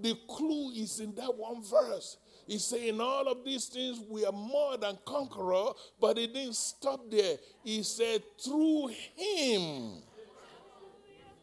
The 0.00 0.16
clue 0.26 0.70
is 0.70 1.00
in 1.00 1.14
that 1.16 1.34
one 1.36 1.62
verse. 1.62 2.16
He's 2.46 2.64
saying 2.64 2.98
all 2.98 3.28
of 3.28 3.44
these 3.44 3.66
things 3.66 4.00
we 4.08 4.24
are 4.24 4.32
more 4.32 4.78
than 4.78 4.98
conqueror, 5.04 5.72
but 6.00 6.16
he 6.16 6.26
didn't 6.26 6.56
stop 6.56 7.10
there. 7.10 7.36
He 7.62 7.82
said, 7.82 8.22
through 8.42 8.88
him 9.14 10.02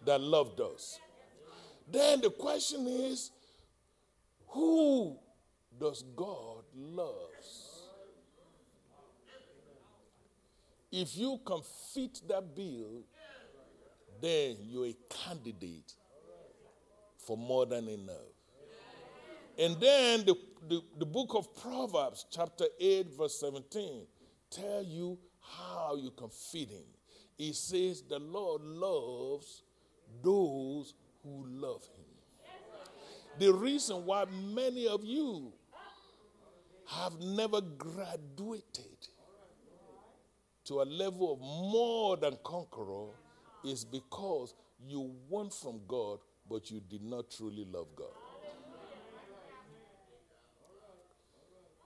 that 0.05 0.21
loved 0.21 0.59
us. 0.61 0.99
Then 1.91 2.21
the 2.21 2.29
question 2.29 2.87
is, 2.87 3.31
who 4.47 5.17
does 5.79 6.03
God 6.15 6.63
love? 6.75 7.29
If 10.91 11.17
you 11.17 11.39
can 11.43 11.61
fit 11.91 12.21
that 12.27 12.55
bill, 12.55 13.03
then 14.21 14.57
you're 14.61 14.87
a 14.87 14.95
candidate 15.09 15.93
for 17.17 17.35
more 17.35 17.65
than 17.65 17.87
enough. 17.87 18.15
And 19.57 19.79
then 19.79 20.25
the, 20.25 20.35
the, 20.67 20.81
the, 20.99 21.05
book 21.05 21.33
of 21.35 21.55
Proverbs, 21.59 22.25
chapter 22.31 22.65
8, 22.79 23.07
verse 23.17 23.39
17, 23.39 24.05
tell 24.49 24.83
you 24.83 25.17
how 25.41 25.95
you 25.95 26.11
can 26.11 26.29
fit 26.29 26.69
in. 26.71 26.85
It 27.37 27.55
says, 27.55 28.03
The 28.03 28.19
Lord 28.19 28.61
loves 28.61 29.63
those 30.21 30.93
who 31.23 31.45
love 31.47 31.83
him. 31.95 32.05
The 33.39 33.51
reason 33.51 34.05
why 34.05 34.25
many 34.25 34.87
of 34.87 35.03
you 35.03 35.53
have 36.87 37.19
never 37.19 37.61
graduated 37.61 39.07
to 40.65 40.81
a 40.81 40.83
level 40.83 41.33
of 41.33 41.39
more 41.39 42.17
than 42.17 42.37
conqueror 42.43 43.07
is 43.65 43.83
because 43.83 44.53
you 44.85 45.11
want 45.29 45.53
from 45.53 45.81
God, 45.87 46.19
but 46.49 46.69
you 46.69 46.81
did 46.89 47.01
not 47.03 47.31
truly 47.31 47.65
love 47.71 47.87
God. 47.95 48.07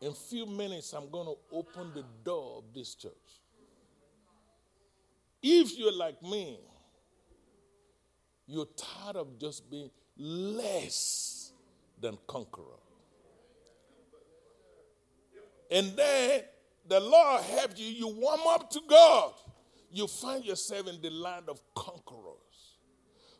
In 0.02 0.10
a 0.10 0.14
few 0.14 0.46
minutes, 0.46 0.94
I'm 0.94 1.10
going 1.10 1.26
to 1.26 1.36
open 1.52 1.92
the 1.96 2.04
door 2.24 2.60
of 2.60 2.74
this 2.74 2.94
church. 2.94 3.12
If 5.42 5.78
you're 5.78 5.96
like 5.96 6.22
me, 6.22 6.60
you're 8.48 8.68
tired 8.78 9.18
of 9.18 9.38
just 9.40 9.70
being 9.70 9.92
less 10.18 11.52
than 12.00 12.18
conqueror. 12.28 12.64
And 15.70 15.96
then 15.98 16.42
the 16.88 17.00
Lord 17.00 17.44
helped 17.44 17.78
you, 17.78 17.88
you 17.88 18.08
warm 18.08 18.40
up 18.48 18.70
to 18.72 18.82
God, 18.88 19.34
you 19.92 20.08
find 20.08 20.46
yourself 20.46 20.88
in 20.88 21.02
the 21.02 21.10
land 21.10 21.50
of 21.50 21.60
conquerors. 21.76 22.78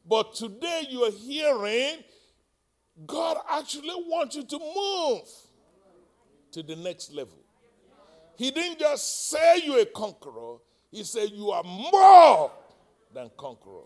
But 0.06 0.36
today 0.36 0.88
you 0.90 1.04
are 1.04 1.12
hearing 1.12 2.04
God 3.06 3.38
actually 3.50 3.94
wants 4.08 4.36
you 4.36 4.44
to 4.44 4.60
move 4.60 5.28
to 6.52 6.64
the 6.64 6.76
next 6.76 7.14
level. 7.14 7.38
He 8.38 8.52
didn't 8.52 8.80
just 8.80 9.30
say 9.30 9.62
you're 9.64 9.82
a 9.82 9.86
conqueror, 9.86 10.58
He 10.92 11.04
said 11.04 11.30
you 11.32 11.52
are 11.52 11.64
more 11.64 12.52
than 13.14 13.30
conqueror. 13.38 13.86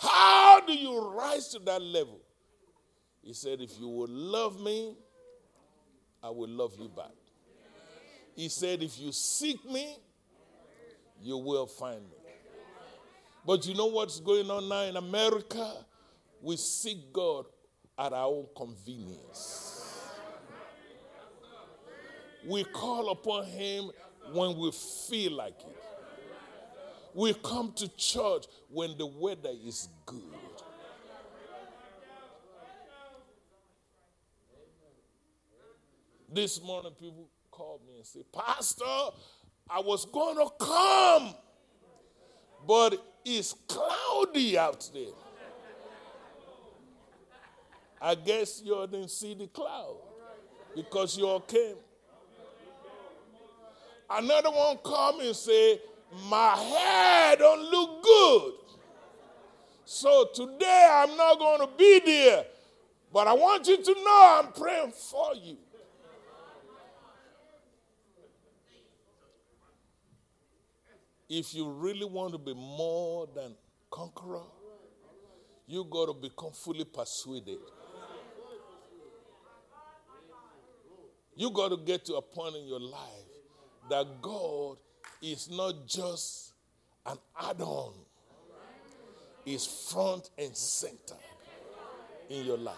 How 0.00 0.60
do 0.66 0.72
you 0.72 1.10
rise 1.10 1.48
to 1.48 1.58
that 1.60 1.82
level? 1.82 2.20
He 3.22 3.34
said, 3.34 3.60
If 3.60 3.78
you 3.78 3.86
will 3.88 4.08
love 4.08 4.58
me, 4.60 4.96
I 6.22 6.30
will 6.30 6.48
love 6.48 6.72
you 6.78 6.88
back. 6.88 7.12
He 8.34 8.48
said, 8.48 8.82
If 8.82 8.98
you 8.98 9.12
seek 9.12 9.62
me, 9.70 9.98
you 11.20 11.36
will 11.36 11.66
find 11.66 12.00
me. 12.00 12.16
But 13.44 13.66
you 13.66 13.74
know 13.74 13.86
what's 13.86 14.20
going 14.20 14.50
on 14.50 14.68
now 14.68 14.82
in 14.82 14.96
America? 14.96 15.84
We 16.40 16.56
seek 16.56 17.12
God 17.12 17.44
at 17.98 18.14
our 18.14 18.26
own 18.26 18.46
convenience. 18.56 19.98
We 22.46 22.64
call 22.64 23.10
upon 23.10 23.44
Him 23.44 23.90
when 24.32 24.56
we 24.56 24.72
feel 24.72 25.32
like 25.32 25.60
it. 25.60 25.89
We 27.14 27.34
come 27.34 27.72
to 27.76 27.88
church 27.96 28.46
when 28.68 28.96
the 28.96 29.06
weather 29.06 29.50
is 29.64 29.88
good. 30.06 30.22
This 36.32 36.62
morning, 36.62 36.92
people 36.92 37.28
called 37.50 37.80
me 37.86 37.96
and 37.96 38.06
said, 38.06 38.22
Pastor, 38.32 38.84
I 39.68 39.80
was 39.80 40.04
going 40.04 40.36
to 40.36 40.48
come, 40.64 41.34
but 42.66 43.04
it's 43.24 43.54
cloudy 43.66 44.56
out 44.56 44.88
there. 44.94 45.12
I 48.00 48.14
guess 48.14 48.62
you 48.64 48.74
didn't 48.90 49.10
see 49.10 49.34
the 49.34 49.48
cloud 49.48 49.96
because 50.74 51.18
you 51.18 51.26
all 51.26 51.40
came. 51.40 51.74
Another 54.08 54.50
one 54.50 54.78
come 54.84 55.20
and 55.20 55.34
say, 55.36 55.80
my 56.28 56.56
hair 56.56 57.36
don't 57.36 57.70
look 57.70 58.02
good. 58.02 58.52
So 59.84 60.28
today 60.34 60.88
I'm 60.92 61.16
not 61.16 61.38
going 61.38 61.60
to 61.60 61.68
be 61.76 62.00
there. 62.04 62.44
But 63.12 63.26
I 63.26 63.32
want 63.32 63.66
you 63.66 63.82
to 63.82 63.94
know 63.94 64.42
I'm 64.42 64.52
praying 64.52 64.92
for 64.92 65.34
you. 65.34 65.56
if 71.30 71.54
you 71.54 71.70
really 71.70 72.04
want 72.04 72.32
to 72.32 72.38
be 72.38 72.52
more 72.52 73.28
than 73.34 73.54
conqueror, 73.88 74.42
you 75.66 75.84
got 75.84 76.06
to 76.06 76.12
become 76.12 76.50
fully 76.50 76.84
persuaded. 76.84 77.58
You 81.36 81.50
got 81.52 81.68
to 81.68 81.76
get 81.76 82.04
to 82.06 82.14
a 82.14 82.22
point 82.22 82.56
in 82.56 82.66
your 82.66 82.80
life 82.80 83.28
that 83.88 84.20
God 84.20 84.76
is 85.22 85.50
not 85.50 85.86
just 85.86 86.52
an 87.06 87.18
add 87.40 87.60
on, 87.60 87.92
it's 89.46 89.92
front 89.92 90.30
and 90.38 90.54
center 90.56 91.16
in 92.28 92.44
your 92.44 92.58
life. 92.58 92.76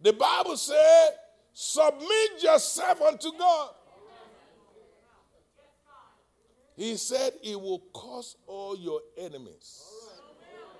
The 0.00 0.12
Bible 0.12 0.56
says, 0.56 1.10
submit 1.52 2.42
yourself 2.42 3.00
unto 3.02 3.30
God. 3.38 3.70
He 6.74 6.96
said, 6.96 7.34
It 7.42 7.60
will 7.60 7.80
cause 7.92 8.36
all 8.46 8.76
your 8.76 9.00
enemies, 9.16 9.84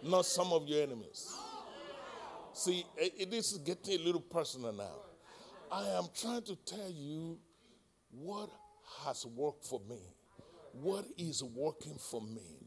not 0.03 0.27
some 0.27 0.53
of 0.53 0.67
your 0.67 0.83
enemies. 0.83 1.33
See, 2.55 2.85
this 3.31 3.53
is 3.53 3.59
getting 3.59 4.01
a 4.01 4.03
little 4.03 4.21
personal 4.21 4.73
now. 4.73 4.97
I 5.71 5.87
am 5.91 6.05
trying 6.19 6.43
to 6.43 6.57
tell 6.67 6.91
you 6.91 7.39
what 8.13 8.51
has 9.05 9.27
worked 9.27 9.65
for 9.65 9.81
me, 9.89 10.01
what 10.73 11.05
is 11.17 11.43
working 11.43 11.97
for 11.99 12.21
me. 12.21 12.59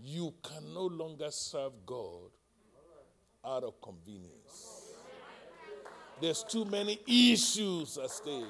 You 0.00 0.32
can 0.42 0.72
no 0.72 0.86
longer 0.86 1.30
serve 1.30 1.72
God 1.84 2.30
out 3.44 3.64
of 3.64 3.80
convenience. 3.80 4.92
There's 6.20 6.44
too 6.44 6.64
many 6.64 7.00
issues 7.06 7.98
at 7.98 8.10
stake. 8.10 8.44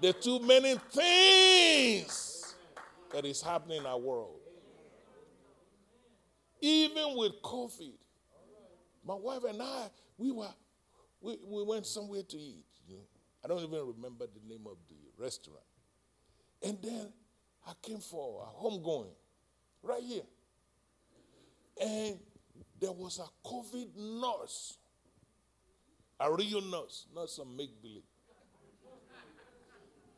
There 0.00 0.10
are 0.10 0.12
too 0.12 0.40
many 0.40 0.76
things 0.90 2.54
that 3.12 3.24
is 3.24 3.40
happening 3.40 3.78
in 3.78 3.86
our 3.86 3.98
world. 3.98 4.40
Even 6.60 7.16
with 7.16 7.40
COVID, 7.42 7.94
my 9.06 9.14
wife 9.14 9.44
and 9.48 9.62
I, 9.62 9.86
we 10.18 10.32
were, 10.32 10.52
we, 11.20 11.38
we 11.46 11.62
went 11.64 11.86
somewhere 11.86 12.22
to 12.22 12.36
eat. 12.36 12.64
You 12.88 12.96
know. 12.96 13.15
I 13.46 13.48
don't 13.48 13.62
even 13.62 13.94
remember 13.94 14.26
the 14.26 14.52
name 14.52 14.66
of 14.66 14.76
the 14.88 15.22
restaurant. 15.22 15.62
And 16.64 16.76
then 16.82 17.12
I 17.64 17.74
came 17.80 18.00
for 18.00 18.42
a 18.42 18.60
homegoing 18.60 19.12
right 19.84 20.02
here. 20.02 20.24
And 21.80 22.18
there 22.80 22.90
was 22.90 23.20
a 23.20 23.48
COVID 23.48 23.86
nurse, 23.96 24.78
a 26.18 26.32
real 26.32 26.60
nurse, 26.60 27.06
not 27.14 27.30
some 27.30 27.56
make 27.56 27.80
believe. 27.80 28.02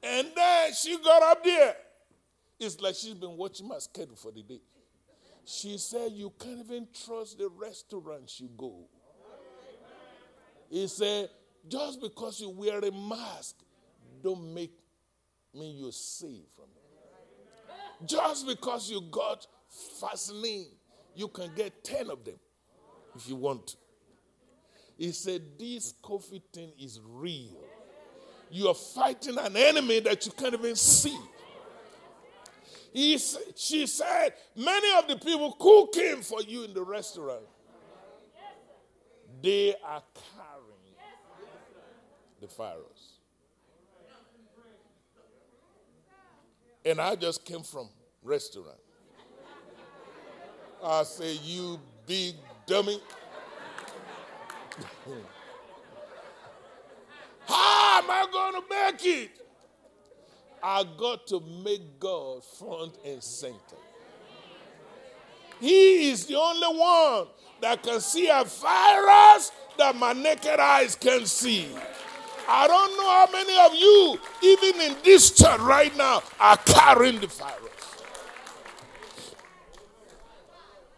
And 0.02 0.28
then 0.34 0.72
she 0.72 0.96
got 0.96 1.22
up 1.22 1.44
there. 1.44 1.76
It's 2.58 2.80
like 2.80 2.94
she's 2.94 3.12
been 3.12 3.36
watching 3.36 3.68
my 3.68 3.78
schedule 3.78 4.16
for 4.16 4.32
the 4.32 4.42
day. 4.42 4.62
She 5.44 5.76
said, 5.76 6.12
You 6.12 6.32
can't 6.38 6.60
even 6.60 6.88
trust 7.04 7.36
the 7.36 7.50
restaurants 7.50 8.40
you 8.40 8.48
go. 8.56 8.86
He 10.70 10.86
said, 10.86 11.28
Just 11.68 12.00
because 12.00 12.40
you 12.40 12.50
wear 12.50 12.78
a 12.78 12.90
mask, 12.90 13.56
don't 14.22 14.54
make 14.54 14.72
me 15.54 15.70
you're 15.70 15.92
safe 15.92 16.44
from 16.54 16.64
it. 16.64 18.08
Just 18.08 18.46
because 18.46 18.90
you 18.90 19.02
got 19.10 19.46
Vaseline, 20.00 20.68
you 21.14 21.28
can 21.28 21.50
get 21.54 21.84
10 21.84 22.10
of 22.10 22.24
them 22.24 22.36
if 23.16 23.28
you 23.28 23.36
want. 23.36 23.76
He 24.96 25.12
said, 25.12 25.42
This 25.58 25.94
COVID 26.02 26.42
thing 26.52 26.72
is 26.78 27.00
real. 27.04 27.56
You 28.50 28.68
are 28.68 28.74
fighting 28.74 29.36
an 29.38 29.56
enemy 29.56 30.00
that 30.00 30.24
you 30.26 30.32
can't 30.32 30.54
even 30.54 30.76
see. 30.76 31.18
He, 32.92 33.18
she 33.54 33.86
said, 33.86 34.34
Many 34.56 34.98
of 34.98 35.08
the 35.08 35.16
people 35.16 35.52
cooking 35.52 36.22
for 36.22 36.42
you 36.42 36.64
in 36.64 36.72
the 36.72 36.82
restaurant, 36.82 37.42
they 39.42 39.74
are 39.84 40.02
the 42.40 42.46
virus. 42.46 43.18
And 46.84 47.00
I 47.00 47.16
just 47.16 47.44
came 47.44 47.62
from 47.62 47.88
restaurant. 48.22 48.78
I 50.82 51.02
say, 51.02 51.34
you 51.44 51.80
big 52.06 52.36
dummy. 52.66 53.00
How 57.46 58.00
am 58.02 58.10
I 58.10 58.26
going 58.30 58.54
to 58.54 58.62
make 58.70 59.04
it? 59.04 59.30
I 60.62 60.84
got 60.98 61.26
to 61.28 61.40
make 61.64 61.98
God 61.98 62.44
front 62.44 62.96
and 63.04 63.22
center. 63.22 63.76
He 65.60 66.10
is 66.10 66.26
the 66.26 66.36
only 66.38 66.78
one 66.78 67.26
that 67.60 67.82
can 67.82 68.00
see 68.00 68.28
a 68.28 68.44
virus 68.44 69.50
that 69.76 69.96
my 69.96 70.12
naked 70.12 70.60
eyes 70.60 70.94
can 70.94 71.26
see. 71.26 71.68
I 72.50 72.66
don't 72.66 72.96
know 72.96 73.04
how 73.04 73.28
many 73.30 73.58
of 73.66 73.74
you, 73.74 74.18
even 74.42 74.80
in 74.80 74.96
this 75.04 75.32
church 75.32 75.60
right 75.60 75.94
now, 75.98 76.22
are 76.40 76.56
carrying 76.56 77.20
the 77.20 77.26
virus. 77.26 77.78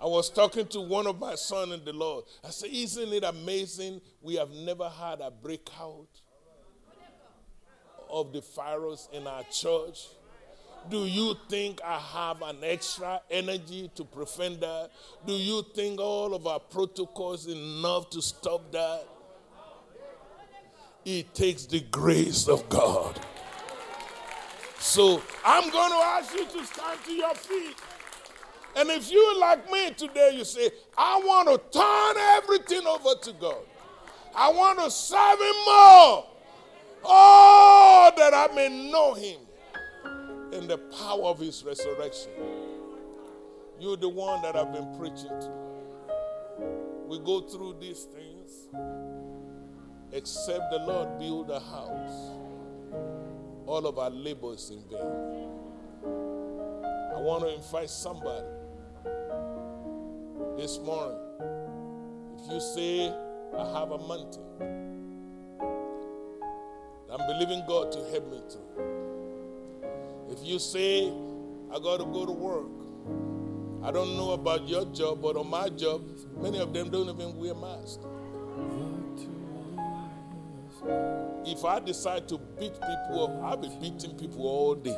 I 0.00 0.06
was 0.06 0.30
talking 0.30 0.66
to 0.68 0.80
one 0.80 1.08
of 1.08 1.18
my 1.18 1.34
sons 1.34 1.72
in 1.72 1.84
the 1.84 1.92
Lord. 1.92 2.24
I 2.44 2.50
said, 2.50 2.70
Isn't 2.72 3.12
it 3.12 3.24
amazing? 3.24 4.00
We 4.22 4.36
have 4.36 4.50
never 4.50 4.88
had 4.88 5.20
a 5.20 5.30
breakout 5.30 6.08
of 8.08 8.32
the 8.32 8.42
virus 8.54 9.08
in 9.12 9.26
our 9.26 9.42
church. 9.50 10.06
Do 10.88 11.04
you 11.04 11.34
think 11.48 11.80
I 11.84 11.98
have 11.98 12.42
an 12.42 12.58
extra 12.62 13.20
energy 13.30 13.90
to 13.96 14.04
prevent 14.04 14.60
that? 14.60 14.90
Do 15.26 15.34
you 15.34 15.64
think 15.74 16.00
all 16.00 16.32
of 16.32 16.46
our 16.46 16.60
protocols 16.60 17.46
enough 17.48 18.08
to 18.10 18.22
stop 18.22 18.70
that? 18.72 19.04
It 21.18 21.34
takes 21.34 21.66
the 21.66 21.80
grace 21.80 22.46
of 22.46 22.68
God. 22.68 23.18
So 24.78 25.20
I'm 25.44 25.68
going 25.68 25.90
to 25.90 25.96
ask 25.96 26.32
you 26.32 26.44
to 26.44 26.64
stand 26.64 27.00
to 27.04 27.12
your 27.12 27.34
feet. 27.34 27.74
And 28.76 28.88
if 28.90 29.10
you 29.10 29.40
like 29.40 29.68
me 29.72 29.90
today, 29.90 30.30
you 30.34 30.44
say, 30.44 30.70
I 30.96 31.18
want 31.18 31.48
to 31.48 31.58
turn 31.76 32.16
everything 32.36 32.86
over 32.86 33.18
to 33.22 33.32
God. 33.32 33.64
I 34.36 34.52
want 34.52 34.78
to 34.78 34.88
serve 34.88 35.40
Him 35.40 35.56
more. 35.66 36.26
Oh, 37.02 38.12
that 38.16 38.32
I 38.32 38.54
may 38.54 38.68
know 38.92 39.14
Him 39.14 39.40
in 40.52 40.68
the 40.68 40.78
power 40.78 41.24
of 41.24 41.40
His 41.40 41.64
resurrection. 41.64 42.30
You're 43.80 43.96
the 43.96 44.08
one 44.08 44.42
that 44.42 44.54
I've 44.54 44.72
been 44.72 44.96
preaching 44.96 45.40
to. 45.40 45.50
We 47.08 47.18
go 47.18 47.40
through 47.40 47.78
these 47.80 48.04
things, 48.04 48.68
except 50.12 50.70
the 50.70 50.78
Lord 50.78 51.18
build 51.18 51.50
a 51.50 51.60
house. 51.60 52.30
All 53.66 53.86
of 53.86 53.98
our 53.98 54.10
labor 54.10 54.54
is 54.54 54.70
in 54.70 54.82
vain. 54.90 55.50
I 57.14 57.20
want 57.20 57.44
to 57.44 57.54
invite 57.54 57.90
somebody 57.90 58.46
this 60.56 60.78
morning. 60.78 61.18
If 62.38 62.52
you 62.52 62.60
say, 62.60 63.12
I 63.56 63.78
have 63.78 63.90
a 63.92 63.98
mountain, 63.98 64.42
I'm 67.10 67.26
believing 67.26 67.62
God 67.66 67.92
to 67.92 67.98
help 68.10 68.30
me 68.30 68.40
through. 68.48 68.70
If 70.30 70.38
you 70.42 70.58
say, 70.58 71.12
I 71.72 71.78
got 71.78 71.98
to 71.98 72.04
go 72.06 72.26
to 72.26 72.32
work, 72.32 72.66
I 73.82 73.90
don't 73.90 74.16
know 74.16 74.32
about 74.32 74.68
your 74.68 74.84
job, 74.86 75.22
but 75.22 75.36
on 75.36 75.48
my 75.48 75.68
job, 75.68 76.02
many 76.40 76.58
of 76.58 76.72
them 76.72 76.90
don't 76.90 77.08
even 77.08 77.36
wear 77.36 77.54
masks. 77.54 77.98
If 81.46 81.64
I 81.64 81.80
decide 81.80 82.28
to 82.28 82.38
beat 82.58 82.72
people 82.72 83.24
up, 83.24 83.44
I'll 83.44 83.56
be 83.56 83.68
beating 83.80 84.16
people 84.16 84.46
all 84.46 84.74
day. 84.74 84.96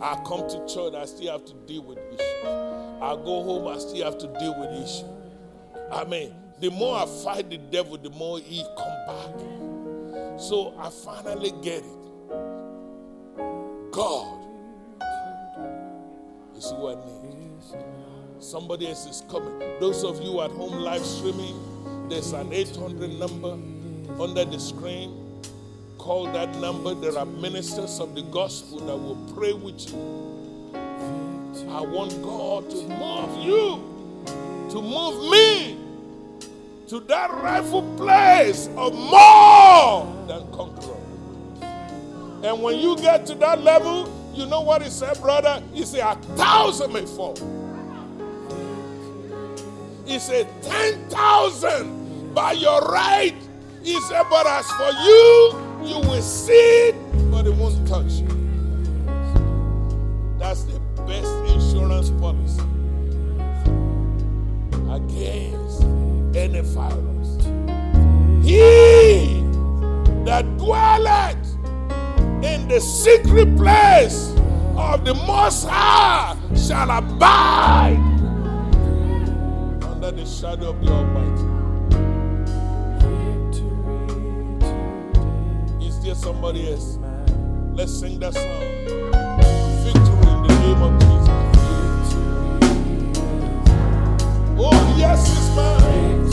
I 0.00 0.14
come 0.26 0.48
to 0.48 0.66
church, 0.72 0.94
I 0.94 1.04
still 1.06 1.32
have 1.32 1.44
to 1.46 1.54
deal 1.66 1.82
with 1.82 1.98
issues. 1.98 2.44
I 2.44 3.14
go 3.24 3.42
home, 3.42 3.66
I 3.68 3.78
still 3.78 4.04
have 4.04 4.18
to 4.18 4.26
deal 4.38 4.58
with 4.58 4.70
issues. 4.72 5.04
I 5.90 6.04
mean, 6.04 6.34
the 6.60 6.70
more 6.70 6.98
I 6.98 7.06
fight 7.24 7.50
the 7.50 7.58
devil, 7.58 7.96
the 7.96 8.10
more 8.10 8.38
he 8.38 8.62
come 8.76 9.06
back. 9.06 10.40
So 10.40 10.74
I 10.78 10.90
finally 10.90 11.52
get 11.62 11.82
it. 11.82 11.96
God 13.90 14.38
is 16.56 16.70
who 16.70 16.88
I 16.88 16.94
need. 17.22 17.46
Somebody 18.38 18.88
else 18.88 19.06
is 19.06 19.22
coming. 19.30 19.58
Those 19.80 20.04
of 20.04 20.22
you 20.22 20.40
at 20.42 20.50
home 20.50 20.74
live 20.74 21.04
streaming, 21.04 21.56
there's 22.08 22.32
an 22.32 22.52
800 22.52 23.18
number 23.18 23.58
under 24.20 24.44
the 24.44 24.58
screen. 24.58 25.42
Call 25.98 26.26
that 26.32 26.54
number. 26.56 26.94
There 26.94 27.18
are 27.18 27.26
ministers 27.26 27.98
of 27.98 28.14
the 28.14 28.22
gospel 28.22 28.80
that 28.80 28.96
will 28.96 29.16
pray 29.34 29.52
with 29.52 29.90
you. 29.90 30.72
I 31.70 31.80
want 31.80 32.22
God 32.22 32.70
to 32.70 32.76
move 32.76 33.44
you, 33.44 34.24
to 34.70 34.80
move 34.80 35.30
me 35.30 35.78
to 36.88 37.00
that 37.00 37.30
rightful 37.32 37.82
place 37.96 38.68
of 38.76 38.94
more 38.94 40.06
than 40.28 40.50
conqueror. 40.52 40.96
And 42.44 42.62
when 42.62 42.78
you 42.78 42.96
get 42.96 43.26
to 43.26 43.34
that 43.36 43.62
level, 43.62 44.08
you 44.32 44.46
know 44.46 44.60
what 44.60 44.82
he 44.82 44.90
said, 44.90 45.20
brother? 45.20 45.62
He 45.72 45.84
said, 45.84 46.00
a 46.00 46.14
thousand 46.36 46.92
may 46.92 47.04
fall. 47.04 47.34
He 50.06 50.20
said, 50.20 50.46
10,000 50.62 52.32
by 52.32 52.52
your 52.52 52.80
right. 52.82 53.34
He 53.82 54.00
said, 54.02 54.24
but 54.30 54.46
as 54.46 54.70
for 54.72 54.90
you, 54.90 55.88
you 55.88 55.98
will 56.08 56.22
see 56.22 56.52
it, 56.88 56.94
but 57.30 57.46
it 57.46 57.54
won't 57.54 57.86
touch 57.88 58.12
you. 58.12 58.28
That's 60.38 60.62
the 60.62 60.78
best 61.06 61.28
insurance 61.52 62.10
policy 62.10 62.62
against 64.90 65.82
any 66.36 66.60
virus. 66.60 67.46
He 68.46 69.42
that 70.24 70.44
dwelleth 70.56 71.36
in 72.44 72.68
the 72.68 72.80
secret 72.80 73.56
place 73.56 74.30
of 74.76 75.04
the 75.04 75.14
Most 75.26 75.66
High 75.68 76.36
shall 76.54 76.90
abide 76.90 78.15
under 80.06 80.22
the 80.22 80.30
shadow 80.30 80.70
of 80.70 80.80
the 80.80 80.88
Almighty. 80.92 81.42
Is 85.84 86.00
there 86.00 86.14
somebody 86.14 86.70
else? 86.70 86.98
Let's 87.72 87.98
sing 87.98 88.20
that 88.20 88.34
song. 88.34 88.44
Victory 89.82 90.30
in 90.30 90.42
the 90.44 90.54
name 90.60 90.82
of 90.82 90.92
Jesus. 91.00 91.28
Oh, 94.58 94.94
yes, 94.96 95.28
it's 95.28 95.48
mine. 95.56 96.25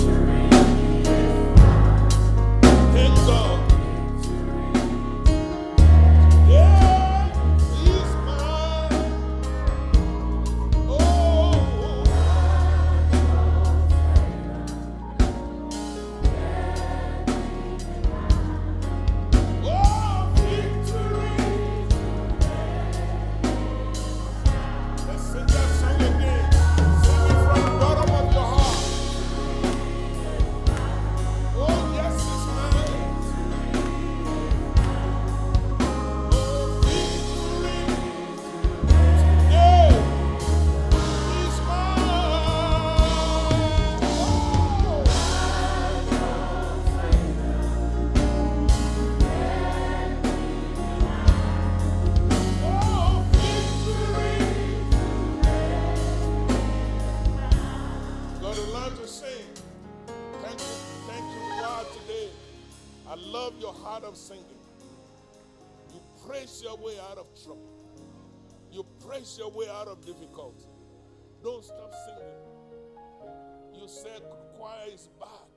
Choir 74.63 74.87
is 74.93 75.09
back, 75.19 75.49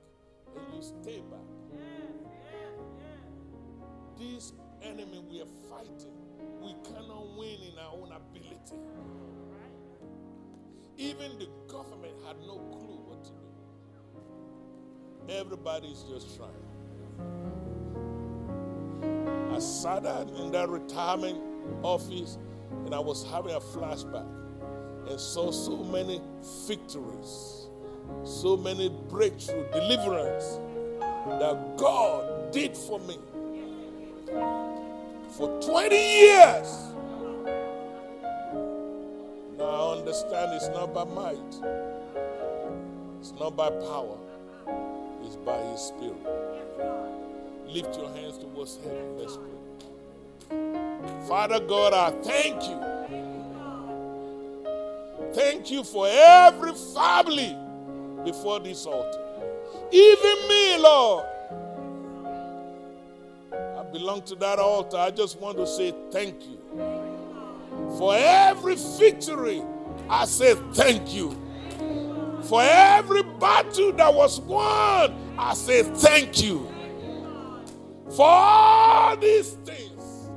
and 0.53 0.65
you 0.75 0.81
stay 0.81 1.21
back. 1.31 1.39
This 4.17 4.51
enemy 4.81 5.23
we 5.31 5.39
are 5.39 5.53
fighting, 5.69 6.17
we 6.61 6.75
cannot 6.83 7.37
win 7.37 7.57
in 7.71 7.79
our 7.79 7.93
own 7.93 8.11
ability. 8.11 8.75
Even 10.97 11.39
the 11.39 11.47
government 11.69 12.15
had 12.25 12.37
no 12.41 12.57
clue 12.57 12.99
what 13.05 13.23
to 13.23 13.31
do. 15.29 15.33
Everybody's 15.33 16.03
just 16.03 16.35
trying. 16.35 16.51
I 19.53 19.59
sat 19.59 20.03
down 20.03 20.27
in 20.29 20.51
that 20.51 20.67
retirement 20.67 21.41
office 21.81 22.37
and 22.85 22.93
I 22.93 22.99
was 22.99 23.23
having 23.31 23.55
a 23.55 23.61
flashback 23.61 24.27
and 25.09 25.17
saw 25.17 25.51
so 25.51 25.77
many 25.77 26.21
victories, 26.67 27.66
so 28.23 28.57
many 28.57 28.89
breakthrough, 29.09 29.65
deliverance 29.71 30.59
that 31.39 31.77
God 31.77 32.51
did 32.51 32.75
for 32.75 32.99
me. 33.01 33.17
For 35.37 35.61
20 35.61 35.95
years. 35.95 36.83
Now 39.57 39.65
I 39.65 39.97
understand 39.97 40.53
it's 40.53 40.67
not 40.69 40.93
by 40.93 41.03
might, 41.03 41.55
it's 43.19 43.33
not 43.39 43.55
by 43.55 43.69
power, 43.69 44.17
it's 45.23 45.35
by 45.37 45.57
His 45.71 45.81
Spirit. 45.81 46.15
Lift 47.67 47.97
your 47.97 48.09
hands 48.13 48.37
towards 48.37 48.77
heaven. 48.77 49.17
Let's 49.17 49.37
pray. 49.37 51.27
Father 51.27 51.59
God, 51.59 51.93
I 51.93 52.11
thank 52.21 52.63
you. 52.63 52.79
Thank 55.33 55.69
you 55.69 55.83
for 55.83 56.07
every 56.09 56.73
family 56.93 57.55
before 58.23 58.59
this 58.59 58.85
altar. 58.85 59.21
Even 59.91 60.47
me, 60.47 60.77
Lord. 60.77 61.25
I 63.53 63.83
belong 63.91 64.21
to 64.23 64.35
that 64.35 64.59
altar. 64.59 64.97
I 64.97 65.11
just 65.11 65.39
want 65.39 65.57
to 65.57 65.67
say 65.67 65.93
thank 66.11 66.43
you. 66.43 66.59
For 67.97 68.15
every 68.15 68.75
victory, 68.75 69.63
I 70.09 70.25
say 70.25 70.55
thank 70.73 71.13
you. 71.13 71.35
For 72.43 72.61
every 72.61 73.23
battle 73.23 73.91
that 73.93 74.13
was 74.13 74.39
won, 74.41 75.15
I 75.37 75.53
say 75.53 75.83
thank 75.83 76.41
you. 76.41 76.67
For 78.15 78.25
all 78.25 79.17
these 79.17 79.51
things, 79.65 80.29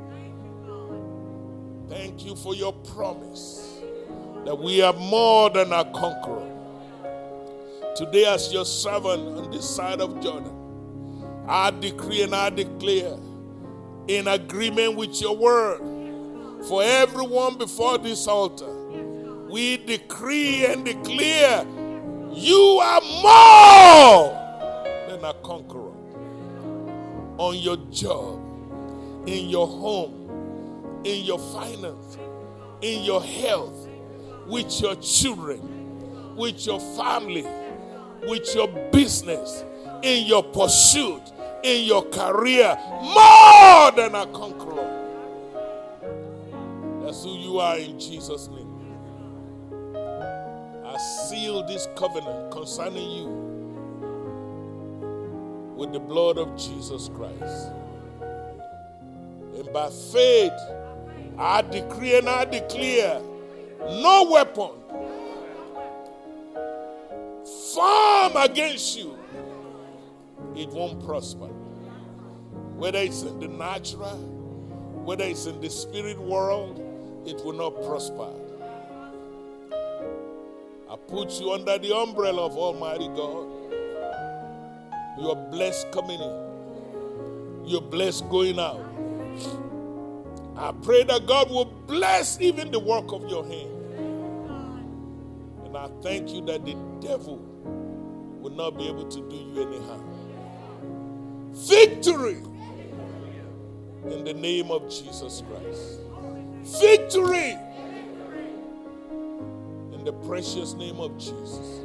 thank 1.89 2.25
you 2.25 2.35
for 2.37 2.55
your 2.55 2.73
promise 2.73 3.81
that 4.45 4.59
we 4.59 4.83
are 4.83 4.93
more 4.93 5.51
than 5.51 5.73
a 5.73 5.85
conqueror. 5.93 6.50
Today, 8.01 8.25
as 8.25 8.51
your 8.51 8.65
servant 8.65 9.37
on 9.37 9.51
this 9.51 9.69
side 9.77 10.01
of 10.01 10.23
Jordan, 10.23 11.45
I 11.47 11.71
decree 11.71 12.23
and 12.23 12.35
I 12.35 12.49
declare 12.49 13.19
in 14.09 14.27
agreement 14.27 14.97
with 14.97 15.21
your 15.21 15.37
word 15.37 15.81
for 16.67 16.83
everyone 16.83 17.59
before 17.59 17.99
this 17.99 18.27
altar. 18.27 18.71
We 19.51 19.77
decree 19.77 20.65
and 20.65 20.83
declare 20.83 21.67
you 22.33 22.81
are 22.83 23.03
more 23.03 24.33
than 25.07 25.23
a 25.23 25.35
conqueror 25.43 25.93
on 27.37 27.57
your 27.57 27.77
job, 27.91 28.41
in 29.29 29.51
your 29.51 29.67
home, 29.67 31.03
in 31.05 31.23
your 31.27 31.39
finance, 31.39 32.17
in 32.81 33.03
your 33.03 33.23
health, 33.23 33.87
with 34.47 34.81
your 34.81 34.95
children, 34.95 36.35
with 36.35 36.65
your 36.65 36.81
family, 36.97 37.47
with 38.23 38.55
your 38.55 38.69
business, 38.91 39.65
in 40.03 40.27
your 40.27 40.43
pursuit, 40.43 41.23
in 41.63 41.85
your 41.85 42.03
career, 42.11 42.77
more 43.03 43.91
than 43.93 44.15
a 44.15 44.27
conqueror. 44.33 44.97
That's 47.03 47.23
who 47.25 47.37
you 47.37 47.59
are 47.59 47.79
in 47.79 47.99
Jesus' 47.99 48.49
name. 48.49 48.67
I 50.85 50.97
seal 51.29 51.67
this 51.67 51.89
covenant 51.97 52.51
concerning 52.51 53.11
you 53.11 53.51
with 55.77 55.93
the 55.93 56.01
blood 56.01 56.37
of 56.37 56.57
Jesus 56.57 57.09
Christ. 57.15 57.73
And 59.57 59.73
by 59.73 59.89
faith, 59.89 60.53
I 61.39 61.63
decree 61.63 62.19
and 62.19 62.29
I 62.29 62.45
declare 62.45 63.21
no 63.81 64.31
weapon 64.31 64.71
formed 67.75 68.37
against 68.37 68.99
you, 68.99 69.19
it 70.57 70.69
won't 70.71 71.05
prosper. 71.05 71.47
Whether 72.77 72.99
it's 72.99 73.23
in 73.23 73.39
the 73.41 73.49
natural, 73.49 74.17
whether 75.05 75.25
it's 75.25 75.47
in 75.47 75.61
the 75.61 75.71
spirit 75.71 76.19
world, 76.19 76.79
it 77.27 77.45
will 77.45 77.53
not 77.53 77.83
prosper. 77.85 78.31
I 80.91 80.97
put 80.97 81.41
you 81.41 81.53
under 81.53 81.79
the 81.79 81.95
umbrella 81.95 82.47
of 82.47 82.57
Almighty 82.57 83.09
God. 83.09 83.47
You 85.19 85.31
are 85.31 85.51
blessed 85.51 85.93
coming 85.93 86.21
in. 86.21 87.67
You're 87.67 87.83
blessed 87.83 88.29
going 88.29 88.59
out. 88.59 88.85
I 90.57 90.73
pray 90.83 91.05
that 91.05 91.27
God 91.27 91.51
will 91.51 91.67
bless 91.67 92.41
even 92.41 92.71
the 92.71 92.81
work 92.81 93.13
of 93.13 93.29
your 93.31 93.45
hand. 93.45 93.71
And 95.65 95.77
I 95.77 95.89
thank 96.03 96.31
you 96.31 96.45
that 96.47 96.65
the 96.65 96.75
devil 97.01 97.50
will 98.41 98.51
not 98.51 98.77
be 98.77 98.89
able 98.89 99.09
to 99.09 99.21
do 99.29 99.37
you 99.37 99.63
any 99.63 99.79
harm. 99.87 100.05
Victory 101.53 102.43
in 104.11 104.25
the 104.25 104.33
name 104.33 104.71
of 104.71 104.89
Jesus 104.89 105.43
Christ. 105.49 106.01
Victory 106.81 107.57
in 109.93 110.05
the 110.05 110.13
precious 110.27 110.73
name 110.75 110.99
of 111.01 111.17
Jesus. 111.19 111.85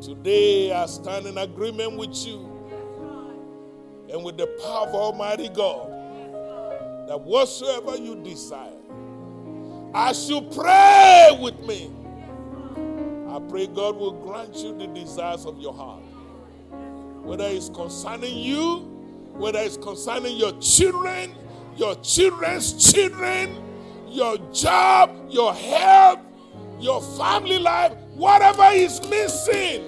Today 0.00 0.72
I 0.72 0.86
stand 0.86 1.26
in 1.26 1.38
agreement 1.38 1.96
with 1.96 2.26
you 2.26 2.48
and 4.10 4.24
with 4.24 4.36
the 4.36 4.46
power 4.62 4.88
of 4.88 4.94
Almighty 4.94 5.48
God 5.48 5.90
that 7.08 7.20
whatsoever 7.20 7.96
you 7.96 8.16
desire, 8.22 8.72
as 9.94 10.28
you 10.28 10.40
pray 10.40 11.38
with 11.40 11.58
me, 11.60 11.90
I 13.32 13.40
pray 13.48 13.66
God 13.66 13.96
will 13.96 14.12
grant 14.12 14.54
you 14.56 14.76
the 14.76 14.88
desires 14.88 15.46
of 15.46 15.58
your 15.58 15.72
heart. 15.72 16.02
Whether 17.24 17.46
it's 17.46 17.70
concerning 17.70 18.36
you, 18.36 18.80
whether 19.32 19.58
it's 19.58 19.78
concerning 19.78 20.36
your 20.36 20.52
children, 20.60 21.34
your 21.74 21.94
children's 22.02 22.92
children, 22.92 23.56
your 24.06 24.36
job, 24.52 25.30
your 25.30 25.54
health, 25.54 26.18
your 26.78 27.00
family 27.16 27.58
life, 27.58 27.92
whatever 28.16 28.66
is 28.72 29.00
missing, 29.08 29.82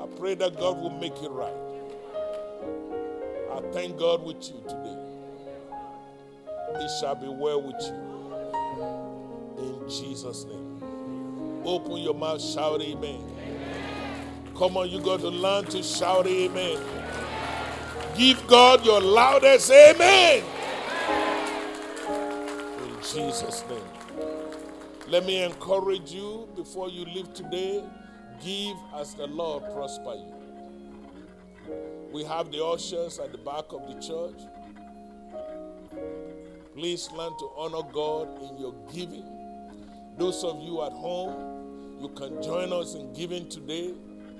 I 0.00 0.06
pray 0.18 0.34
that 0.36 0.58
God 0.58 0.78
will 0.78 0.98
make 0.98 1.22
it 1.22 1.30
right. 1.30 1.52
I 3.52 3.60
thank 3.72 3.98
God 3.98 4.24
with 4.24 4.42
you 4.48 4.62
today. 4.66 4.96
It 6.82 6.90
shall 6.98 7.14
be 7.14 7.28
well 7.28 7.60
with 7.60 7.76
you. 7.82 7.94
In 9.58 9.88
Jesus' 9.90 10.44
name. 10.46 10.65
Open 11.66 11.96
your 11.96 12.14
mouth, 12.14 12.40
shout 12.40 12.80
amen. 12.80 13.20
Come 14.56 14.76
on, 14.76 14.88
you 14.88 15.00
got 15.00 15.20
to 15.20 15.28
learn 15.28 15.64
to 15.66 15.82
shout 15.82 16.26
amen. 16.26 16.78
Give 18.16 18.46
God 18.46 18.84
your 18.86 19.00
loudest 19.00 19.70
amen. 19.70 20.44
In 22.84 22.96
Jesus' 23.02 23.64
name. 23.68 23.80
Let 25.08 25.26
me 25.26 25.42
encourage 25.42 26.12
you 26.12 26.48
before 26.56 26.88
you 26.88 27.04
leave 27.04 27.34
today 27.34 27.82
give 28.42 28.76
as 28.94 29.14
the 29.14 29.26
Lord 29.26 29.64
prosper 29.72 30.14
you. 30.14 30.34
We 32.12 32.24
have 32.24 32.50
the 32.50 32.64
ushers 32.64 33.18
at 33.18 33.32
the 33.32 33.38
back 33.38 33.64
of 33.70 33.86
the 33.86 33.94
church. 34.00 34.40
Please 36.74 37.10
learn 37.12 37.32
to 37.38 37.50
honor 37.56 37.82
God 37.92 38.28
in 38.42 38.58
your 38.58 38.74
giving. 38.92 39.24
Those 40.18 40.44
of 40.44 40.62
you 40.62 40.82
at 40.82 40.92
home, 40.92 41.55
you 42.00 42.08
can 42.10 42.42
join 42.42 42.72
us 42.72 42.94
in 42.94 43.12
giving 43.12 43.48
today 43.48 43.94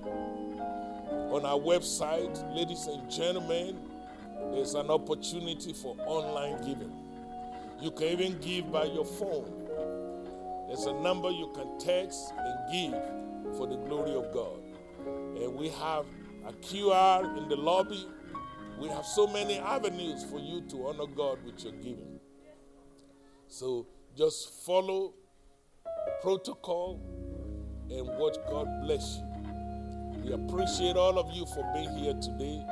on 0.05 1.45
our 1.45 1.59
website. 1.59 2.55
Ladies 2.55 2.87
and 2.87 3.11
gentlemen, 3.11 3.79
there's 4.53 4.75
an 4.75 4.91
opportunity 4.91 5.73
for 5.73 5.97
online 6.07 6.59
giving. 6.59 6.93
You 7.81 7.91
can 7.91 8.09
even 8.09 8.39
give 8.41 8.71
by 8.71 8.85
your 8.85 9.05
phone. 9.05 9.67
There's 10.67 10.85
a 10.87 10.95
number 10.95 11.31
you 11.31 11.51
can 11.55 11.79
text 11.79 12.33
and 12.39 12.73
give 12.73 13.57
for 13.57 13.67
the 13.67 13.77
glory 13.77 14.15
of 14.15 14.33
God. 14.33 14.61
And 15.07 15.55
we 15.55 15.69
have 15.69 16.05
a 16.47 16.53
QR 16.53 17.39
in 17.39 17.49
the 17.49 17.57
lobby. 17.57 18.07
We 18.79 18.89
have 18.89 19.07
so 19.07 19.27
many 19.27 19.59
avenues 19.59 20.25
for 20.25 20.39
you 20.39 20.63
to 20.69 20.89
honor 20.89 21.07
God 21.07 21.39
with 21.45 21.63
your 21.65 21.73
giving. 21.75 22.21
So 23.49 23.87
just 24.17 24.65
follow 24.65 25.15
protocol 26.23 27.01
and 27.91 28.07
watch 28.19 28.37
God 28.49 28.69
bless 28.83 29.19
you. 29.19 29.25
We 30.25 30.33
appreciate 30.33 30.97
all 30.97 31.19
of 31.19 31.31
you 31.33 31.47
for 31.47 31.65
being 31.75 31.95
here 31.97 32.15
today. 32.15 32.65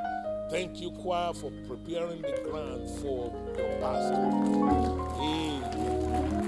Thank 0.50 0.80
you, 0.80 0.90
choir, 0.90 1.32
for 1.34 1.50
preparing 1.66 2.22
the 2.22 2.32
ground 2.44 2.88
for 3.00 3.32
your 3.56 3.80
pastor. 3.80 4.14
Amen. 5.20 5.64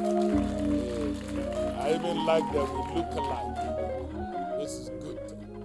Amen. 0.06 1.76
I 1.80 1.94
even 1.94 2.24
like 2.26 2.44
that 2.52 2.68
we 2.72 2.94
look 2.94 3.12
alike. 3.14 3.56
This 4.58 4.72
is 4.72 4.90
good. 5.00 5.18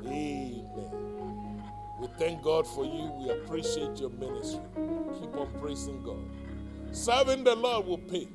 Amen. 0.06 1.64
We 2.00 2.08
thank 2.20 2.42
God 2.44 2.68
for 2.68 2.86
you. 2.86 3.12
We 3.20 3.30
appreciate 3.30 3.98
your 3.98 4.12
ministry. 4.12 4.62
Keep 5.20 5.36
on 5.36 5.52
praising 5.60 6.02
God. 6.04 6.30
Serving 6.96 7.44
the 7.44 7.56
Lord 7.56 7.86
will 7.88 7.98
pay. 7.98 8.28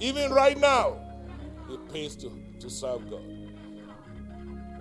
Even 0.00 0.32
right 0.32 0.58
now, 0.58 0.96
it 1.70 1.92
pays 1.92 2.16
to, 2.16 2.30
to 2.60 2.70
serve 2.70 3.08
God. 3.10 3.24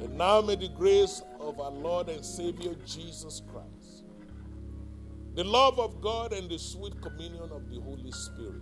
And 0.01 0.17
now 0.17 0.41
may 0.41 0.55
the 0.55 0.69
grace 0.69 1.21
of 1.39 1.59
our 1.59 1.71
Lord 1.71 2.09
and 2.09 2.23
Savior 2.23 2.75
Jesus 2.85 3.41
Christ, 3.51 4.03
the 5.35 5.43
love 5.43 5.79
of 5.79 6.01
God, 6.01 6.33
and 6.33 6.49
the 6.49 6.57
sweet 6.59 6.99
communion 7.01 7.51
of 7.51 7.69
the 7.69 7.79
Holy 7.81 8.11
Spirit, 8.11 8.61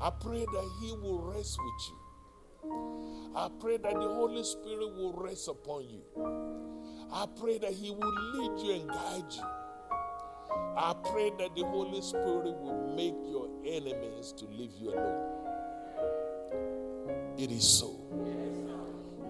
I 0.00 0.10
pray 0.10 0.44
that 0.44 0.70
He 0.80 0.92
will 0.92 1.20
rest 1.20 1.58
with 1.58 1.88
you. 1.88 3.32
I 3.36 3.48
pray 3.60 3.76
that 3.78 3.94
the 3.94 4.08
Holy 4.08 4.44
Spirit 4.44 4.94
will 4.94 5.12
rest 5.12 5.48
upon 5.48 5.88
you. 5.88 6.02
I 7.12 7.26
pray 7.40 7.58
that 7.58 7.72
He 7.72 7.90
will 7.90 8.14
lead 8.34 8.66
you 8.66 8.74
and 8.74 8.88
guide 8.88 9.32
you. 9.32 9.44
I 10.76 10.94
pray 11.04 11.30
that 11.38 11.54
the 11.54 11.64
Holy 11.64 12.02
Spirit 12.02 12.56
will 12.60 12.94
make 12.96 13.14
your 13.24 13.48
enemies 13.64 14.32
to 14.38 14.46
leave 14.46 14.72
you 14.76 14.90
alone. 14.90 15.43
It 17.38 17.50
is 17.50 17.68
so. 17.68 17.96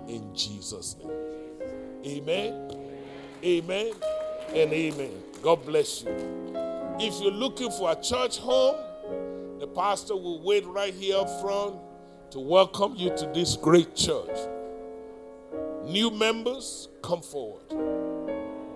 In 0.09 0.35
Jesus' 0.35 0.97
name. 1.03 1.11
Amen. 2.07 2.71
Amen. 3.43 3.93
And 4.49 4.73
amen. 4.73 5.11
God 5.43 5.65
bless 5.65 6.03
you. 6.03 6.11
If 6.99 7.21
you're 7.21 7.33
looking 7.33 7.71
for 7.71 7.91
a 7.91 7.97
church 7.97 8.39
home, 8.39 8.77
the 9.59 9.67
pastor 9.67 10.15
will 10.15 10.43
wait 10.43 10.67
right 10.67 10.93
here 10.93 11.17
up 11.19 11.41
front 11.41 11.77
to 12.31 12.41
welcome 12.41 12.95
you 12.97 13.11
to 13.17 13.31
this 13.35 13.57
great 13.57 13.97
church. 13.97 14.39
New 15.85 16.11
members, 16.11 16.89
come 17.03 17.23
forward. 17.23 17.94